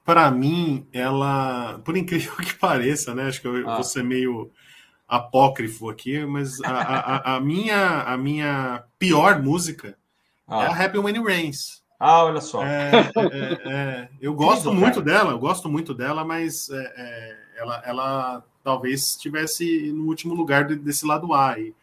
Para 0.09 0.31
mim, 0.31 0.89
ela, 0.91 1.83
por 1.85 1.95
incrível 1.95 2.35
que 2.37 2.55
pareça, 2.57 3.15
né? 3.15 3.27
Acho 3.27 3.43
que 3.43 3.47
eu 3.47 3.69
ah. 3.69 3.75
vou 3.75 3.85
ser 3.85 4.03
meio 4.03 4.51
apócrifo 5.07 5.91
aqui, 5.91 6.25
mas 6.25 6.59
a, 6.63 6.71
a, 6.71 7.37
a 7.37 7.41
minha, 7.41 8.01
a 8.05 8.17
minha 8.17 8.85
pior 8.99 9.43
música 9.43 9.99
ah. 10.47 10.65
é 10.65 10.67
a 10.69 10.85
Happy 10.85 10.97
When 10.97 11.15
It 11.15 11.23
Rains. 11.23 11.83
Ah, 12.01 12.25
olha 12.25 12.41
só. 12.41 12.65
É, 12.65 12.91
é, 12.91 13.71
é, 13.71 14.09
eu 14.19 14.33
gosto 14.35 14.73
muito 14.73 15.03
dela, 15.03 15.33
eu 15.33 15.39
gosto 15.39 15.69
muito 15.69 15.93
dela, 15.93 16.25
mas 16.25 16.71
é, 16.71 16.95
é, 16.97 17.37
ela, 17.59 17.83
ela 17.85 18.45
talvez 18.65 19.11
estivesse 19.11 19.93
no 19.93 20.07
último 20.07 20.33
lugar 20.33 20.65
desse 20.65 21.05
lado 21.05 21.35
A. 21.35 21.59
E, 21.59 21.75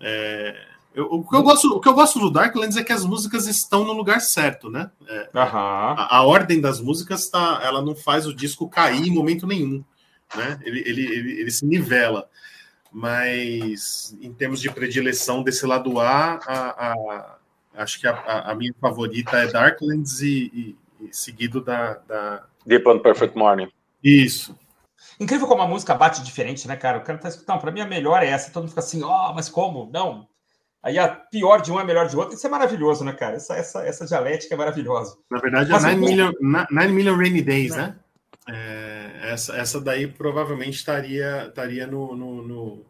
é, 0.00 0.56
eu, 0.94 1.06
o, 1.06 1.28
que 1.28 1.34
eu 1.34 1.42
gosto, 1.42 1.76
o 1.76 1.80
que 1.80 1.88
eu 1.88 1.94
gosto 1.94 2.18
do 2.18 2.30
Darklands 2.30 2.76
é 2.76 2.84
que 2.84 2.92
as 2.92 3.04
músicas 3.04 3.46
estão 3.46 3.84
no 3.84 3.92
lugar 3.92 4.20
certo, 4.20 4.70
né? 4.70 4.90
É, 5.08 5.30
a, 5.34 6.16
a, 6.16 6.22
ordem 6.22 6.60
das 6.60 6.80
músicas 6.80 7.28
tá, 7.28 7.60
ela 7.62 7.80
não 7.80 7.94
faz 7.94 8.26
o 8.26 8.34
disco 8.34 8.68
cair 8.68 9.06
em 9.06 9.10
momento 9.10 9.46
nenhum, 9.46 9.82
né? 10.36 10.58
Ele, 10.62 10.80
ele, 10.86 11.02
ele, 11.06 11.40
ele 11.40 11.50
se 11.50 11.64
nivela. 11.64 12.28
Mas 12.92 14.14
em 14.20 14.32
termos 14.32 14.60
de 14.60 14.70
predileção 14.70 15.42
desse 15.42 15.64
lado 15.64 15.98
A, 15.98 16.38
a, 16.46 16.92
a 16.92 17.36
acho 17.74 17.98
que 17.98 18.06
a, 18.06 18.54
minha 18.54 18.74
favorita 18.78 19.38
é 19.38 19.46
Darklands 19.46 20.20
e, 20.20 20.76
e, 21.00 21.06
e 21.06 21.16
seguido 21.16 21.62
da, 21.62 21.94
da, 22.06 22.44
Deep 22.66 22.86
on 22.88 22.98
Perfect 22.98 23.36
Morning. 23.36 23.68
Isso. 24.02 24.54
Incrível 25.18 25.46
como 25.46 25.62
a 25.62 25.66
música 25.66 25.94
bate 25.94 26.22
diferente, 26.22 26.66
né, 26.66 26.76
cara? 26.76 26.98
O 26.98 27.02
cara 27.02 27.18
tá 27.18 27.28
escutando, 27.28 27.60
para 27.60 27.70
mim 27.70 27.80
a 27.80 27.86
melhor 27.86 28.22
é 28.22 28.28
essa. 28.28 28.50
Todo 28.50 28.62
mundo 28.62 28.70
fica 28.70 28.80
assim, 28.80 29.02
ó, 29.02 29.30
oh, 29.30 29.34
mas 29.34 29.48
como? 29.48 29.88
Não, 29.92 30.26
Aí 30.82 30.98
a 30.98 31.08
pior 31.08 31.62
de 31.62 31.70
um 31.70 31.78
é 31.78 31.84
melhor 31.84 32.08
de 32.08 32.16
outro. 32.16 32.34
Isso 32.34 32.46
é 32.46 32.50
maravilhoso, 32.50 33.04
né, 33.04 33.12
cara? 33.12 33.36
Essa, 33.36 33.54
essa, 33.54 33.86
essa 33.86 34.04
dialética 34.04 34.54
é 34.54 34.58
maravilhosa. 34.58 35.16
Na 35.30 35.38
verdade, 35.38 35.70
é 35.70 35.72
Mas, 35.74 35.84
é 35.84 35.94
9 35.94 36.00
million, 36.00 36.32
9 36.40 36.92
million 36.92 37.16
Rainy 37.16 37.42
Days, 37.42 37.76
né? 37.76 37.94
É, 38.48 39.30
essa, 39.30 39.56
essa 39.56 39.80
daí 39.80 40.08
provavelmente 40.08 40.74
estaria, 40.74 41.46
estaria 41.46 41.86
no, 41.86 42.16
no, 42.16 42.42
no 42.42 42.84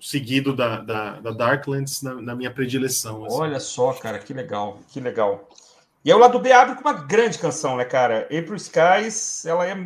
seguido 0.00 0.54
da, 0.54 0.80
da, 0.80 1.20
da 1.20 1.30
Darklands 1.32 2.02
na, 2.02 2.14
na, 2.14 2.36
minha 2.36 2.52
predileção. 2.52 3.24
Assim. 3.24 3.36
Olha 3.36 3.58
só, 3.58 3.92
cara, 3.94 4.20
que 4.20 4.32
legal, 4.32 4.78
que 4.88 5.00
legal. 5.00 5.48
E 6.04 6.12
aí 6.12 6.16
o 6.16 6.20
lado 6.20 6.38
B 6.38 6.52
abre 6.52 6.76
com 6.76 6.82
uma 6.82 6.92
grande 6.92 7.38
canção, 7.38 7.76
né, 7.76 7.84
cara? 7.84 8.22
April 8.24 8.54
Skies, 8.54 9.44
ela 9.44 9.66
é 9.66 9.76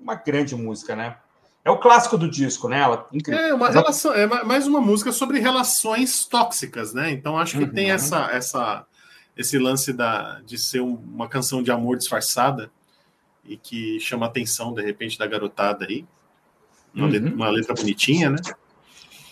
uma 0.00 0.14
grande 0.14 0.56
música, 0.56 0.96
né? 0.96 1.18
É 1.66 1.70
o 1.70 1.76
clássico 1.76 2.16
do 2.16 2.30
disco, 2.30 2.68
né? 2.68 2.78
Ela. 2.78 3.04
É, 3.26 3.52
uma 3.52 3.68
relação, 3.68 4.14
é 4.14 4.24
mais 4.44 4.68
uma 4.68 4.80
música 4.80 5.10
sobre 5.10 5.40
relações 5.40 6.24
tóxicas, 6.24 6.94
né? 6.94 7.10
Então 7.10 7.36
acho 7.36 7.58
que 7.58 7.64
uhum. 7.64 7.72
tem 7.72 7.90
essa, 7.90 8.30
essa, 8.30 8.86
esse 9.36 9.58
lance 9.58 9.92
da, 9.92 10.40
de 10.46 10.58
ser 10.58 10.78
uma 10.78 11.28
canção 11.28 11.64
de 11.64 11.72
amor 11.72 11.96
disfarçada 11.96 12.70
e 13.44 13.56
que 13.56 13.98
chama 13.98 14.26
a 14.26 14.28
atenção, 14.28 14.72
de 14.72 14.80
repente, 14.80 15.18
da 15.18 15.26
garotada 15.26 15.86
aí. 15.86 16.06
Uma, 16.94 17.06
uhum. 17.06 17.12
letra, 17.12 17.34
uma 17.34 17.50
letra, 17.50 17.74
bonitinha, 17.74 18.30
né? 18.30 18.38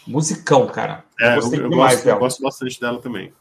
Musicão, 0.05 0.66
cara. 0.66 1.05
É, 1.20 1.39
eu, 1.39 1.53
eu, 1.53 1.62
eu, 1.62 1.70
gosto, 1.70 2.09
eu, 2.09 2.18
gosto, 2.18 2.43
bastante 2.43 2.80
dela 2.80 3.01
também. 3.01 3.32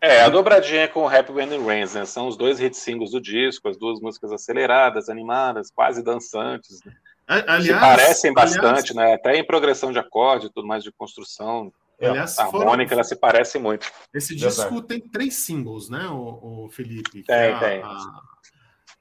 É, 0.00 0.22
a 0.22 0.28
dobradinha 0.28 0.88
com 0.88 1.08
Happy 1.08 1.30
When 1.30 1.52
It 1.52 1.64
Rains, 1.64 1.94
né? 1.94 2.04
São 2.04 2.26
os 2.26 2.36
dois 2.36 2.58
hit 2.58 2.76
singles 2.76 3.12
do 3.12 3.20
disco, 3.20 3.68
as 3.68 3.76
duas 3.76 4.00
músicas 4.00 4.32
aceleradas, 4.32 5.08
animadas, 5.08 5.70
quase 5.70 6.02
dançantes. 6.02 6.82
Né? 6.84 6.92
Aliás, 7.26 7.64
se 7.64 7.72
parecem 7.72 8.32
bastante, 8.32 8.92
aliás, 8.92 8.94
né? 8.94 9.14
Até 9.14 9.36
em 9.36 9.44
progressão 9.44 9.90
de 9.90 9.98
acorde, 9.98 10.48
tudo 10.50 10.66
mais 10.66 10.84
de 10.84 10.92
construção. 10.92 11.72
Aliás, 12.00 12.38
a 12.38 12.44
harmônica, 12.44 12.90
foram... 12.90 13.00
ela 13.00 13.04
se 13.04 13.16
parece 13.16 13.58
muito. 13.58 13.90
Esse 14.14 14.36
disco 14.36 14.80
tem 14.82 15.00
três 15.00 15.34
singles, 15.34 15.88
né, 15.88 16.06
o, 16.08 16.66
o 16.66 16.70
Felipe? 16.70 17.22
Tem, 17.24 17.34
é 17.34 17.58
tem. 17.58 17.82
A, 17.82 18.22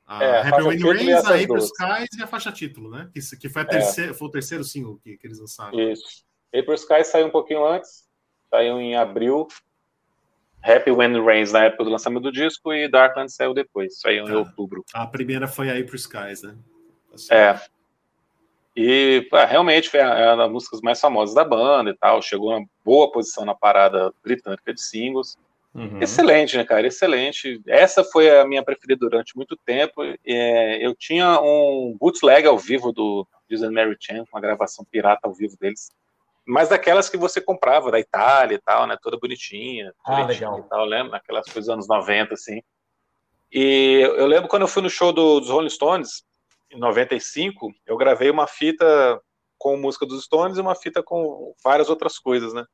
a, 0.07 0.23
é, 0.23 0.47
Happy 0.47 0.63
When 0.63 0.79
Rains, 0.79 1.25
a 1.25 1.35
April 1.35 1.57
Skies 1.57 2.17
e 2.17 2.23
a 2.23 2.27
faixa 2.27 2.51
título, 2.51 2.89
né? 2.89 3.09
Que, 3.13 3.19
que 3.37 3.49
foi, 3.49 3.61
a 3.61 3.65
terceira, 3.65 4.11
é. 4.11 4.13
foi 4.13 4.27
o 4.27 4.31
terceiro 4.31 4.63
single 4.63 4.99
que, 5.03 5.17
que 5.17 5.27
eles 5.27 5.39
lançaram. 5.39 5.79
Isso. 5.79 6.23
April 6.53 6.75
Skies 6.75 7.07
saiu 7.07 7.27
um 7.27 7.31
pouquinho 7.31 7.65
antes, 7.65 8.07
saiu 8.49 8.79
em 8.79 8.95
abril. 8.95 9.47
Happy 10.63 10.89
When 10.89 11.23
Rains 11.23 11.51
na 11.51 11.65
época 11.65 11.83
do 11.83 11.91
lançamento 11.91 12.23
do 12.23 12.31
disco 12.31 12.73
e 12.73 12.87
Darkland 12.87 13.31
saiu 13.31 13.53
depois, 13.53 13.99
saiu 13.99 14.27
em 14.27 14.31
ah, 14.31 14.37
outubro. 14.39 14.83
A 14.93 15.05
primeira 15.05 15.47
foi 15.47 15.69
a 15.69 15.73
April 15.73 15.95
Skies, 15.95 16.41
né? 16.41 16.55
Assim. 17.13 17.33
É. 17.33 17.61
E 18.75 19.27
realmente 19.47 19.89
foi 19.89 20.01
uma 20.01 20.35
das 20.35 20.51
músicas 20.51 20.81
mais 20.81 20.99
famosas 20.99 21.33
da 21.33 21.45
banda 21.45 21.91
e 21.91 21.97
tal. 21.97 22.21
Chegou 22.21 22.49
uma 22.49 22.65
boa 22.83 23.09
posição 23.09 23.45
na 23.45 23.55
parada 23.55 24.13
britânica 24.21 24.73
de 24.73 24.81
singles. 24.81 25.37
Uhum. 25.73 26.01
Excelente, 26.01 26.57
né, 26.57 26.65
cara? 26.65 26.85
Excelente. 26.85 27.61
Essa 27.65 28.03
foi 28.03 28.29
a 28.29 28.45
minha 28.45 28.63
preferida 28.63 28.99
durante 28.99 29.35
muito 29.35 29.57
tempo. 29.65 30.03
É, 30.25 30.85
eu 30.85 30.93
tinha 30.93 31.39
um 31.41 31.95
bootleg 31.99 32.45
ao 32.47 32.57
vivo 32.57 32.91
do 32.91 33.25
Disney 33.49 33.69
Mary 33.69 33.95
Chan, 33.99 34.25
uma 34.31 34.41
gravação 34.41 34.85
pirata 34.89 35.21
ao 35.23 35.33
vivo 35.33 35.55
deles. 35.59 35.89
Mas 36.45 36.69
daquelas 36.69 37.09
que 37.09 37.17
você 37.17 37.41
comprava 37.41 37.89
da 37.89 37.99
Itália 37.99 38.55
e 38.55 38.59
tal, 38.59 38.85
né? 38.87 38.97
Toda 39.01 39.17
bonitinha. 39.17 39.93
Ah, 40.05 40.25
legal. 40.25 40.59
E 40.59 40.63
tal, 40.63 40.85
lembra? 40.85 41.17
Aquelas 41.17 41.45
coisas 41.45 41.65
dos 41.65 41.73
anos 41.73 41.87
90, 41.87 42.33
assim. 42.33 42.61
E 43.51 44.01
eu 44.17 44.27
lembro 44.27 44.49
quando 44.49 44.63
eu 44.63 44.67
fui 44.67 44.81
no 44.81 44.89
show 44.89 45.13
do, 45.13 45.39
dos 45.39 45.49
Rolling 45.49 45.69
Stones, 45.69 46.23
em 46.75 46.79
95, 46.79 47.73
eu 47.85 47.97
gravei 47.97 48.29
uma 48.29 48.47
fita 48.47 49.19
com 49.57 49.77
música 49.77 50.05
dos 50.05 50.23
Stones 50.25 50.57
e 50.57 50.61
uma 50.61 50.75
fita 50.75 51.01
com 51.01 51.53
várias 51.63 51.89
outras 51.89 52.19
coisas, 52.19 52.53
né? 52.53 52.65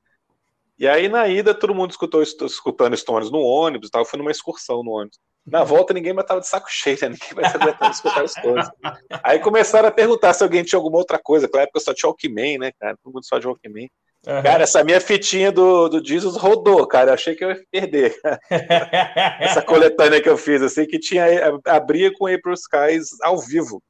E 0.77 0.87
aí 0.87 1.07
na 1.07 1.27
ida 1.27 1.53
todo 1.53 1.75
mundo 1.75 1.91
escutou 1.91 2.23
escutando 2.23 2.97
Stones 2.97 3.29
no 3.29 3.39
ônibus, 3.39 3.89
tal. 3.89 4.01
Eu 4.01 4.05
fui 4.05 4.17
numa 4.17 4.31
excursão 4.31 4.83
no 4.83 4.91
ônibus. 4.91 5.19
Na 5.45 5.63
volta 5.63 5.93
ninguém 5.93 6.13
mais 6.13 6.27
tava 6.27 6.39
de 6.39 6.47
saco 6.47 6.67
cheio, 6.69 6.97
né? 7.01 7.09
Ninguém 7.09 7.33
vai 7.35 7.45
aguentando 7.45 7.91
escutar 7.91 8.27
Stones. 8.27 8.67
Aí 9.23 9.39
começaram 9.39 9.87
a 9.87 9.91
perguntar 9.91 10.33
se 10.33 10.43
alguém 10.43 10.63
tinha 10.63 10.77
alguma 10.77 10.97
outra 10.97 11.19
coisa. 11.19 11.45
Naquela 11.45 11.63
época 11.63 11.79
só 11.79 11.93
tinha 11.93 12.09
Walkman, 12.09 12.57
né, 12.57 12.71
cara? 12.79 12.97
Todo 13.03 13.13
mundo 13.13 13.25
só 13.25 13.37
de 13.37 13.47
Walkman. 13.47 13.89
Uhum. 14.27 14.43
Cara, 14.43 14.63
essa 14.63 14.83
minha 14.83 15.01
fitinha 15.01 15.51
do, 15.51 15.89
do 15.89 16.05
Jesus 16.05 16.35
rodou, 16.35 16.87
cara. 16.87 17.09
Eu 17.09 17.13
achei 17.15 17.35
que 17.35 17.43
eu 17.43 17.49
ia 17.49 17.63
perder. 17.71 18.15
essa 19.39 19.61
coletânea 19.61 20.21
que 20.21 20.29
eu 20.29 20.37
fiz, 20.37 20.61
assim, 20.61 20.85
que 20.85 20.99
tinha 20.99 21.25
abria 21.65 22.11
com 22.13 22.27
April 22.27 22.53
Skies 22.53 23.19
ao 23.21 23.39
vivo. 23.39 23.81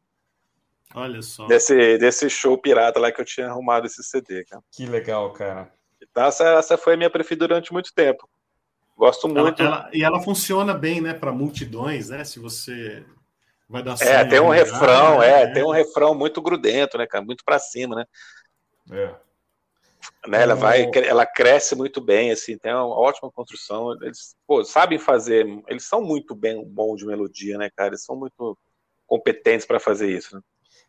Olha 0.94 1.22
só. 1.22 1.48
Desse, 1.48 1.98
desse 1.98 2.30
show 2.30 2.58
pirata 2.58 3.00
lá 3.00 3.12
que 3.12 3.22
eu 3.22 3.26
tinha 3.26 3.48
arrumado 3.48 3.86
esse 3.86 4.04
CD, 4.04 4.44
cara. 4.46 4.62
Que 4.72 4.86
legal, 4.86 5.32
cara. 5.32 5.72
Então, 6.02 6.26
essa, 6.26 6.44
essa 6.56 6.78
foi 6.78 6.94
a 6.94 6.98
minha 6.98 7.10
preferida 7.10 7.48
durante 7.48 7.72
muito 7.72 7.94
tempo. 7.94 8.30
Gosto 8.98 9.28
muito. 9.28 9.62
Ela, 9.62 9.76
ela, 9.76 9.90
e 9.94 10.04
ela 10.04 10.22
funciona 10.22 10.74
bem, 10.74 11.02
né, 11.02 11.14
para 11.14 11.32
multidões, 11.32 12.10
né? 12.10 12.24
Se 12.24 12.40
você 12.40 13.06
vai 13.68 13.82
dar 13.82 13.96
É, 14.02 14.26
tem 14.26 14.40
um 14.40 14.50
refrão, 14.50 15.20
né? 15.20 15.44
é, 15.44 15.54
tem 15.54 15.64
um 15.64 15.72
refrão 15.72 16.14
muito 16.14 16.42
grudento, 16.42 16.98
né, 16.98 17.08
cara? 17.08 17.24
Muito 17.24 17.44
para 17.44 17.58
cima, 17.58 17.96
né? 17.96 18.06
É. 18.92 19.16
Né, 20.28 20.42
ela 20.42 20.56
vai, 20.56 20.90
ela 21.08 21.26
cresce 21.26 21.76
muito 21.76 22.02
bem, 22.02 22.32
assim, 22.32 22.58
tem 22.58 22.74
uma 22.74 22.88
ótima 22.88 23.32
construção. 23.32 23.94
Eles 24.02 24.36
pô, 24.46 24.64
sabem 24.64 25.00
fazer, 25.00 25.46
eles 25.68 25.86
são 25.86 26.02
muito 26.02 26.36
bem 26.36 26.64
bom 26.64 26.96
de 26.96 27.06
melodia, 27.06 27.58
né, 27.58 27.70
cara? 27.76 27.90
Eles 27.90 28.04
são 28.04 28.16
muito 28.16 28.58
competentes 29.08 29.66
para 29.66 29.80
fazer 29.80 30.12
isso. 30.12 30.36
Né? 30.36 30.42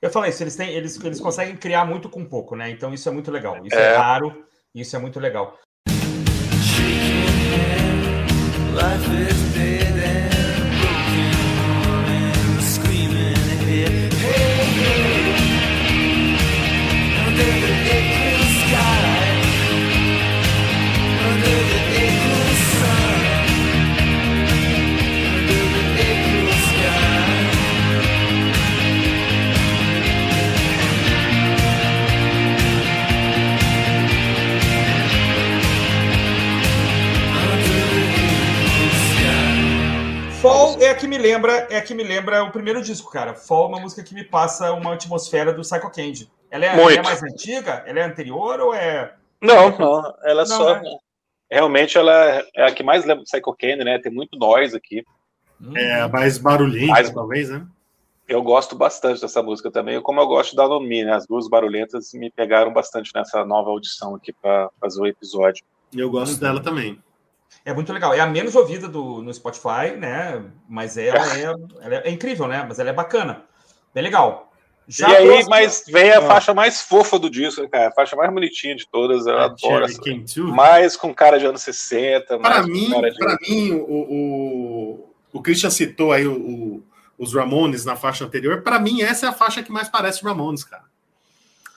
Eu 0.03 0.11
falei 0.11 0.31
isso, 0.31 0.43
eles 0.43 0.57
têm, 0.57 0.69
eles, 0.71 0.99
eles 1.05 1.21
conseguem 1.21 1.57
criar 1.57 1.85
muito 1.85 2.09
com 2.09 2.25
pouco, 2.25 2.57
né? 2.57 2.69
Então 2.69 2.93
isso 2.93 3.09
é 3.09 3.13
muito 3.13 3.31
legal. 3.31 3.65
Isso 3.65 3.77
é, 3.77 3.93
é 3.93 3.97
raro, 3.97 4.45
isso 4.75 4.97
é 4.97 4.99
muito 4.99 5.21
legal. 5.21 5.57
Life 8.75 9.31
is 9.31 9.72
Fall 40.43 40.77
é 40.81 40.91
a 40.91 40.95
que 40.97 41.07
me 41.07 41.17
lembra, 41.17 41.69
é 41.71 41.77
a 41.77 41.83
que 41.83 41.95
me 41.95 42.03
lembra 42.03 42.43
o 42.43 42.51
primeiro 42.51 42.83
disco, 42.83 43.13
cara. 43.13 43.33
Fall 43.33 43.67
é 43.67 43.69
uma 43.69 43.81
música 43.81 44.03
que 44.03 44.13
me 44.13 44.25
passa 44.25 44.73
uma 44.73 44.95
atmosfera 44.95 45.55
do 45.55 45.63
Psycho 45.63 45.89
Candy. 45.89 46.29
Ela 46.51 46.65
é, 46.67 46.69
ela 46.69 46.93
é 46.93 47.03
mais 47.03 47.23
antiga? 47.23 47.85
Ela 47.87 48.01
é 48.01 48.03
anterior 48.03 48.59
ou 48.59 48.75
é. 48.75 49.15
Não, 49.41 49.71
não. 49.79 50.15
Ela 50.25 50.45
não, 50.45 50.47
só. 50.47 50.75
É. 50.75 50.83
Realmente 51.49 51.97
ela 51.97 52.45
é 52.57 52.65
a 52.65 52.73
que 52.73 52.83
mais 52.83 53.05
lembra 53.05 53.23
do 53.23 53.31
Psycho 53.31 53.57
Candy, 53.57 53.85
né? 53.85 54.01
Tem 54.01 54.11
muito 54.11 54.37
noise 54.37 54.77
aqui. 54.77 55.05
Hum. 55.61 55.77
É, 55.77 56.09
mais 56.09 56.39
barulhenta, 56.39 56.91
mais, 56.93 57.11
talvez, 57.11 57.49
né? 57.49 57.65
Eu 58.27 58.43
gosto 58.43 58.75
bastante 58.75 59.21
dessa 59.21 59.45
música 59.45 59.71
também, 59.71 60.03
como 60.03 60.21
eu 60.21 60.27
gosto 60.27 60.57
da 60.57 60.67
Nomi, 60.67 61.05
né? 61.05 61.13
As 61.13 61.25
duas 61.25 61.49
barulhentas 61.49 62.13
me 62.15 62.33
pegaram 62.33 62.73
bastante 62.73 63.13
nessa 63.15 63.45
nova 63.45 63.71
audição 63.71 64.17
aqui 64.17 64.33
para 64.33 64.71
fazer 64.81 65.01
o 65.01 65.07
episódio. 65.07 65.65
E 65.93 66.01
eu 66.01 66.11
gosto 66.11 66.41
dela 66.41 66.61
também. 66.61 67.01
É 67.65 67.73
muito 67.73 67.93
legal. 67.93 68.13
É 68.13 68.21
a 68.21 68.27
menos 68.27 68.55
ouvida 68.55 68.89
do, 68.89 69.23
no 69.23 69.33
Spotify, 69.33 69.97
né? 69.97 70.45
Mas 70.69 70.97
ela 70.97 71.39
é, 71.39 71.43
ela 71.43 71.95
é, 71.97 72.09
é 72.09 72.11
incrível, 72.11 72.49
né? 72.49 72.65
Mas 72.67 72.79
ela 72.79 72.91
é 72.91 72.93
bacana. 72.93 73.45
Bem 73.95 74.03
legal. 74.03 74.53
Já 74.89 75.09
e 75.11 75.17
aí, 75.17 75.27
próxima... 75.27 75.51
mas 75.51 75.85
vem 75.87 76.11
a 76.11 76.19
ah. 76.19 76.23
faixa 76.23 76.53
mais 76.53 76.83
fofa 76.83 77.19
do 77.19 77.31
disco, 77.31 77.69
cara. 77.69 77.89
A 77.89 77.93
faixa 77.93 78.17
mais 78.17 78.33
bonitinha 78.33 78.75
de 78.75 78.87
todas. 78.87 79.27
Eu 79.27 79.39
é, 79.39 79.45
adoro 79.45 79.85
essa. 79.85 80.01
Mais 80.43 80.97
com 80.97 81.15
cara 81.15 81.39
de 81.39 81.47
anos 81.47 81.63
60. 81.63 82.39
Para 82.39 82.63
mim, 82.65 82.91
de... 82.91 83.17
para 83.17 83.39
mim, 83.41 83.73
o, 83.73 83.79
o, 83.79 85.11
o 85.33 85.43
Christian 85.43 85.71
citou 85.71 86.13
aí 86.13 86.27
o, 86.27 86.35
o, 86.35 86.83
os 87.17 87.33
Ramones 87.33 87.85
na 87.85 87.95
faixa 87.95 88.25
anterior. 88.25 88.63
Para 88.63 88.81
mim, 88.81 89.03
essa 89.03 89.27
é 89.27 89.29
a 89.29 89.33
faixa 89.33 89.63
que 89.63 89.71
mais 89.71 89.89
parece 89.89 90.25
Ramones, 90.25 90.65
cara. 90.65 90.85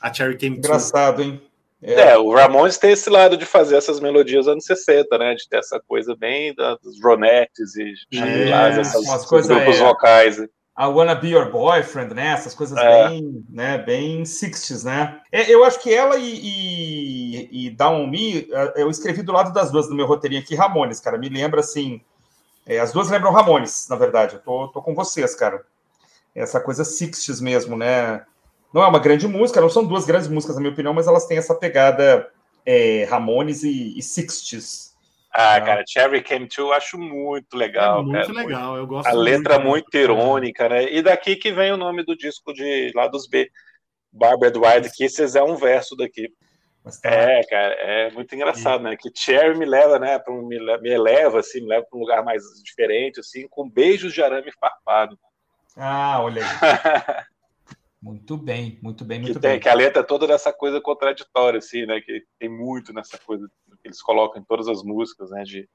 A 0.01 0.11
Cherry 0.11 0.37
Came 0.37 0.57
Engraçado, 0.57 1.21
hein? 1.21 1.41
É. 1.81 2.09
é. 2.09 2.17
o 2.17 2.33
Ramones 2.33 2.77
tem 2.77 2.91
esse 2.91 3.09
lado 3.09 3.37
de 3.37 3.45
fazer 3.45 3.75
essas 3.75 3.99
melodias 3.99 4.47
anos 4.47 4.65
60, 4.65 5.17
né? 5.17 5.35
De 5.35 5.47
ter 5.47 5.57
essa 5.57 5.79
coisa 5.87 6.15
bem 6.15 6.53
dos 6.55 7.01
Ronettes 7.03 7.75
e 7.75 7.93
é, 8.13 8.79
essas 8.79 9.25
coisas, 9.25 9.49
grupos 9.55 9.79
é, 9.79 9.83
vocais. 9.83 10.37
I 10.77 10.87
Wanna 10.87 11.15
Be 11.15 11.29
Your 11.29 11.49
Boyfriend, 11.51 12.13
né? 12.13 12.27
Essas 12.33 12.53
coisas 12.53 12.77
é. 12.77 13.07
bem, 13.07 13.45
né? 13.49 13.77
Bem 13.77 14.23
60s, 14.23 14.83
né? 14.83 15.21
É, 15.31 15.49
eu 15.49 15.63
acho 15.63 15.79
que 15.81 15.93
ela 15.93 16.17
e, 16.17 16.39
e, 16.43 17.67
e 17.67 17.69
Down 17.69 18.07
Me, 18.07 18.47
é, 18.51 18.81
eu 18.81 18.89
escrevi 18.89 19.21
do 19.21 19.31
lado 19.31 19.53
das 19.53 19.71
duas 19.71 19.89
no 19.89 19.95
meu 19.95 20.05
roteirinho 20.05 20.41
aqui, 20.41 20.55
Ramones, 20.55 20.99
cara. 20.99 21.17
Me 21.17 21.29
lembra 21.29 21.59
assim. 21.59 22.01
As 22.81 22.91
duas 22.91 23.09
lembram 23.09 23.31
Ramones, 23.31 23.87
na 23.89 23.95
verdade. 23.95 24.35
Eu 24.35 24.41
tô, 24.41 24.67
tô 24.69 24.81
com 24.81 24.95
vocês, 24.95 25.35
cara. 25.35 25.63
Essa 26.33 26.59
coisa 26.59 26.83
60s 26.83 27.41
mesmo, 27.41 27.77
né? 27.77 28.25
Não 28.75 28.83
é 28.83 28.87
uma 28.87 28.99
grande 28.99 29.25
música, 29.25 29.61
não 29.61 29.69
são 29.69 29.85
duas 29.85 30.03
grandes 30.03 30.27
músicas, 30.27 30.57
na 30.57 30.61
minha 30.61 30.73
opinião, 30.73 30.93
mas 30.93 31.07
elas 31.07 31.25
têm 31.25 31.37
essa 31.37 31.55
pegada 31.55 32.29
é, 32.65 33.05
Ramones 33.05 33.63
e, 33.63 33.97
e 33.97 34.01
Sixties. 34.01 34.93
Ah, 35.31 35.61
cara, 35.61 35.85
Cherry 35.87 36.21
Came 36.21 36.45
To 36.49 36.63
eu 36.63 36.73
acho 36.73 36.97
muito 36.97 37.55
legal. 37.55 38.01
É 38.01 38.03
muito 38.03 38.33
cara. 38.33 38.45
legal, 38.45 38.75
eu 38.75 38.85
gosto 38.85 39.07
A 39.07 39.13
letra 39.13 39.59
muito, 39.59 39.69
muito 39.69 39.95
irônica, 39.95 40.67
né? 40.67 40.91
E 40.91 41.01
daqui 41.01 41.37
que 41.37 41.53
vem 41.53 41.71
o 41.71 41.77
nome 41.77 42.03
do 42.03 42.17
disco 42.17 42.51
de 42.53 42.91
lá 42.93 43.07
dos 43.07 43.29
B. 43.29 43.49
Barbed 44.11 44.57
Wide 44.57 44.91
Kisses 44.93 45.35
é 45.37 45.43
um 45.43 45.55
verso 45.55 45.95
daqui. 45.95 46.27
Tá... 47.01 47.09
É, 47.09 47.43
cara, 47.45 47.73
é 47.75 48.11
muito 48.11 48.35
engraçado, 48.35 48.81
e... 48.81 48.83
né? 48.83 48.97
Que 48.97 49.09
Cherry 49.15 49.57
me 49.57 49.65
leva, 49.65 49.97
né? 49.99 50.19
Pra, 50.19 50.33
me, 50.33 50.59
me 50.81 50.89
eleva, 50.89 51.39
assim, 51.39 51.61
me 51.61 51.69
leva 51.69 51.85
para 51.89 51.97
um 51.97 52.01
lugar 52.01 52.25
mais 52.25 52.43
diferente, 52.61 53.21
assim, 53.21 53.47
com 53.47 53.69
beijos 53.69 54.13
de 54.13 54.21
arame 54.21 54.51
farpado. 54.59 55.17
Ah, 55.77 56.21
olha 56.21 56.41
aí. 56.43 57.25
Muito 58.05 58.37
bem, 58.37 58.77
muito 58.83 59.03
bem, 59.03 59.19
muito 59.19 59.33
que 59.33 59.39
tem, 59.39 59.51
bem. 59.53 59.59
Que 59.59 59.67
a 59.67 59.73
letra 59.73 60.03
é 60.03 60.05
toda 60.05 60.27
dessa 60.27 60.53
coisa 60.53 60.79
contraditória, 60.79 61.57
assim, 61.57 61.87
né? 61.87 61.99
Que 61.99 62.23
tem 62.37 62.47
muito 62.47 62.93
nessa 62.93 63.17
coisa 63.17 63.47
que 63.81 63.87
eles 63.87 63.99
colocam 63.99 64.39
em 64.39 64.45
todas 64.45 64.67
as 64.67 64.83
músicas, 64.83 65.31
né? 65.31 65.41
De, 65.41 65.67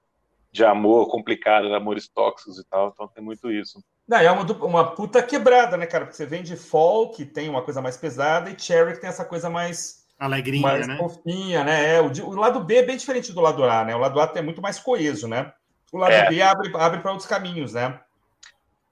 de 0.52 0.64
amor 0.64 1.10
complicado, 1.10 1.66
de 1.66 1.74
amores 1.74 2.08
tóxicos 2.08 2.56
e 2.56 2.64
tal. 2.70 2.90
Então 2.94 3.08
tem 3.08 3.24
muito 3.24 3.50
isso. 3.50 3.82
Não, 4.06 4.18
é 4.18 4.30
uma, 4.30 4.44
uma 4.64 4.94
puta 4.94 5.20
quebrada, 5.20 5.76
né, 5.76 5.86
cara? 5.86 6.04
Porque 6.04 6.16
você 6.16 6.24
vem 6.24 6.44
de 6.44 6.54
Fall, 6.54 7.10
que 7.10 7.24
tem 7.24 7.48
uma 7.48 7.62
coisa 7.62 7.82
mais 7.82 7.96
pesada, 7.96 8.48
e 8.48 8.56
Cherry, 8.56 8.92
que 8.92 9.00
tem 9.00 9.10
essa 9.10 9.24
coisa 9.24 9.50
mais. 9.50 10.06
Alegrinha, 10.16 10.62
mais 10.62 10.86
né? 10.86 10.98
fofinha, 10.98 11.64
né? 11.64 11.96
É, 11.96 12.00
o, 12.00 12.12
o, 12.28 12.36
lado 12.36 12.62
B 12.62 12.76
é 12.76 12.82
bem 12.84 12.96
diferente 12.96 13.32
do 13.32 13.40
lado 13.40 13.64
A, 13.64 13.84
né? 13.84 13.96
O 13.96 13.98
lado 13.98 14.20
A 14.20 14.30
é 14.36 14.42
muito 14.42 14.62
mais 14.62 14.78
coeso, 14.78 15.26
né? 15.26 15.52
O 15.92 15.98
lado 15.98 16.12
é. 16.12 16.28
B 16.28 16.40
abre, 16.40 16.70
abre 16.76 17.00
para 17.00 17.10
outros 17.10 17.28
caminhos, 17.28 17.72
né? 17.72 18.00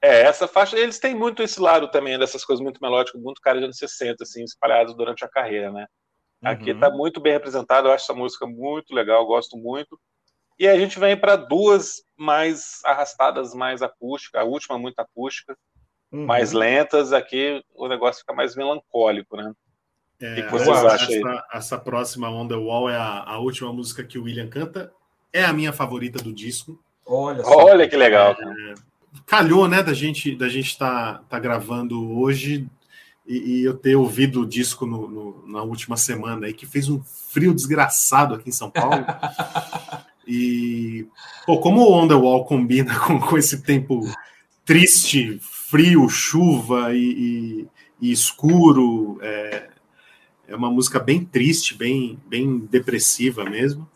É, 0.00 0.22
essa 0.22 0.46
faixa, 0.46 0.78
eles 0.78 0.98
têm 0.98 1.14
muito 1.14 1.42
esse 1.42 1.60
lado 1.60 1.90
também, 1.90 2.18
dessas 2.18 2.44
coisas 2.44 2.62
muito 2.62 2.80
melódicas, 2.80 3.20
muito 3.20 3.40
cara 3.40 3.58
de 3.58 3.64
anos 3.64 3.78
60, 3.78 4.22
assim, 4.22 4.44
espalhados 4.44 4.96
durante 4.96 5.24
a 5.24 5.28
carreira, 5.28 5.72
né? 5.72 5.86
Aqui 6.42 6.70
está 6.70 6.88
uhum. 6.88 6.96
muito 6.96 7.20
bem 7.20 7.32
representado, 7.32 7.88
eu 7.88 7.92
acho 7.92 8.04
essa 8.04 8.14
música 8.14 8.46
muito 8.46 8.94
legal, 8.94 9.26
gosto 9.26 9.56
muito. 9.56 9.98
E 10.56 10.68
a 10.68 10.78
gente 10.78 10.98
vem 10.98 11.16
para 11.16 11.34
duas 11.34 12.02
mais 12.16 12.80
arrastadas, 12.84 13.54
mais 13.54 13.82
acústica, 13.82 14.40
a 14.40 14.44
última 14.44 14.78
muito 14.78 15.00
acústica, 15.00 15.56
uhum. 16.12 16.26
mais 16.26 16.52
lentas, 16.52 17.12
aqui 17.12 17.62
o 17.74 17.88
negócio 17.88 18.20
fica 18.20 18.32
mais 18.32 18.54
melancólico, 18.54 19.36
né? 19.36 19.52
É, 20.20 20.32
o 20.32 20.34
que, 20.34 20.50
vocês 20.50 20.84
acham 20.84 21.08
aí? 21.08 21.20
Essa, 21.20 21.46
essa, 21.52 21.78
próxima 21.78 22.28
On 22.28 22.46
The 22.46 22.56
Wall 22.56 22.90
é 22.90 22.96
a, 22.96 23.22
a, 23.24 23.38
última 23.38 23.72
música 23.72 24.02
que 24.02 24.18
o 24.18 24.24
William 24.24 24.48
canta, 24.48 24.92
é 25.32 25.44
a 25.44 25.52
minha 25.52 25.72
favorita 25.72 26.20
do 26.20 26.32
disco. 26.32 26.82
Olha, 27.06 27.44
Olha 27.46 27.88
que 27.88 27.96
legal. 27.96 28.32
É, 28.32 28.74
calhou, 29.26 29.68
né, 29.68 29.82
da 29.82 29.92
gente 29.92 30.34
da 30.34 30.48
gente 30.48 30.76
tá, 30.76 31.22
tá 31.28 31.38
gravando 31.38 32.18
hoje 32.18 32.68
e, 33.28 33.60
e 33.60 33.64
eu 33.64 33.74
ter 33.74 33.94
ouvido 33.94 34.40
o 34.40 34.46
disco 34.46 34.86
no, 34.86 35.08
no, 35.08 35.44
na 35.46 35.62
última 35.62 35.96
semana 35.96 36.46
aí, 36.46 36.54
que 36.54 36.66
fez 36.66 36.88
um 36.88 37.02
frio 37.02 37.54
desgraçado 37.54 38.34
aqui 38.34 38.48
em 38.48 38.52
São 38.52 38.70
Paulo. 38.70 39.04
e, 40.26 41.06
pô, 41.44 41.58
como 41.58 41.82
o 41.82 41.92
On 41.92 42.08
The 42.08 42.14
Wall 42.14 42.46
combina 42.46 42.98
com, 43.00 43.20
com 43.20 43.36
esse 43.36 43.62
tempo 43.62 44.00
triste, 44.64 45.38
frio, 45.42 46.08
chuva 46.08 46.94
e, 46.94 47.68
e, 48.00 48.08
e 48.08 48.12
escuro, 48.12 49.18
é, 49.20 49.68
é 50.48 50.56
uma 50.56 50.70
música 50.70 50.98
bem 50.98 51.22
triste, 51.22 51.74
bem, 51.74 52.18
bem 52.26 52.58
depressiva 52.58 53.44
mesmo. 53.44 53.86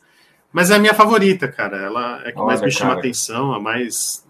Mas 0.52 0.70
é 0.70 0.76
a 0.76 0.78
minha 0.78 0.92
favorita, 0.92 1.48
cara. 1.48 1.78
Ela 1.78 2.22
é 2.26 2.32
que 2.32 2.38
Olha, 2.38 2.46
mais 2.48 2.60
me 2.60 2.70
chama 2.70 2.90
cara. 2.90 3.00
atenção, 3.00 3.54
a 3.54 3.58
mais 3.58 4.22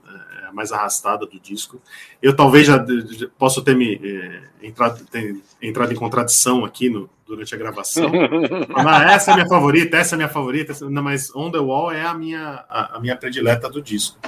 mais 0.53 0.73
arrastada 0.73 1.27
do 1.27 1.39
disco. 1.41 1.81
Eu 2.21 2.35
talvez 2.35 2.67
já, 2.67 2.85
já 3.11 3.29
posso 3.39 3.63
ter 3.63 3.75
me 3.75 3.95
é, 3.95 4.67
entrado, 4.67 5.05
ter 5.07 5.37
entrado 5.61 5.93
em 5.93 5.97
contradição 5.97 6.65
aqui 6.65 6.89
no, 6.89 7.09
durante 7.27 7.55
a 7.55 7.59
gravação. 7.59 8.11
mas 8.85 9.13
essa 9.13 9.31
é 9.31 9.33
a 9.33 9.37
minha 9.37 9.49
favorita, 9.49 9.97
essa 9.97 10.15
é 10.15 10.17
a 10.17 10.19
minha 10.19 10.29
favorita, 10.29 10.75
não, 10.89 11.03
mas 11.03 11.35
On 11.35 11.51
the 11.51 11.59
Wall 11.59 11.93
é 11.93 12.05
a 12.05 12.15
minha, 12.15 12.65
a, 12.69 12.97
a 12.97 13.01
minha 13.01 13.17
predileta 13.17 13.69
do 13.69 13.83
disco. 13.83 14.19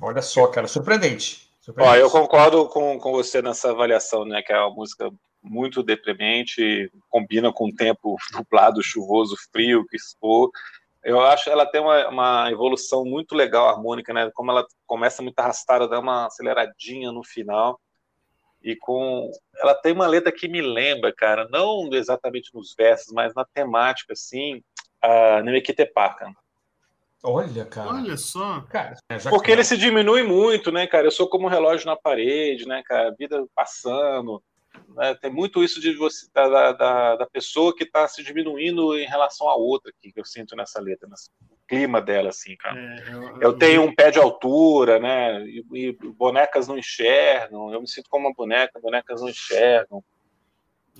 Olha 0.00 0.22
só, 0.22 0.46
cara, 0.48 0.66
surpreendente. 0.66 1.48
surpreendente. 1.60 1.98
Ó, 1.98 2.00
eu 2.00 2.10
concordo 2.10 2.68
com, 2.68 2.98
com 2.98 3.12
você 3.12 3.40
nessa 3.40 3.70
avaliação, 3.70 4.24
né? 4.24 4.42
Que 4.42 4.52
é 4.52 4.58
uma 4.58 4.74
música 4.74 5.10
muito 5.42 5.82
deprimente, 5.82 6.90
combina 7.08 7.52
com 7.52 7.68
o 7.68 7.74
tempo 7.74 8.16
nublado, 8.32 8.82
chuvoso, 8.82 9.36
frio 9.52 9.86
que 9.86 9.96
expor. 9.96 10.50
Eu 11.04 11.20
acho 11.20 11.44
que 11.44 11.50
ela 11.50 11.66
tem 11.66 11.80
uma, 11.82 12.08
uma, 12.08 12.50
evolução 12.50 13.04
muito 13.04 13.34
legal 13.34 13.68
harmônica, 13.68 14.12
né? 14.12 14.30
Como 14.32 14.50
ela 14.50 14.66
começa 14.86 15.22
muito 15.22 15.38
arrastada, 15.38 15.86
dá 15.86 16.00
uma 16.00 16.26
aceleradinha 16.26 17.12
no 17.12 17.22
final. 17.22 17.78
E 18.62 18.74
com 18.74 19.30
ela 19.56 19.74
tem 19.74 19.92
uma 19.92 20.06
letra 20.06 20.32
que 20.32 20.48
me 20.48 20.62
lembra, 20.62 21.12
cara, 21.14 21.46
não 21.50 21.90
exatamente 21.92 22.54
nos 22.54 22.74
versos, 22.74 23.12
mas 23.12 23.34
na 23.34 23.44
temática 23.44 24.14
assim, 24.14 24.62
a 25.02 25.42
Nemekite 25.42 25.84
Pakan. 25.84 26.32
Olha, 27.22 27.66
cara. 27.66 27.90
Olha 27.90 28.16
só. 28.16 28.62
Cara, 28.62 28.96
é, 29.08 29.18
Porque 29.18 29.50
ele 29.50 29.64
se 29.64 29.76
diminui 29.76 30.22
muito, 30.22 30.72
né, 30.72 30.86
cara? 30.86 31.06
Eu 31.06 31.10
sou 31.10 31.28
como 31.28 31.46
um 31.46 31.50
relógio 31.50 31.86
na 31.86 31.96
parede, 31.96 32.66
né, 32.66 32.82
cara? 32.84 33.08
A 33.08 33.14
vida 33.14 33.44
passando. 33.54 34.42
Né? 34.96 35.14
Tem 35.14 35.30
muito 35.30 35.62
isso 35.62 35.80
de 35.80 35.94
você, 35.94 36.26
da, 36.32 36.72
da, 36.72 37.16
da 37.16 37.26
pessoa 37.26 37.74
que 37.74 37.84
está 37.84 38.06
se 38.06 38.22
diminuindo 38.22 38.96
em 38.96 39.06
relação 39.06 39.48
à 39.48 39.54
outra 39.56 39.92
que 40.00 40.12
eu 40.14 40.24
sinto 40.24 40.54
nessa 40.56 40.80
letra, 40.80 41.08
nesse 41.08 41.30
clima 41.66 42.00
dela, 42.00 42.28
assim, 42.28 42.56
cara. 42.56 42.78
É, 42.78 43.08
eu, 43.08 43.22
eu, 43.22 43.40
eu, 43.40 43.52
tenho 43.52 43.82
um 43.82 43.94
pé 43.94 44.10
de 44.10 44.18
altura, 44.18 44.98
né? 44.98 45.42
E, 45.44 45.64
e, 45.72 45.92
bonecas 45.92 46.68
não 46.68 46.78
enxergam. 46.78 47.72
Eu 47.72 47.80
me 47.80 47.88
sinto 47.88 48.08
como 48.08 48.26
uma 48.26 48.34
boneca, 48.34 48.80
bonecas 48.80 49.20
não 49.20 49.28
enxergam. 49.28 50.02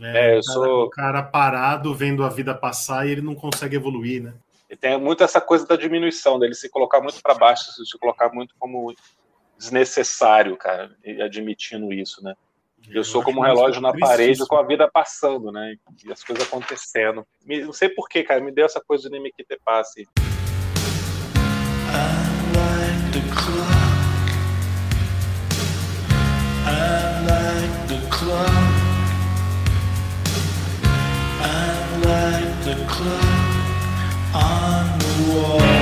É, 0.00 0.32
é 0.32 0.38
eu 0.38 0.40
cara, 0.40 0.42
sou 0.42 0.84
o 0.84 0.90
cara 0.90 1.22
parado 1.22 1.94
vendo 1.94 2.24
a 2.24 2.28
vida 2.28 2.54
passar 2.54 3.06
e 3.06 3.12
ele 3.12 3.20
não 3.20 3.34
consegue 3.34 3.76
evoluir, 3.76 4.22
né? 4.22 4.34
E 4.68 4.76
tem 4.76 4.98
muito 4.98 5.22
essa 5.22 5.40
coisa 5.40 5.66
da 5.66 5.76
diminuição 5.76 6.38
dele 6.38 6.54
se 6.54 6.68
colocar 6.68 7.00
muito 7.00 7.22
para 7.22 7.34
baixo, 7.34 7.70
se 7.84 7.98
colocar 7.98 8.30
muito 8.32 8.54
como 8.58 8.92
desnecessário, 9.56 10.56
cara, 10.56 10.90
admitindo 11.22 11.92
isso, 11.92 12.22
né? 12.24 12.34
Eu 12.90 13.04
sou 13.04 13.22
como 13.22 13.40
um 13.40 13.42
relógio 13.42 13.80
na 13.80 13.92
parede 13.92 14.46
com 14.46 14.56
a 14.56 14.62
vida 14.62 14.88
passando, 14.90 15.50
né? 15.50 15.74
E 16.04 16.12
as 16.12 16.22
coisas 16.22 16.46
acontecendo. 16.46 17.26
Não 17.46 17.72
sei 17.72 17.88
porquê, 17.88 18.22
cara, 18.22 18.40
me 18.40 18.52
deu 18.52 18.66
essa 18.66 18.80
coisa 18.80 19.08
de 19.08 19.20
que 19.32 19.44
te 19.44 19.58
passe. 19.64 20.06
on 34.34 34.98
the 34.98 35.32
wall. 35.32 35.73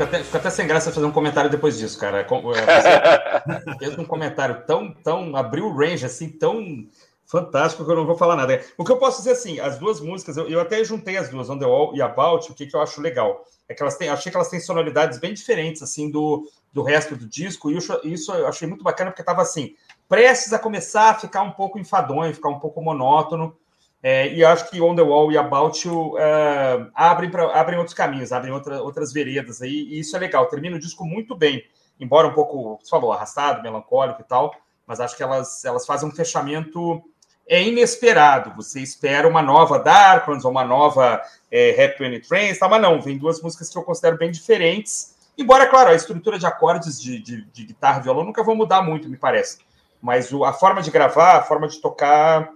Fica 0.00 0.04
até, 0.04 0.24
fica 0.24 0.38
até 0.38 0.50
sem 0.50 0.66
graça 0.66 0.90
fazer 0.90 1.04
um 1.04 1.12
comentário 1.12 1.50
depois 1.50 1.78
disso, 1.78 1.98
cara. 1.98 2.26
Você 2.26 3.76
fez 3.78 3.98
um 3.98 4.04
comentário 4.04 4.62
tão, 4.66 4.92
tão. 4.94 5.36
abriu 5.36 5.66
o 5.66 5.76
range 5.76 6.06
assim, 6.06 6.30
tão 6.30 6.86
fantástico 7.26 7.84
que 7.84 7.90
eu 7.90 7.96
não 7.96 8.06
vou 8.06 8.16
falar 8.16 8.34
nada. 8.34 8.64
O 8.78 8.84
que 8.84 8.90
eu 8.90 8.96
posso 8.96 9.18
dizer 9.18 9.32
assim, 9.32 9.60
as 9.60 9.78
duas 9.78 10.00
músicas, 10.00 10.38
eu, 10.38 10.48
eu 10.48 10.58
até 10.58 10.82
juntei 10.82 11.18
as 11.18 11.28
duas, 11.28 11.50
On 11.50 11.58
The 11.58 11.66
Wall 11.66 11.94
e 11.94 12.00
About, 12.00 12.50
o 12.50 12.54
que, 12.54 12.66
que 12.66 12.74
eu 12.74 12.80
acho 12.80 13.00
legal? 13.00 13.44
É 13.68 13.74
que 13.74 13.82
elas 13.82 13.96
têm, 13.96 14.08
achei 14.08 14.32
que 14.32 14.36
elas 14.36 14.48
têm 14.48 14.58
sonoridades 14.58 15.18
bem 15.18 15.34
diferentes, 15.34 15.82
assim, 15.82 16.10
do, 16.10 16.50
do 16.72 16.82
resto 16.82 17.14
do 17.14 17.28
disco, 17.28 17.70
e 17.70 17.76
isso, 17.76 18.00
isso 18.02 18.32
eu 18.32 18.48
achei 18.48 18.66
muito 18.66 18.82
bacana, 18.82 19.10
porque 19.10 19.22
tava 19.22 19.42
assim, 19.42 19.76
prestes 20.08 20.52
a 20.52 20.58
começar 20.58 21.10
a 21.10 21.14
ficar 21.14 21.42
um 21.42 21.52
pouco 21.52 21.78
enfadonho, 21.78 22.34
ficar 22.34 22.48
um 22.48 22.58
pouco 22.58 22.82
monótono, 22.82 23.54
é, 24.02 24.32
e 24.32 24.44
acho 24.44 24.70
que 24.70 24.80
On 24.80 24.94
The 24.94 25.02
Wall 25.02 25.30
e 25.30 25.36
About 25.36 25.86
You 25.86 26.14
uh, 26.14 26.90
abrem, 26.94 27.30
pra, 27.30 27.60
abrem 27.60 27.78
outros 27.78 27.94
caminhos, 27.94 28.32
abrem 28.32 28.52
outra, 28.52 28.82
outras 28.82 29.12
veredas 29.12 29.60
aí, 29.60 29.88
e 29.90 30.00
isso 30.00 30.16
é 30.16 30.18
legal. 30.18 30.46
Termina 30.46 30.76
o 30.76 30.80
disco 30.80 31.04
muito 31.04 31.36
bem, 31.36 31.62
embora 31.98 32.26
um 32.26 32.32
pouco, 32.32 32.78
você 32.82 32.88
falou, 32.88 33.12
arrastado, 33.12 33.62
melancólico 33.62 34.22
e 34.22 34.24
tal, 34.24 34.54
mas 34.86 35.00
acho 35.00 35.16
que 35.16 35.22
elas, 35.22 35.64
elas 35.64 35.84
fazem 35.84 36.08
um 36.08 36.12
fechamento 36.12 37.02
é 37.50 37.60
inesperado. 37.60 38.54
Você 38.54 38.80
espera 38.80 39.26
uma 39.26 39.42
nova 39.42 39.80
Darklands 39.80 40.44
ou 40.44 40.52
uma 40.52 40.64
nova 40.64 41.20
é, 41.50 41.84
Happy 41.84 42.04
When 42.04 42.14
It 42.14 42.28
Rains, 42.30 42.58
tá? 42.60 42.68
mas 42.68 42.80
não, 42.80 43.02
vem 43.02 43.18
duas 43.18 43.42
músicas 43.42 43.68
que 43.68 43.76
eu 43.76 43.82
considero 43.82 44.16
bem 44.16 44.30
diferentes. 44.30 45.16
Embora, 45.36 45.66
claro, 45.66 45.90
a 45.90 45.94
estrutura 45.94 46.38
de 46.38 46.46
acordes 46.46 47.00
de, 47.00 47.18
de, 47.18 47.44
de 47.46 47.64
guitarra 47.64 47.98
e 47.98 48.02
violão 48.04 48.24
nunca 48.24 48.44
vão 48.44 48.54
mudar 48.54 48.82
muito, 48.82 49.08
me 49.08 49.16
parece. 49.16 49.58
Mas 50.00 50.32
o, 50.32 50.44
a 50.44 50.52
forma 50.52 50.80
de 50.80 50.92
gravar, 50.92 51.38
a 51.38 51.42
forma 51.42 51.66
de 51.66 51.80
tocar 51.80 52.48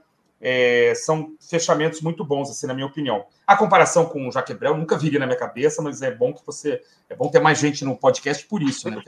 é, 0.46 0.92
são 0.94 1.32
fechamentos 1.40 2.02
muito 2.02 2.22
bons, 2.22 2.50
assim, 2.50 2.66
na 2.66 2.74
minha 2.74 2.86
opinião. 2.86 3.24
A 3.46 3.56
comparação 3.56 4.04
com 4.04 4.28
o 4.28 4.30
Jacques 4.30 4.54
Brel 4.54 4.76
nunca 4.76 4.98
viria 4.98 5.18
na 5.18 5.24
minha 5.24 5.38
cabeça, 5.38 5.80
mas 5.80 6.02
é 6.02 6.14
bom 6.14 6.34
que 6.34 6.44
você. 6.44 6.82
É 7.08 7.16
bom 7.16 7.30
ter 7.30 7.40
mais 7.40 7.58
gente 7.58 7.82
no 7.82 7.96
podcast 7.96 8.46
por 8.46 8.62
isso, 8.62 8.90
né? 8.90 9.02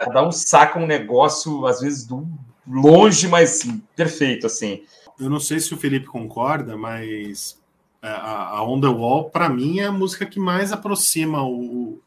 cada 0.00 0.22
um 0.26 0.32
saca 0.32 0.80
um 0.80 0.86
negócio, 0.86 1.64
às 1.64 1.80
vezes, 1.80 2.04
do 2.04 2.26
longe, 2.66 3.28
mas 3.28 3.60
perfeito, 3.94 4.46
assim. 4.46 4.82
Eu 5.20 5.30
não 5.30 5.38
sei 5.38 5.60
se 5.60 5.72
o 5.72 5.76
Felipe 5.76 6.06
concorda, 6.06 6.76
mas 6.76 7.60
é, 8.02 8.08
a, 8.08 8.48
a 8.48 8.64
On 8.64 8.80
The 8.80 8.88
Wall, 8.88 9.30
para 9.30 9.48
mim, 9.48 9.78
é 9.78 9.84
a 9.84 9.92
música 9.92 10.26
que 10.26 10.40
mais 10.40 10.72
aproxima 10.72 11.44
o, 11.44 12.00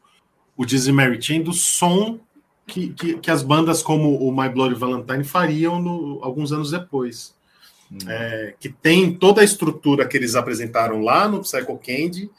o 0.54 0.66
Dizzy 0.66 0.92
Mary 0.92 1.20
Chain 1.22 1.42
do 1.42 1.54
som 1.54 2.18
que, 2.66 2.88
que, 2.88 3.16
que, 3.18 3.30
as 3.30 3.42
bandas 3.42 3.82
como 3.82 4.16
o 4.16 4.36
My 4.36 4.48
Bloody 4.48 4.74
Valentine 4.74 5.22
fariam 5.22 5.80
no, 5.80 6.18
alguns 6.20 6.52
anos 6.52 6.70
depois. 6.70 7.35
Hum. 7.90 7.98
É, 8.08 8.54
que 8.58 8.68
tem 8.68 9.14
toda 9.14 9.40
a 9.40 9.44
estrutura 9.44 10.06
que 10.06 10.16
eles 10.16 10.34
apresentaram 10.34 11.00
lá 11.00 11.28
no 11.28 11.40
Psycho 11.40 11.78
Candy, 11.78 12.30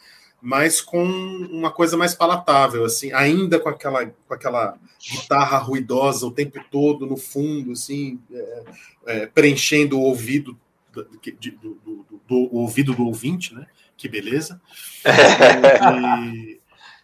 mas 0.42 0.82
com 0.82 1.04
uma 1.04 1.72
coisa 1.72 1.98
mais 1.98 2.14
palatável, 2.14 2.86
assim, 2.86 3.12
ainda 3.14 3.60
com 3.60 3.70
aquela, 3.70 4.06
com 4.06 4.34
aquela 4.34 4.78
guitarra 5.10 5.58
ruidosa 5.58 6.26
o 6.26 6.32
tempo 6.32 6.60
todo 6.70 7.06
no 7.06 7.18
fundo, 7.18 7.72
assim, 7.72 8.20
é, 8.32 8.64
é, 9.08 9.26
preenchendo 9.26 9.98
o 9.98 10.04
ouvido 10.04 10.58
do, 10.94 11.04
do, 11.04 11.78
do, 11.84 12.06
do, 12.28 12.56
ouvido 12.56 12.94
do 12.94 13.06
ouvinte, 13.06 13.54
né? 13.54 13.66
Que 13.96 14.08
beleza. 14.08 14.62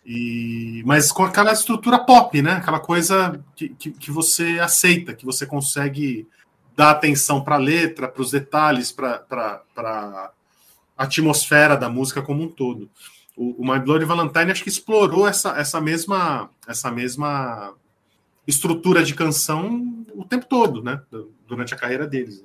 E, 0.05 0.79
e, 0.79 0.83
mas 0.85 1.09
com 1.13 1.23
aquela 1.23 1.53
estrutura 1.53 1.97
pop, 1.97 2.41
né? 2.41 2.53
Aquela 2.53 2.79
coisa 2.79 3.41
que, 3.55 3.69
que, 3.69 3.91
que 3.91 4.11
você 4.11 4.59
aceita, 4.59 5.13
que 5.13 5.25
você 5.25 5.45
consegue 5.45 6.27
dar 6.75 6.91
atenção 6.91 7.43
para 7.43 7.55
a 7.55 7.59
letra, 7.59 8.07
para 8.07 8.21
os 8.21 8.31
detalhes, 8.31 8.91
para 8.91 9.23
a 9.77 10.31
atmosfera 10.97 11.75
da 11.75 11.89
música 11.89 12.21
como 12.21 12.43
um 12.43 12.49
todo. 12.49 12.89
O, 13.35 13.61
o 13.61 13.65
My 13.65 13.79
Bloody 13.79 14.05
Valentine 14.05 14.51
acho 14.51 14.63
que 14.63 14.69
explorou 14.69 15.27
essa, 15.27 15.57
essa, 15.57 15.81
mesma, 15.81 16.49
essa 16.67 16.91
mesma 16.91 17.73
estrutura 18.47 19.03
de 19.03 19.15
canção 19.15 20.05
o 20.13 20.23
tempo 20.23 20.45
todo, 20.45 20.83
né? 20.83 21.01
Durante 21.47 21.73
a 21.73 21.77
carreira 21.77 22.05
deles. 22.05 22.43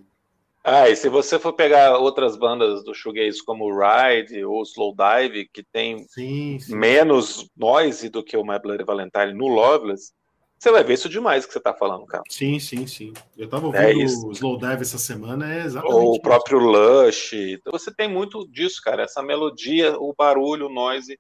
Ah, 0.65 0.89
e 0.89 0.97
se 0.97 1.09
você 1.09 1.39
for 1.39 1.53
pegar 1.53 1.97
outras 1.97 2.37
bandas 2.37 2.85
do 2.85 2.95
shoegaze 2.95 3.43
como 3.43 3.71
Ride 3.71 4.45
ou 4.45 4.63
Slow 4.63 4.95
Dive, 4.95 5.49
que 5.53 5.63
tem 5.63 6.05
sim, 6.09 6.59
sim. 6.59 6.75
menos 6.75 7.49
noise 7.57 8.09
do 8.09 8.23
que 8.23 8.37
o 8.37 8.45
My 8.45 8.59
Bloody 8.59 8.85
Valentine 8.85 9.33
no 9.33 9.47
Loveless, 9.47 10.13
você 10.59 10.73
vai 10.73 10.83
ver 10.83 10.95
isso 10.95 11.09
demais 11.09 11.47
que 11.47 11.53
você 11.53 11.59
está 11.59 11.73
falando, 11.73 12.05
cara. 12.05 12.25
Sim, 12.29 12.59
sim, 12.59 12.85
sim. 12.85 13.13
Eu 13.37 13.49
tava 13.49 13.67
é 13.67 13.67
ouvindo 13.67 14.01
é 14.01 14.05
o 14.05 14.33
Slow 14.33 14.59
Dive 14.59 14.83
essa 14.83 14.99
semana, 14.99 15.55
é 15.55 15.65
exatamente. 15.65 15.95
Ou 15.95 16.17
o 16.17 16.21
próprio 16.21 16.59
Lush. 16.59 17.33
Então, 17.33 17.71
você 17.71 17.95
tem 17.95 18.09
muito 18.09 18.47
disso, 18.49 18.83
cara. 18.83 19.05
Essa 19.05 19.23
melodia, 19.23 19.97
o 19.97 20.13
barulho, 20.13 20.67
o 20.67 20.73
noise, 20.73 21.19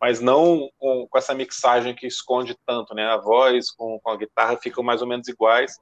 mas 0.00 0.20
não 0.20 0.68
com, 0.76 1.06
com 1.08 1.18
essa 1.18 1.32
mixagem 1.32 1.94
que 1.94 2.04
esconde 2.04 2.56
tanto, 2.66 2.92
né? 2.92 3.04
A 3.06 3.16
voz 3.16 3.70
com, 3.70 4.00
com 4.00 4.10
a 4.10 4.16
guitarra 4.16 4.56
ficam 4.56 4.82
mais 4.82 5.00
ou 5.00 5.06
menos 5.06 5.28
iguais. 5.28 5.78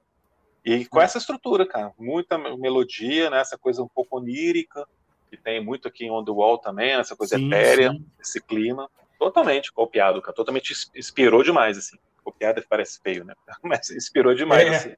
E 0.62 0.84
com 0.84 1.00
essa 1.00 1.16
estrutura, 1.16 1.64
cara. 1.66 1.94
Muita 1.98 2.36
melodia, 2.36 3.30
né? 3.30 3.40
Essa 3.40 3.56
coisa 3.56 3.82
um 3.82 3.88
pouco 3.88 4.18
onírica, 4.18 4.86
que 5.30 5.36
tem 5.38 5.64
muito 5.64 5.88
aqui 5.88 6.04
em 6.04 6.10
On 6.10 6.22
The 6.22 6.30
Wall 6.30 6.58
também, 6.58 6.92
essa 6.92 7.16
coisa 7.16 7.38
sim, 7.38 7.46
etérea, 7.46 7.90
sim. 7.90 8.04
esse 8.20 8.38
clima. 8.42 8.86
Totalmente 9.18 9.72
copiado, 9.72 10.20
cara. 10.20 10.36
Totalmente 10.36 10.74
inspirou 10.94 11.42
demais, 11.42 11.78
assim 11.78 11.96
piada 12.32 12.64
parece 12.68 13.00
feio, 13.02 13.24
né? 13.24 13.34
Mas 13.62 13.90
inspirou 13.90 14.34
demais, 14.34 14.66
é. 14.66 14.76
assim. 14.76 14.94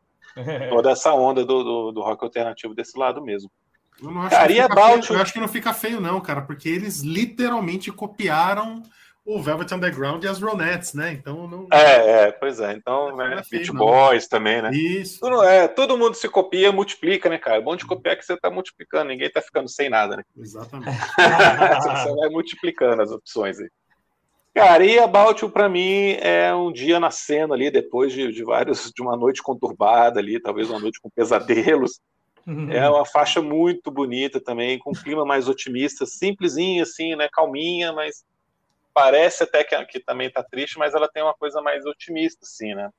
Toda 0.69 0.93
essa 0.93 1.13
onda 1.13 1.45
do, 1.45 1.65
do, 1.65 1.93
do, 1.93 2.03
rock 2.03 2.23
alternativo 2.23 2.75
desse 2.75 2.97
lado 2.97 3.21
mesmo. 3.21 3.51
Eu, 4.01 4.11
não 4.11 4.23
acho 4.23 4.31
cara, 4.31 4.47
feio, 4.47 5.17
eu 5.17 5.21
acho 5.21 5.33
que 5.33 5.41
não 5.41 5.49
fica 5.49 5.75
feio, 5.75 6.01
não, 6.01 6.21
cara, 6.21 6.43
porque 6.43 6.69
eles 6.69 7.01
literalmente 7.01 7.91
copiaram 7.91 8.83
o 9.25 9.41
Velvet 9.41 9.73
Underground 9.73 10.25
e 10.25 10.29
as 10.29 10.41
Ronettes, 10.41 10.95
né? 10.95 11.13
Então 11.13 11.47
não. 11.47 11.67
É, 11.73 12.25
é 12.25 12.33
pois 12.33 12.59
é. 12.59 12.73
Então, 12.73 13.17
né, 13.17 13.43
Beat 13.51 13.71
Boys 13.71 14.27
também, 14.27 14.63
né? 14.63 14.71
Isso. 14.73 15.21
Tudo, 15.21 15.43
é, 15.45 15.69
todo 15.69 15.97
mundo 15.97 16.15
se 16.15 16.29
copia, 16.29 16.73
multiplica, 16.73 17.29
né, 17.29 17.39
cara? 17.39 17.61
O 17.61 17.63
bom 17.63 17.77
de 17.77 17.87
copiar 17.87 18.15
é 18.15 18.17
que 18.17 18.25
você 18.25 18.37
tá 18.37 18.51
multiplicando, 18.51 19.11
ninguém 19.11 19.31
tá 19.31 19.41
ficando 19.41 19.69
sem 19.69 19.89
nada, 19.89 20.17
né? 20.17 20.23
Exatamente. 20.37 20.91
você 22.07 22.15
vai 22.15 22.29
multiplicando 22.31 23.03
as 23.03 23.11
opções 23.11 23.61
aí. 23.61 23.69
Cara, 24.55 24.85
e 24.85 24.99
About 24.99 25.43
You, 25.43 25.51
pra 25.51 25.69
mim, 25.69 26.13
é 26.21 26.53
um 26.55 26.73
dia 26.73 26.99
nascendo 26.99 27.55
ali, 27.55 27.71
depois 27.71 28.13
de, 28.13 28.33
de 28.33 28.43
vários, 28.43 28.91
de 28.91 29.01
uma 29.01 29.17
noite 29.17 29.43
conturbada 29.43 30.19
ali, 30.19 30.41
talvez 30.41 30.69
uma 30.69 30.81
noite 30.81 31.01
com 31.01 31.09
pesadelos. 31.09 32.01
Uhum. 32.47 32.71
É 32.73 32.89
uma 32.91 33.07
faixa 33.07 33.41
muito 33.41 33.91
bonita 33.91 34.41
também, 34.41 34.79
com 34.79 34.91
um 34.91 34.95
clima 34.95 35.25
mais 35.25 35.49
otimista, 35.49 36.05
simplesinha, 36.05 36.83
assim, 36.83 37.15
né? 37.15 37.29
Calminha, 37.33 37.93
mas 37.93 38.25
parece 38.93 39.45
até 39.45 39.63
que, 39.63 39.85
que 39.87 40.01
também 40.01 40.27
está 40.27 40.43
triste, 40.43 40.79
mas 40.79 40.95
ela 40.95 41.09
tem 41.09 41.23
uma 41.23 41.35
coisa 41.35 41.63
mais 41.63 41.87
otimista, 41.87 42.41
assim, 42.43 42.75
né? 42.75 42.91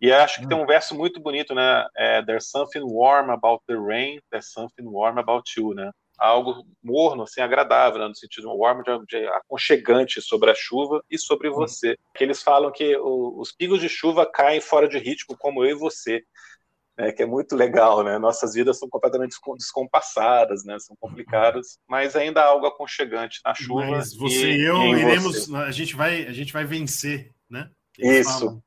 E 0.00 0.12
acho 0.12 0.40
que 0.40 0.48
tem 0.48 0.56
um 0.56 0.66
verso 0.66 0.96
muito 0.96 1.20
bonito, 1.20 1.54
né? 1.54 1.86
É, 1.96 2.22
There's 2.22 2.48
something 2.50 2.82
warm 2.82 3.30
about 3.30 3.62
the 3.66 3.74
rain, 3.74 4.20
there's 4.30 4.52
something 4.52 4.84
warm 4.84 5.18
about 5.18 5.48
you, 5.58 5.74
né? 5.74 5.90
Algo 6.24 6.64
morno, 6.82 7.24
assim, 7.24 7.40
agradável, 7.40 8.00
né? 8.00 8.08
no 8.08 8.14
sentido 8.14 8.54
warm, 8.56 8.82
de, 8.82 9.06
de 9.06 9.26
aconchegante 9.28 10.22
sobre 10.22 10.50
a 10.50 10.54
chuva 10.54 11.02
e 11.10 11.18
sobre 11.18 11.50
você. 11.50 11.96
Que 12.14 12.22
eles 12.22 12.42
falam 12.42 12.70
que 12.70 12.96
o, 12.96 13.40
os 13.40 13.50
pingos 13.50 13.80
de 13.80 13.88
chuva 13.88 14.24
caem 14.24 14.60
fora 14.60 14.88
de 14.88 14.98
ritmo, 14.98 15.36
como 15.36 15.64
eu 15.64 15.70
e 15.70 15.78
você 15.78 16.22
né, 16.96 17.10
que 17.10 17.22
é 17.22 17.26
muito 17.26 17.56
legal, 17.56 18.04
né? 18.04 18.18
Nossas 18.18 18.54
vidas 18.54 18.78
são 18.78 18.88
completamente 18.88 19.36
descompassadas, 19.56 20.64
né? 20.64 20.78
São 20.78 20.96
complicadas, 21.00 21.78
mas 21.88 22.14
ainda 22.14 22.42
há 22.42 22.46
algo 22.46 22.66
aconchegante 22.66 23.40
na 23.44 23.54
chuva. 23.54 23.86
Mas 23.86 24.14
você 24.14 24.52
e, 24.52 24.62
eu 24.62 24.76
iremos, 24.96 25.46
você. 25.46 25.56
a 25.56 25.70
gente 25.70 25.96
vai, 25.96 26.26
a 26.26 26.32
gente 26.32 26.52
vai 26.52 26.64
vencer, 26.64 27.30
né? 27.48 27.68
Eles 27.98 28.26
Isso. 28.26 28.38
Falam. 28.40 28.62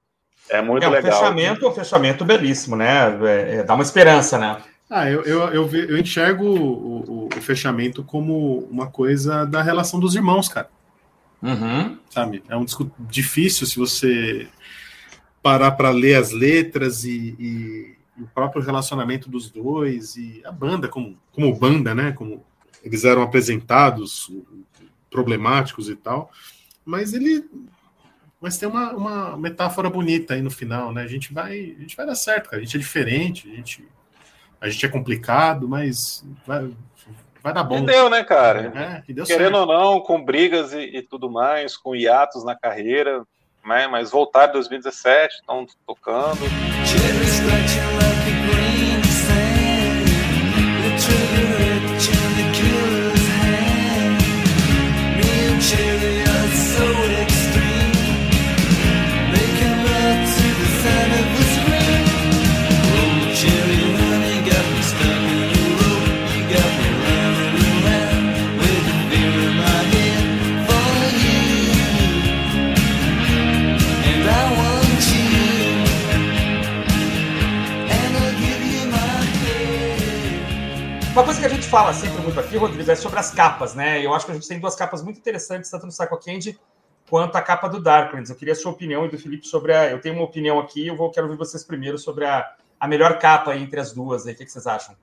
É 0.50 0.62
muito 0.62 0.84
é 0.84 0.88
um 0.88 0.92
legal. 0.92 1.12
Fechamento, 1.12 1.68
um 1.68 1.74
fechamento 1.74 2.26
belíssimo, 2.26 2.76
né? 2.76 3.18
É, 3.26 3.56
é, 3.56 3.64
dá 3.64 3.74
uma 3.74 3.84
esperança, 3.84 4.38
né? 4.38 4.62
Ah, 4.90 5.10
eu, 5.10 5.24
eu, 5.24 5.40
eu, 5.50 5.76
eu 5.76 5.98
enxergo 5.98 6.46
o, 6.46 7.26
o, 7.26 7.30
o, 7.36 7.42
fechamento 7.42 8.04
como 8.04 8.60
uma 8.70 8.88
coisa 8.88 9.46
da 9.46 9.62
relação 9.62 10.00
dos 10.00 10.16
irmãos, 10.16 10.48
cara. 10.48 10.70
Uhum. 11.42 11.98
Sabe? 12.10 12.44
É 12.48 12.56
um 12.56 12.66
disco 12.66 12.92
difícil 13.00 13.66
se 13.66 13.78
você 13.78 14.48
parar 15.42 15.72
para 15.72 15.90
ler 15.90 16.16
as 16.16 16.32
letras 16.32 17.04
e, 17.04 17.36
e 17.40 17.96
o 18.22 18.28
próprio 18.28 18.62
relacionamento 18.62 19.30
dos 19.30 19.50
dois 19.50 20.16
e 20.16 20.42
a 20.46 20.52
banda 20.52 20.88
como, 20.88 21.18
como 21.32 21.56
banda, 21.56 21.94
né? 21.94 22.12
Como 22.12 22.44
eles 22.84 23.04
eram 23.04 23.24
apresentados, 23.24 24.32
problemáticos 25.10 25.90
e 25.90 25.96
tal. 25.96 26.32
Mas 26.86 27.14
ele, 27.14 27.44
mas 28.40 28.58
tem 28.58 28.70
uma, 28.70 28.92
uma 28.94 29.38
metáfora 29.38 29.90
bonita 29.90 30.36
aí 30.36 30.42
no 30.42 30.52
final, 30.52 30.94
né? 30.94 31.02
A 31.02 31.08
gente 31.08 31.34
vai, 31.34 31.76
a 31.78 31.82
gente 31.82 31.96
vai 31.96 32.06
dar 32.06 32.16
certo, 32.16 32.50
cara. 32.50 32.62
A 32.62 32.66
gente 32.66 32.78
é 32.78 32.80
diferente, 32.80 33.50
a 33.52 33.56
gente, 33.56 33.88
a 34.60 34.70
gente 34.70 34.86
é 34.86 34.90
complicado, 34.90 35.68
mas 35.68 36.26
vai, 36.46 36.72
vai 37.44 37.54
dar 37.54 37.64
bom. 37.64 37.80
E 37.80 37.86
deu, 37.86 38.10
né, 38.10 38.24
cara? 38.24 38.72
É, 38.76 39.02
Querendo 39.02 39.26
certo. 39.26 39.56
ou 39.56 39.66
não, 39.66 40.00
com 40.02 40.24
brigas 40.24 40.74
e, 40.74 40.98
e 40.98 41.02
tudo 41.02 41.30
mais, 41.30 41.78
com 41.78 41.96
hiatos 41.96 42.44
na 42.44 42.56
carreira, 42.56 43.24
né? 43.66 43.88
mas 43.88 44.12
voltar 44.12 44.50
em 44.50 44.54
2017, 44.54 45.36
estão 45.36 45.66
tocando. 45.86 46.40
Uma 81.16 81.24
coisa 81.24 81.40
que 81.40 81.46
a 81.46 81.50
gente 81.50 81.66
fala 81.68 81.94
sempre 81.94 82.22
muito 82.22 82.38
aqui, 82.38 82.58
Rodrigo, 82.58 82.92
é 82.92 82.94
sobre 82.94 83.18
as 83.18 83.32
capas, 83.32 83.74
né? 83.74 84.06
Eu 84.06 84.14
acho 84.14 84.26
que 84.26 84.34
a 84.34 84.36
gente 84.36 84.50
tem 84.50 84.60
duas 84.60 84.76
capas 84.76 85.02
muito 85.02 85.18
interessantes, 85.18 85.72
tanto 85.72 85.86
no 85.86 85.92
Psycho 85.94 86.18
Candy 86.18 86.60
quanto 87.10 87.38
a 87.38 87.42
capa 87.42 87.70
do 87.70 87.82
Darklands. 87.82 88.30
Eu 88.30 88.36
queria 88.36 88.52
a 88.52 88.56
sua 88.56 88.74
opinião 88.74 89.06
e 89.06 89.10
do 89.10 89.18
Felipe 89.18 89.48
sobre 89.48 89.74
a. 89.74 89.90
Eu 89.90 90.02
tenho 90.02 90.16
uma 90.16 90.26
opinião 90.26 90.60
aqui, 90.60 90.86
eu 90.86 90.98
vou 90.98 91.10
quero 91.10 91.28
ouvir 91.28 91.38
vocês 91.38 91.64
primeiro 91.64 91.98
sobre 91.98 92.26
a, 92.26 92.46
a 92.78 92.86
melhor 92.86 93.18
capa 93.18 93.56
entre 93.56 93.80
as 93.80 93.94
duas. 93.94 94.28
Aí. 94.28 94.34
O 94.34 94.36
que, 94.36 94.44
que 94.44 94.52
vocês 94.52 94.68
acham? 94.68 94.94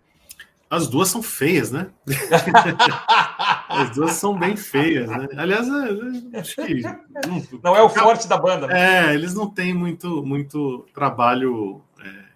As 0.69 0.87
duas 0.87 1.09
são 1.09 1.23
feias, 1.23 1.73
né? 1.73 1.89
As 3.71 3.89
duas 3.93 4.13
são 4.13 4.39
bem 4.39 4.55
feias, 4.55 5.09
né? 5.09 5.29
Aliás, 5.35 5.67
é, 5.67 6.37
é, 6.37 6.41
acho 6.41 6.57
que. 6.57 6.83
Não, 6.83 7.43
não 7.65 7.75
é 7.75 7.81
o 7.81 7.89
forte 7.89 8.29
da 8.29 8.37
banda, 8.37 8.67
né? 8.67 9.13
É, 9.13 9.15
eles 9.15 9.33
não 9.33 9.49
têm 9.49 9.73
muito, 9.73 10.23
muito 10.23 10.85
trabalho 10.93 11.83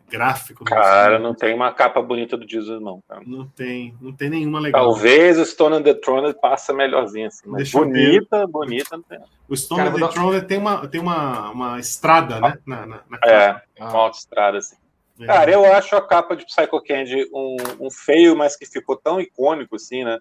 gráfico. 0.09 0.65
Cara, 0.65 1.19
não 1.19 1.35
tem 1.35 1.55
uma 1.55 1.73
capa 1.73 2.01
bonita 2.01 2.37
do 2.37 2.49
Jesus, 2.49 2.81
não. 2.81 3.03
Cara. 3.09 3.23
Não 3.27 3.47
tem, 3.49 3.95
não 4.01 4.13
tem 4.13 4.31
nenhuma 4.31 4.61
legal. 4.61 4.85
Talvez 4.85 5.39
o 5.39 5.45
Stone 5.45 5.77
on 5.77 5.83
the 5.83 5.95
Throne 5.95 6.35
passa 6.35 6.73
melhorzinho, 6.73 7.27
assim, 7.27 7.49
mas 7.49 7.71
bonita, 7.71 8.47
bonita 8.47 8.97
não 8.97 9.03
tem. 9.03 9.19
O 9.49 9.57
Stone 9.57 9.83
Cara, 9.83 9.95
on 9.95 9.99
the 10.01 10.09
Throne 10.09 10.43
tem 10.43 10.59
uma, 10.59 10.89
tem 10.89 11.01
uma, 11.01 11.51
uma 11.51 11.81
estrada, 11.81 12.41
né? 12.41 12.59
Na, 12.67 12.87
na, 12.87 13.01
na 13.09 13.19
é, 13.25 13.49
ah. 13.49 13.63
uma 13.81 13.99
autoestrada, 13.99 14.59
assim. 14.59 14.77
É. 15.21 15.27
Cara, 15.27 15.51
eu 15.51 15.65
acho 15.73 15.97
a 15.97 16.07
capa 16.07 16.37
de 16.37 16.45
Psycho 16.45 16.83
Candy 16.83 17.29
um, 17.33 17.57
um 17.87 17.91
feio, 17.91 18.37
mas 18.37 18.57
que 18.57 18.67
ficou 18.67 18.97
tão 18.97 19.21
icônico, 19.21 19.77
assim, 19.77 20.05
né? 20.05 20.19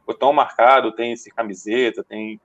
Ficou 0.00 0.14
tão 0.14 0.32
marcado, 0.32 0.92
tem 0.92 1.12
esse 1.12 1.30
camiseta, 1.30 2.04
tem 2.04 2.40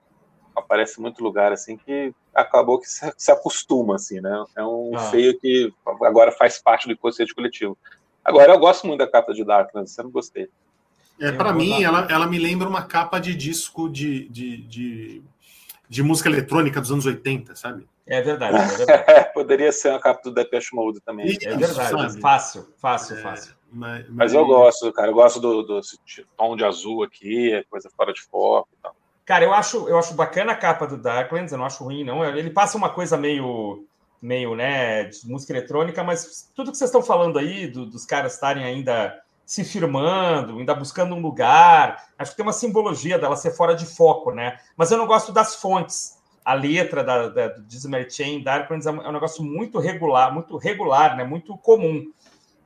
aparece 0.54 1.00
muito 1.00 1.22
lugar 1.22 1.52
assim 1.52 1.76
que 1.76 2.12
acabou 2.34 2.78
que 2.78 2.88
se, 2.88 3.12
se 3.16 3.30
acostuma 3.32 3.96
assim, 3.96 4.20
né? 4.20 4.44
É 4.56 4.62
um 4.62 4.92
ah. 4.94 5.10
feio 5.10 5.38
que 5.38 5.72
agora 6.02 6.32
faz 6.32 6.60
parte 6.60 6.86
do 6.86 6.92
inconsciente 6.92 7.34
coletivo. 7.34 7.76
Agora 8.24 8.52
eu 8.52 8.58
gosto 8.58 8.86
muito 8.86 9.00
da 9.00 9.10
capa 9.10 9.34
de 9.34 9.44
Darkness, 9.44 9.90
você 9.90 10.02
não 10.02 10.10
gostei. 10.10 10.48
É, 11.20 11.30
para 11.30 11.52
mim, 11.52 11.82
ela, 11.82 12.06
ela 12.10 12.26
me 12.26 12.38
lembra 12.38 12.68
uma 12.68 12.82
capa 12.82 13.20
de 13.20 13.34
disco 13.34 13.88
de, 13.88 14.28
de, 14.28 14.56
de, 14.62 15.22
de 15.88 16.02
música 16.02 16.28
eletrônica 16.28 16.80
dos 16.80 16.90
anos 16.90 17.06
80, 17.06 17.54
sabe? 17.54 17.86
É 18.06 18.20
verdade. 18.20 18.56
É 18.56 18.76
verdade. 18.84 19.32
poderia 19.32 19.70
ser 19.70 19.90
uma 19.90 20.00
capa 20.00 20.22
do 20.24 20.32
Depeche 20.32 20.74
Mode 20.74 21.00
também. 21.00 21.26
Isso, 21.26 21.48
é 21.48 21.56
verdade. 21.56 21.90
Sabe? 21.90 22.20
Fácil, 22.20 22.68
fácil, 22.78 23.16
é, 23.16 23.20
fácil. 23.20 23.54
Mas, 23.70 24.04
mas... 24.08 24.16
mas, 24.16 24.34
eu 24.34 24.44
gosto, 24.46 24.92
cara. 24.92 25.08
Eu 25.08 25.14
gosto 25.14 25.40
do, 25.40 25.62
do, 25.62 25.80
do 25.80 26.26
tom 26.36 26.56
de 26.56 26.64
azul 26.64 27.02
aqui, 27.02 27.64
coisa 27.70 27.90
fora 27.96 28.12
de 28.12 28.22
foco 28.22 28.68
e 28.72 28.82
tal. 28.82 28.96
Cara, 29.24 29.44
eu 29.44 29.54
acho, 29.54 29.88
eu 29.88 29.98
acho 29.98 30.14
bacana 30.14 30.52
a 30.52 30.56
capa 30.56 30.86
do 30.86 30.98
Darklands, 30.98 31.50
eu 31.50 31.58
não 31.58 31.64
acho 31.64 31.82
ruim, 31.82 32.04
não. 32.04 32.24
Ele 32.24 32.50
passa 32.50 32.76
uma 32.76 32.90
coisa 32.90 33.16
meio, 33.16 33.86
meio, 34.20 34.54
né, 34.54 35.04
de 35.04 35.26
música 35.26 35.52
eletrônica, 35.52 36.04
mas 36.04 36.50
tudo 36.54 36.70
que 36.70 36.76
vocês 36.76 36.88
estão 36.88 37.02
falando 37.02 37.38
aí, 37.38 37.66
do, 37.66 37.86
dos 37.86 38.04
caras 38.04 38.34
estarem 38.34 38.64
ainda 38.64 39.18
se 39.46 39.64
firmando, 39.64 40.58
ainda 40.58 40.74
buscando 40.74 41.14
um 41.14 41.20
lugar, 41.20 42.08
acho 42.18 42.30
que 42.30 42.36
tem 42.36 42.46
uma 42.46 42.52
simbologia 42.52 43.18
dela 43.18 43.36
ser 43.36 43.50
fora 43.52 43.74
de 43.74 43.86
foco, 43.86 44.30
né? 44.30 44.58
Mas 44.76 44.90
eu 44.90 44.98
não 44.98 45.06
gosto 45.06 45.32
das 45.32 45.54
fontes. 45.54 46.22
A 46.44 46.52
letra 46.52 47.02
da, 47.02 47.28
da, 47.28 47.48
do 47.48 47.62
Disney 47.62 48.08
Chain, 48.10 48.42
Darklands, 48.42 48.86
é 48.86 48.90
um, 48.90 49.02
é 49.02 49.08
um 49.08 49.12
negócio 49.12 49.42
muito 49.42 49.78
regular, 49.78 50.32
muito 50.32 50.58
regular, 50.58 51.16
né? 51.16 51.24
Muito 51.24 51.56
comum. 51.56 52.04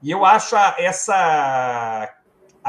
E 0.02 0.10
eu 0.10 0.24
acho 0.24 0.56
essa 0.76 2.12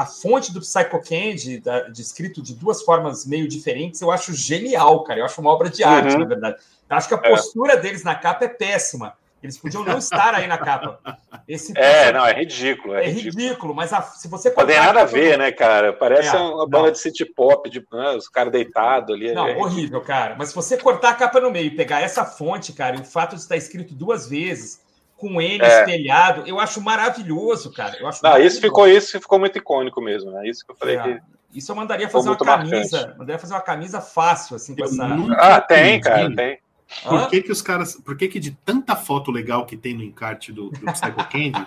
a 0.00 0.06
fonte 0.06 0.50
do 0.50 0.60
Psycho 0.60 0.98
Candy, 1.06 1.60
da, 1.60 1.80
de 1.82 2.00
escrito 2.00 2.40
de 2.40 2.54
duas 2.54 2.82
formas 2.82 3.26
meio 3.26 3.46
diferentes, 3.46 4.00
eu 4.00 4.10
acho 4.10 4.32
genial, 4.32 5.04
cara. 5.04 5.20
Eu 5.20 5.26
acho 5.26 5.38
uma 5.42 5.50
obra 5.50 5.68
de 5.68 5.84
arte, 5.84 6.14
uhum. 6.14 6.20
na 6.20 6.24
verdade. 6.24 6.56
Eu 6.88 6.96
acho 6.96 7.06
que 7.06 7.14
a 7.14 7.20
é. 7.22 7.28
postura 7.28 7.74
é. 7.74 7.76
deles 7.76 8.02
na 8.02 8.14
capa 8.14 8.46
é 8.46 8.48
péssima. 8.48 9.12
Eles 9.42 9.58
podiam 9.58 9.84
não 9.84 9.98
estar 9.98 10.34
aí 10.34 10.46
na 10.46 10.56
capa. 10.56 10.98
Esse 11.46 11.76
é, 11.76 12.10
não, 12.12 12.26
é 12.26 12.32
ridículo. 12.32 12.94
É, 12.94 13.04
é 13.04 13.08
ridículo. 13.10 13.42
ridículo, 13.42 13.74
mas 13.74 13.92
a, 13.92 14.00
se 14.00 14.26
você. 14.26 14.48
Não 14.56 14.66
tem 14.66 14.76
nada 14.76 15.02
a 15.02 15.04
ver, 15.04 15.36
né, 15.36 15.52
cara? 15.52 15.92
Parece 15.92 16.34
é, 16.34 16.38
uma 16.38 16.66
banda 16.66 16.86
não. 16.86 16.92
de 16.92 16.98
city 16.98 17.26
pop, 17.26 17.68
de, 17.68 17.84
né, 17.92 18.16
os 18.16 18.26
caras 18.26 18.52
deitados 18.52 19.14
ali. 19.14 19.34
Não, 19.34 19.48
é 19.48 19.56
horrível, 19.56 20.00
cara. 20.00 20.34
Mas 20.38 20.48
se 20.48 20.54
você 20.54 20.78
cortar 20.78 21.10
a 21.10 21.14
capa 21.14 21.40
no 21.40 21.50
meio 21.50 21.66
e 21.66 21.76
pegar 21.76 22.00
essa 22.00 22.24
fonte, 22.24 22.72
cara, 22.72 22.96
e 22.96 23.00
o 23.00 23.04
fato 23.04 23.36
de 23.36 23.42
estar 23.42 23.56
escrito 23.56 23.92
duas 23.94 24.26
vezes, 24.26 24.80
com 25.20 25.40
ele 25.40 25.62
é. 25.62 25.80
espelhado. 25.80 26.42
Eu 26.46 26.58
acho 26.58 26.80
maravilhoso, 26.80 27.70
cara. 27.72 27.96
Eu 28.00 28.08
acho 28.08 28.22
Não, 28.24 28.38
isso 28.38 28.60
ficou 28.60 28.88
isso 28.88 29.20
ficou 29.20 29.38
muito 29.38 29.58
icônico 29.58 30.00
mesmo, 30.00 30.30
né? 30.30 30.48
Isso 30.48 30.64
que 30.64 30.72
eu 30.72 30.76
falei 30.76 30.96
é. 30.96 31.02
que 31.02 31.20
isso 31.52 31.70
eu 31.70 31.76
mandaria 31.76 32.08
fazer 32.08 32.28
uma 32.28 32.36
camisa, 32.38 32.96
marcante. 32.96 33.18
mandaria 33.18 33.38
fazer 33.38 33.54
uma 33.54 33.60
camisa 33.60 34.00
fácil 34.00 34.56
assim 34.56 34.74
com 34.74 34.84
essa. 34.84 35.06
Ah, 35.36 35.60
tem, 35.60 36.00
cara, 36.00 36.34
tem. 36.34 36.58
Por 37.02 37.30
que, 37.30 37.42
que 37.42 37.52
os 37.52 37.62
caras. 37.62 37.94
Por 37.94 38.16
que, 38.16 38.28
que 38.28 38.40
de 38.40 38.50
tanta 38.50 38.96
foto 38.96 39.30
legal 39.30 39.64
que 39.64 39.76
tem 39.76 39.94
no 39.94 40.02
encarte 40.02 40.52
do, 40.52 40.70
do 40.70 40.92
Psycho 40.92 41.28
Candy, 41.30 41.66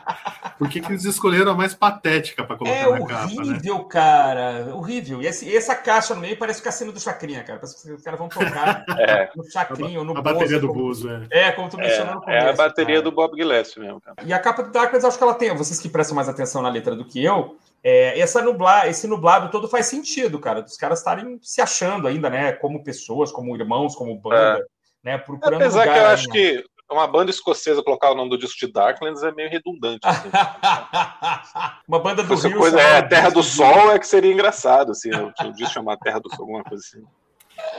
por 0.58 0.70
que, 0.70 0.82
que 0.82 0.92
eles 0.92 1.06
escolheram 1.06 1.52
a 1.52 1.56
mais 1.56 1.74
patética 1.74 2.44
para 2.44 2.58
colocar 2.58 2.78
é 2.78 3.00
na 3.00 3.06
capa? 3.06 3.32
É 3.32 3.36
horrível, 3.36 3.84
cara. 3.86 4.76
Horrível. 4.76 5.22
E 5.22 5.28
esse, 5.28 5.56
essa 5.56 5.76
caixa 5.76 6.14
no 6.14 6.22
meio 6.22 6.38
parece 6.38 6.60
o 6.60 6.64
cassino 6.64 6.92
do 6.92 7.00
Chacrinha, 7.00 7.44
cara. 7.44 7.60
Parece 7.60 7.82
que 7.82 7.94
os 7.94 8.04
caras 8.04 8.20
vão 8.20 8.30
tocar 8.30 8.84
é. 9.00 9.30
no 9.36 9.50
Chacrinha 9.50 10.00
ou 10.00 10.06
no 10.06 10.18
A 10.18 10.22
bateria 10.22 10.60
do 10.60 10.72
Bozo, 10.72 11.10
é. 11.10 11.28
É, 11.32 11.52
como 11.52 11.70
tu 11.70 11.78
mencionou 11.78 12.16
no 12.16 12.22
começo. 12.22 12.46
É 12.46 12.50
a 12.50 12.54
bateria 12.54 12.96
cara. 12.96 13.02
do 13.04 13.12
Bob 13.12 13.36
Gillespie 13.36 13.80
mesmo, 13.80 14.02
cara. 14.02 14.18
E 14.26 14.34
a 14.34 14.40
capa 14.40 14.64
do 14.64 14.72
Darkness, 14.72 15.06
acho 15.06 15.18
que 15.18 15.24
ela 15.24 15.34
tem. 15.34 15.56
Vocês 15.56 15.80
que 15.80 15.90
prestam 15.90 16.16
mais 16.16 16.28
atenção 16.28 16.62
na 16.62 16.70
letra 16.70 16.96
do 16.96 17.06
que 17.06 17.24
eu, 17.24 17.58
é, 17.84 18.18
essa 18.18 18.42
nublar, 18.42 18.88
esse 18.88 19.06
nublado 19.08 19.52
todo 19.52 19.68
faz 19.68 19.88
sentido, 19.88 20.40
cara, 20.40 20.62
dos 20.62 20.78
caras 20.78 21.00
estarem 21.00 21.38
se 21.42 21.62
achando 21.62 22.08
ainda, 22.08 22.30
né, 22.30 22.54
como 22.54 22.82
pessoas, 22.82 23.30
como 23.30 23.56
irmãos, 23.58 23.94
como 23.94 24.18
banda, 24.18 24.60
é. 24.60 24.66
Né, 25.04 25.18
procurando 25.18 25.62
Apesar 25.62 25.82
lugar, 25.82 25.94
que 25.94 26.00
eu 26.00 26.08
acho 26.08 26.28
né? 26.30 26.34
que 26.34 26.66
uma 26.90 27.08
banda 27.08 27.32
escocesa 27.32 27.84
colocar 27.84 28.12
o 28.12 28.16
nome 28.16 28.30
do 28.30 28.38
disco 28.38 28.58
de 28.60 28.72
Darklands 28.72 29.24
é 29.24 29.32
meio 29.32 29.50
redundante. 29.50 30.02
Assim. 30.04 30.30
uma 31.88 32.00
banda 32.00 32.24
do 32.24 32.36
Rio. 32.36 32.58
Coisa, 32.58 32.80
é, 32.80 33.02
Terra 33.02 33.30
do 33.30 33.44
Sol 33.44 33.92
é 33.92 34.00
que 34.00 34.08
seria 34.08 34.32
engraçado, 34.32 34.92
assim, 34.92 35.10
o 35.12 35.52
disco 35.54 35.74
chamar 35.74 35.98
Terra 35.98 36.20
do 36.20 36.30
Sol, 36.30 36.42
alguma 36.42 36.64
coisa 36.64 36.84
assim. 36.86 37.04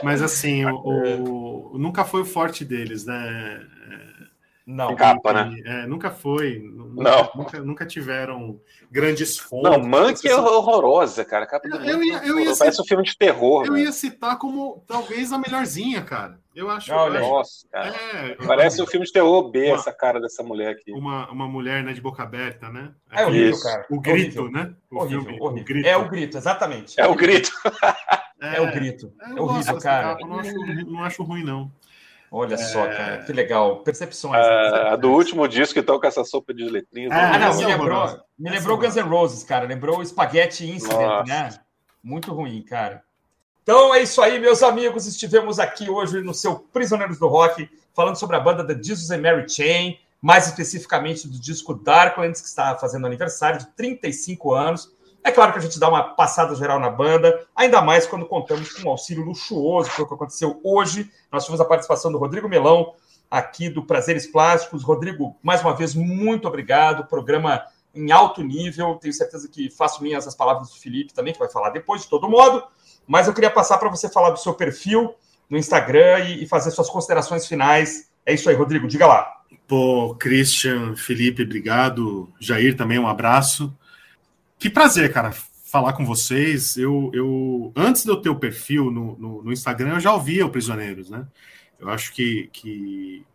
Mas 0.03 0.21
assim, 0.21 0.65
o, 0.65 1.73
o, 1.73 1.77
nunca 1.77 2.05
foi 2.05 2.21
o 2.21 2.25
forte 2.25 2.63
deles, 2.63 3.05
né? 3.05 3.65
Não. 4.65 4.95
Capa, 4.95 5.31
né? 5.31 5.61
É, 5.63 5.85
nunca 5.85 6.09
foi. 6.09 6.59
Nunca, 6.59 7.03
não. 7.03 7.31
Nunca, 7.35 7.59
nunca 7.59 7.85
tiveram 7.85 8.59
grandes 8.89 9.37
fontes. 9.37 9.69
Não, 9.69 9.79
Monkey 9.79 10.27
é 10.27 10.35
horrorosa, 10.35 11.23
cara. 11.23 11.45
Capa 11.45 11.69
do 11.69 11.77
eu, 11.77 12.03
ia, 12.03 12.25
eu 12.25 12.39
ia 12.39 12.45
Parece 12.57 12.71
citar, 12.71 12.83
um 12.83 12.87
filme 12.87 13.03
de 13.03 13.15
terror. 13.15 13.65
Eu 13.65 13.77
ia 13.77 13.91
citar 13.91 14.39
como 14.39 14.83
talvez 14.87 15.31
a 15.31 15.37
melhorzinha, 15.37 16.01
cara. 16.01 16.39
Eu 16.55 16.69
acho. 16.69 16.93
Olha, 16.93 17.19
nossa, 17.19 17.67
cara. 17.69 17.89
É, 17.89 18.35
Parece 18.47 18.81
um 18.81 18.87
filme 18.87 19.05
de 19.05 19.11
terror 19.11 19.51
B, 19.51 19.67
uma, 19.67 19.75
essa 19.75 19.91
cara 19.91 20.21
dessa 20.21 20.41
mulher 20.41 20.71
aqui. 20.71 20.91
Uma, 20.93 21.29
uma 21.29 21.47
mulher 21.47 21.83
né, 21.83 21.91
de 21.91 21.99
boca 21.99 22.23
aberta, 22.23 22.69
né? 22.69 22.93
É, 23.11 23.23
é 23.23 23.25
horrível, 23.25 23.61
cara. 23.61 23.85
O 23.89 23.99
grito, 23.99 24.41
horrível. 24.41 24.51
né? 24.51 24.73
O 24.89 24.97
horrível, 24.97 25.21
filme, 25.23 25.39
horrível. 25.41 25.61
O 25.63 25.65
grito. 25.65 25.87
É 25.87 25.97
o 25.97 26.09
grito, 26.09 26.37
exatamente. 26.37 26.99
É 26.99 27.05
o 27.05 27.13
grito. 27.13 27.51
É, 28.41 28.55
é 28.57 28.61
o 28.61 28.71
grito. 28.71 29.13
É, 29.21 29.41
horrível, 29.41 29.79
cara. 29.79 30.17
Não 30.21 30.39
acho, 30.39 30.53
não 30.85 31.03
acho 31.03 31.23
ruim, 31.23 31.43
não. 31.43 31.69
Olha 32.31 32.55
é... 32.55 32.57
só, 32.57 32.85
cara, 32.87 33.23
que 33.23 33.33
legal. 33.33 33.83
Percepções. 33.83 34.35
Ah, 34.35 34.93
a 34.93 34.95
do 34.95 35.11
último 35.11 35.47
disco 35.47 35.73
que 35.73 35.83
toca 35.83 36.07
essa 36.07 36.23
sopa 36.23 36.53
de 36.53 36.63
letrinhas. 36.63 37.11
Ah, 37.11 37.37
não, 37.37 37.57
me 37.57 37.65
lembrou, 37.65 38.19
me 38.37 38.49
lembrou 38.49 38.77
Guns 38.77 38.95
N' 38.95 39.01
Roses, 39.01 39.43
cara. 39.43 39.65
Lembrou 39.65 39.99
o 39.99 40.05
Spaghetti 40.05 40.69
Incident, 40.69 40.99
Nossa. 40.99 41.23
né? 41.23 41.49
Muito 42.03 42.33
ruim, 42.33 42.61
cara. 42.61 43.03
Então 43.65 43.95
é 43.95 44.03
isso 44.03 44.21
aí, 44.21 44.37
meus 44.37 44.61
amigos. 44.61 45.07
Estivemos 45.07 45.57
aqui 45.57 45.89
hoje 45.89 46.21
no 46.21 46.35
seu 46.35 46.59
Prisioneiros 46.71 47.17
do 47.17 47.27
Rock, 47.27 47.67
falando 47.95 48.15
sobre 48.15 48.35
a 48.35 48.39
banda 48.39 48.63
The 48.63 48.75
Jesus 48.75 49.09
and 49.09 49.21
Mary 49.21 49.49
Chain, 49.49 49.97
mais 50.21 50.45
especificamente 50.45 51.27
do 51.27 51.39
disco 51.39 51.73
Darklands, 51.73 52.41
que 52.41 52.47
está 52.47 52.77
fazendo 52.77 53.07
aniversário 53.07 53.57
de 53.57 53.65
35 53.75 54.53
anos. 54.53 54.91
É 55.23 55.31
claro 55.31 55.51
que 55.51 55.57
a 55.57 55.61
gente 55.63 55.79
dá 55.79 55.89
uma 55.89 56.03
passada 56.13 56.53
geral 56.53 56.79
na 56.79 56.91
banda, 56.91 57.43
ainda 57.55 57.81
mais 57.81 58.05
quando 58.05 58.27
contamos 58.27 58.71
com 58.71 58.87
um 58.87 58.91
auxílio 58.91 59.25
luxuoso, 59.25 59.89
que 59.89 59.95
foi 59.95 60.05
o 60.05 60.07
que 60.09 60.13
aconteceu 60.13 60.61
hoje. 60.63 61.11
Nós 61.31 61.43
tivemos 61.43 61.59
a 61.59 61.65
participação 61.65 62.11
do 62.11 62.19
Rodrigo 62.19 62.47
Melão, 62.47 62.93
aqui 63.31 63.67
do 63.67 63.83
Prazeres 63.83 64.27
Plásticos. 64.27 64.83
Rodrigo, 64.83 65.35
mais 65.41 65.61
uma 65.61 65.73
vez, 65.73 65.95
muito 65.95 66.47
obrigado. 66.47 67.07
Programa 67.07 67.65
em 67.95 68.11
alto 68.11 68.43
nível. 68.43 68.93
Tenho 69.01 69.11
certeza 69.11 69.49
que 69.49 69.71
faço 69.71 70.03
minhas 70.03 70.27
as 70.27 70.35
palavras 70.35 70.69
do 70.69 70.75
Felipe 70.75 71.15
também, 71.15 71.33
que 71.33 71.39
vai 71.39 71.49
falar 71.49 71.71
depois, 71.71 72.03
de 72.03 72.09
todo 72.09 72.29
modo. 72.29 72.63
Mas 73.07 73.27
eu 73.27 73.33
queria 73.33 73.51
passar 73.51 73.77
para 73.77 73.89
você 73.89 74.09
falar 74.09 74.31
do 74.31 74.39
seu 74.39 74.53
perfil 74.53 75.13
no 75.49 75.57
Instagram 75.57 76.19
e, 76.19 76.43
e 76.43 76.47
fazer 76.47 76.71
suas 76.71 76.89
considerações 76.89 77.45
finais. 77.45 78.09
É 78.25 78.33
isso 78.33 78.49
aí, 78.49 78.55
Rodrigo, 78.55 78.87
diga 78.87 79.05
lá. 79.05 79.31
Pô, 79.67 80.15
Christian, 80.15 80.95
Felipe, 80.95 81.43
obrigado. 81.43 82.31
Jair 82.39 82.75
também, 82.75 82.99
um 82.99 83.07
abraço. 83.07 83.75
Que 84.57 84.69
prazer, 84.69 85.11
cara, 85.11 85.31
falar 85.65 85.93
com 85.93 86.05
vocês. 86.05 86.77
Eu, 86.77 87.11
eu 87.13 87.71
antes 87.75 88.03
de 88.03 88.09
eu 88.09 88.17
ter 88.17 88.29
o 88.29 88.39
perfil 88.39 88.89
no, 88.89 89.17
no, 89.17 89.43
no 89.43 89.53
Instagram, 89.53 89.95
eu 89.95 89.99
já 89.99 90.13
ouvia 90.13 90.45
o 90.45 90.49
Prisioneiros, 90.49 91.09
né? 91.09 91.27
Eu 91.79 91.89
acho 91.89 92.13
que, 92.13 92.49
que 92.53 93.25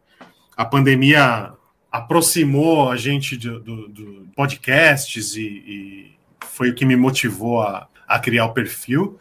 a 0.57 0.65
pandemia 0.65 1.53
aproximou 1.91 2.91
a 2.91 2.97
gente 2.97 3.37
do, 3.37 3.61
do, 3.61 3.89
do 3.89 4.29
podcasts 4.35 5.37
e, 5.37 5.43
e, 5.43 6.17
foi 6.47 6.71
o 6.71 6.75
que 6.75 6.85
me 6.85 6.97
motivou 6.97 7.63
a, 7.63 7.89
a, 8.07 8.19
criar 8.19 8.47
o 8.47 8.55
perfil. 8.55 9.19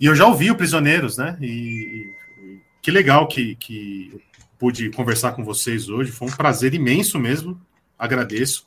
E 0.00 0.06
eu 0.06 0.14
já 0.16 0.26
ouvi 0.26 0.50
o 0.50 0.56
Prisioneiros, 0.56 1.18
né? 1.18 1.36
E, 1.42 1.46
e 1.46 2.60
que 2.80 2.90
legal 2.90 3.28
que, 3.28 3.54
que 3.56 4.18
pude 4.58 4.88
conversar 4.90 5.32
com 5.32 5.44
vocês 5.44 5.90
hoje. 5.90 6.10
Foi 6.10 6.28
um 6.28 6.32
prazer 6.32 6.72
imenso 6.72 7.18
mesmo. 7.18 7.60
Agradeço. 7.98 8.66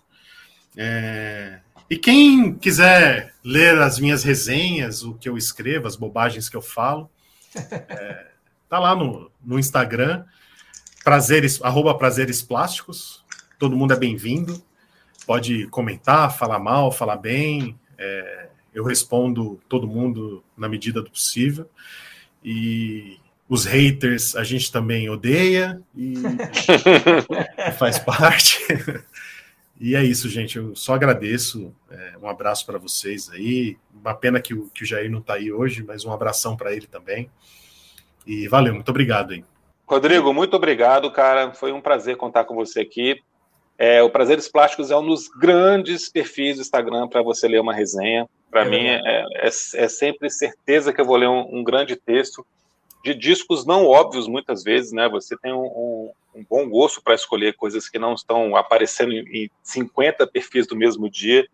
É, 0.78 1.60
e 1.90 1.98
quem 1.98 2.54
quiser 2.54 3.34
ler 3.44 3.80
as 3.80 4.00
minhas 4.00 4.24
resenhas, 4.24 5.04
o 5.04 5.16
que 5.16 5.28
eu 5.28 5.36
escrevo, 5.36 5.88
as 5.88 5.96
bobagens 5.96 6.50
que 6.50 6.56
eu 6.56 6.62
falo, 6.62 7.10
é, 7.56 8.28
tá 8.70 8.78
lá 8.78 8.96
no, 8.96 9.32
no 9.44 9.58
Instagram, 9.58 10.24
prazeres, 11.04 11.60
arroba 11.64 11.98
prazeres 11.98 12.44
plásticos. 12.44 13.26
Todo 13.58 13.76
mundo 13.76 13.94
é 13.94 13.98
bem-vindo. 13.98 14.64
Pode 15.26 15.68
comentar, 15.68 16.36
falar 16.36 16.60
mal, 16.60 16.92
falar 16.92 17.18
bem. 17.18 17.80
É, 17.98 18.50
eu 18.74 18.84
respondo 18.84 19.60
todo 19.70 19.88
mundo 19.88 20.44
na 20.58 20.68
medida 20.68 21.02
do 21.02 21.10
possível. 21.10 21.70
E 22.44 23.18
os 23.48 23.66
haters 23.66 24.36
a 24.36 24.44
gente 24.44 24.72
também 24.72 25.10
odeia 25.10 25.82
e 25.96 26.16
faz 27.78 28.00
parte. 28.00 28.60
E 29.80 29.96
é 29.96 30.04
isso, 30.04 30.30
gente. 30.30 30.58
Eu 30.58 30.76
só 30.76 30.94
agradeço. 30.94 31.74
É, 31.90 32.14
um 32.22 32.28
abraço 32.28 32.66
para 32.66 32.78
vocês 32.78 33.30
aí. 33.30 33.78
Uma 33.94 34.14
pena 34.14 34.40
que 34.40 34.54
o, 34.54 34.70
que 34.70 34.84
o 34.84 34.86
Jair 34.86 35.12
não 35.12 35.20
está 35.20 35.34
aí 35.34 35.52
hoje, 35.52 35.84
mas 35.84 36.06
um 36.06 36.12
abração 36.12 36.56
para 36.56 36.74
ele 36.74 36.88
também. 36.88 37.30
E 38.26 38.48
valeu, 38.48 38.74
muito 38.74 38.90
obrigado 38.90 39.32
aí. 39.32 39.44
Rodrigo, 39.86 40.34
muito 40.34 40.56
obrigado, 40.56 41.12
cara. 41.12 41.54
Foi 41.54 41.72
um 41.72 41.82
prazer 41.82 42.16
contar 42.16 42.46
com 42.46 42.56
você 42.56 42.80
aqui. 42.80 43.22
É, 43.78 44.02
o 44.02 44.10
Prazeres 44.10 44.48
Plásticos 44.48 44.92
é 44.92 44.98
um 44.98 45.06
dos 45.06 45.28
grandes 45.28 46.10
perfis 46.10 46.56
do 46.56 46.62
Instagram 46.62 47.08
para 47.08 47.22
você 47.22 47.48
ler 47.48 47.60
uma 47.60 47.74
resenha. 47.74 48.28
Para 48.54 48.66
é 48.66 48.70
mim, 48.70 48.86
é, 48.86 49.02
é, 49.04 49.48
é, 49.48 49.90
sempre 49.90 50.30
certeza 50.30 50.94
que 50.94 51.02
eu 51.02 51.06
vou 51.06 51.16
ler 51.16 51.28
um, 51.28 51.58
um 51.58 51.64
grande 51.64 51.96
texto 51.96 52.46
de 53.04 53.16
discos 53.16 53.66
não 53.66 53.88
óbvios, 53.88 54.28
muitas 54.28 54.64
vezes, 54.64 54.92
né? 54.92 55.10
Você 55.10 55.36
tem 55.36 55.52
um, 55.52 55.66
um, 55.66 56.12
um 56.36 56.46
bom 56.48 56.70
gosto 56.70 57.02
para 57.02 57.16
escolher 57.16 57.56
coisas 57.56 57.90
que 57.90 57.98
não 57.98 58.14
estão 58.14 58.56
aparecendo 58.56 59.12
em, 59.12 59.50
50 59.64 60.28
perfis 60.28 60.68
do 60.68 60.76
mesmo 60.76 61.10
dia. 61.10 61.48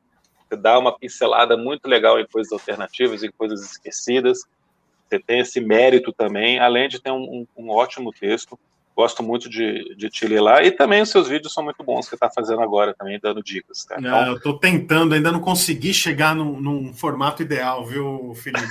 Você 0.50 0.58
dá 0.58 0.78
uma 0.78 0.92
pincelada 0.92 1.56
muito 1.56 1.88
legal 1.88 2.20
em 2.20 2.28
coisas 2.28 2.52
alternativas, 2.52 3.24
em 3.24 3.32
coisas 3.32 3.62
esquecidas. 3.62 4.40
Você 5.08 5.20
tem 5.20 5.40
esse 5.40 5.62
mérito 5.62 6.12
também, 6.12 6.60
além 6.60 6.90
de 6.90 7.02
ter 7.02 7.12
um 7.12 7.48
ótimo 7.70 8.12
texto. 8.12 8.60
Gosto 9.00 9.24
muito 9.24 9.50
de, 9.50 9.96
de 9.96 10.10
te 10.10 10.28
ler 10.28 10.42
lá. 10.42 10.62
E 10.62 10.72
também 10.72 11.02
os 11.02 11.10
seus 11.10 11.30
vídeos 11.30 11.54
são 11.54 11.64
muito 11.64 11.82
bons 11.86 12.04
que 12.04 12.10
você 12.10 12.16
está 12.16 12.30
fazendo 12.30 12.62
agora 12.62 12.94
também, 12.94 13.18
dando 13.18 13.42
dicas. 13.42 13.86
Tá? 13.86 13.96
Então... 13.98 14.28
eu 14.28 14.36
estou 14.36 14.60
tentando, 14.60 15.16
ainda 15.16 15.32
não 15.32 15.40
consegui 15.40 15.94
chegar 15.94 16.36
num, 16.36 16.60
num 16.60 16.94
formato 16.94 17.42
ideal, 17.42 17.86
viu, 17.86 18.34
Felipe? 18.36 18.68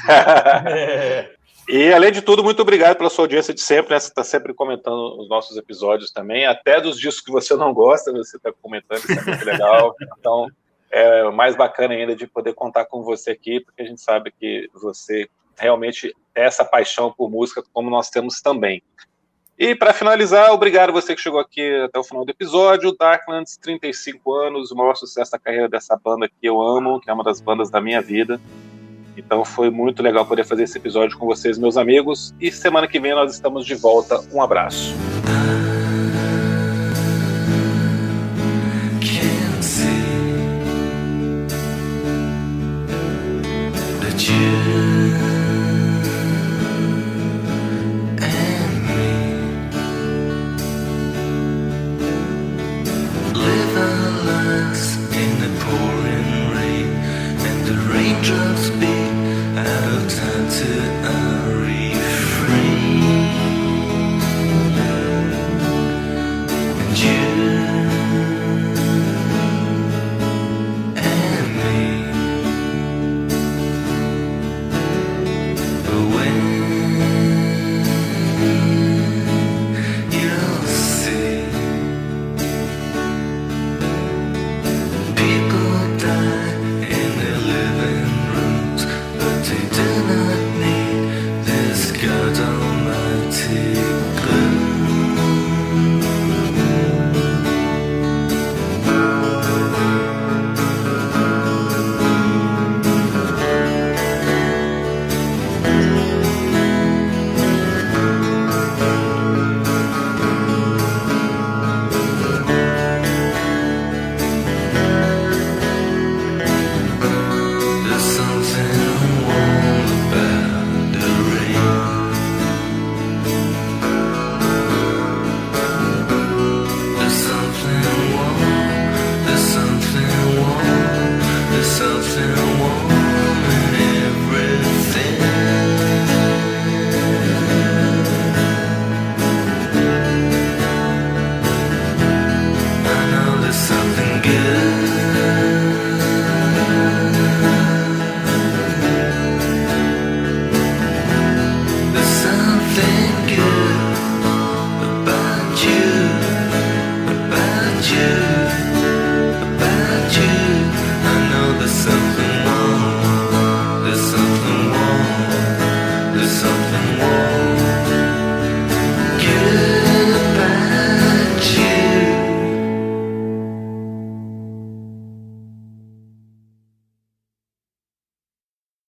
é. 0.66 1.30
E, 1.66 1.92
além 1.92 2.10
de 2.10 2.22
tudo, 2.22 2.42
muito 2.42 2.62
obrigado 2.62 2.96
pela 2.96 3.10
sua 3.10 3.24
audiência 3.24 3.52
de 3.52 3.60
sempre. 3.60 3.92
Né? 3.92 4.00
Você 4.00 4.08
está 4.08 4.24
sempre 4.24 4.54
comentando 4.54 5.20
os 5.20 5.28
nossos 5.28 5.54
episódios 5.58 6.10
também, 6.10 6.46
até 6.46 6.80
dos 6.80 6.98
discos 6.98 7.22
que 7.22 7.30
você 7.30 7.54
não 7.56 7.74
gosta, 7.74 8.10
você 8.10 8.38
está 8.38 8.50
comentando, 8.62 8.98
isso 8.98 9.12
é 9.12 9.24
muito 9.24 9.44
legal. 9.44 9.94
Então, 10.18 10.46
é 10.90 11.30
mais 11.30 11.54
bacana 11.56 11.92
ainda 11.92 12.16
de 12.16 12.26
poder 12.26 12.54
contar 12.54 12.86
com 12.86 13.02
você 13.02 13.32
aqui, 13.32 13.60
porque 13.60 13.82
a 13.82 13.84
gente 13.84 14.00
sabe 14.00 14.30
que 14.30 14.70
você 14.72 15.28
realmente 15.58 16.14
tem 16.32 16.44
essa 16.44 16.64
paixão 16.64 17.12
por 17.12 17.30
música, 17.30 17.62
como 17.72 17.90
nós 17.90 18.08
temos 18.08 18.40
também. 18.40 18.82
E 19.58 19.74
para 19.74 19.92
finalizar, 19.92 20.52
obrigado 20.52 20.92
você 20.92 21.16
que 21.16 21.20
chegou 21.20 21.40
aqui 21.40 21.74
até 21.82 21.98
o 21.98 22.04
final 22.04 22.24
do 22.24 22.30
episódio. 22.30 22.96
Darklands, 22.96 23.56
35 23.56 24.32
anos, 24.32 24.70
o 24.70 24.76
maior 24.76 24.94
sucesso 24.94 25.32
da 25.32 25.38
carreira 25.38 25.68
dessa 25.68 25.96
banda 25.96 26.28
que 26.28 26.48
eu 26.48 26.62
amo, 26.62 27.00
que 27.00 27.10
é 27.10 27.12
uma 27.12 27.24
das 27.24 27.40
bandas 27.40 27.68
da 27.68 27.80
minha 27.80 28.00
vida. 28.00 28.40
Então 29.16 29.44
foi 29.44 29.68
muito 29.68 30.00
legal 30.00 30.24
poder 30.24 30.44
fazer 30.44 30.62
esse 30.62 30.78
episódio 30.78 31.18
com 31.18 31.26
vocês, 31.26 31.58
meus 31.58 31.76
amigos. 31.76 32.32
E 32.40 32.52
semana 32.52 32.86
que 32.86 33.00
vem 33.00 33.12
nós 33.12 33.34
estamos 33.34 33.66
de 33.66 33.74
volta. 33.74 34.20
Um 34.32 34.40
abraço. 34.40 34.94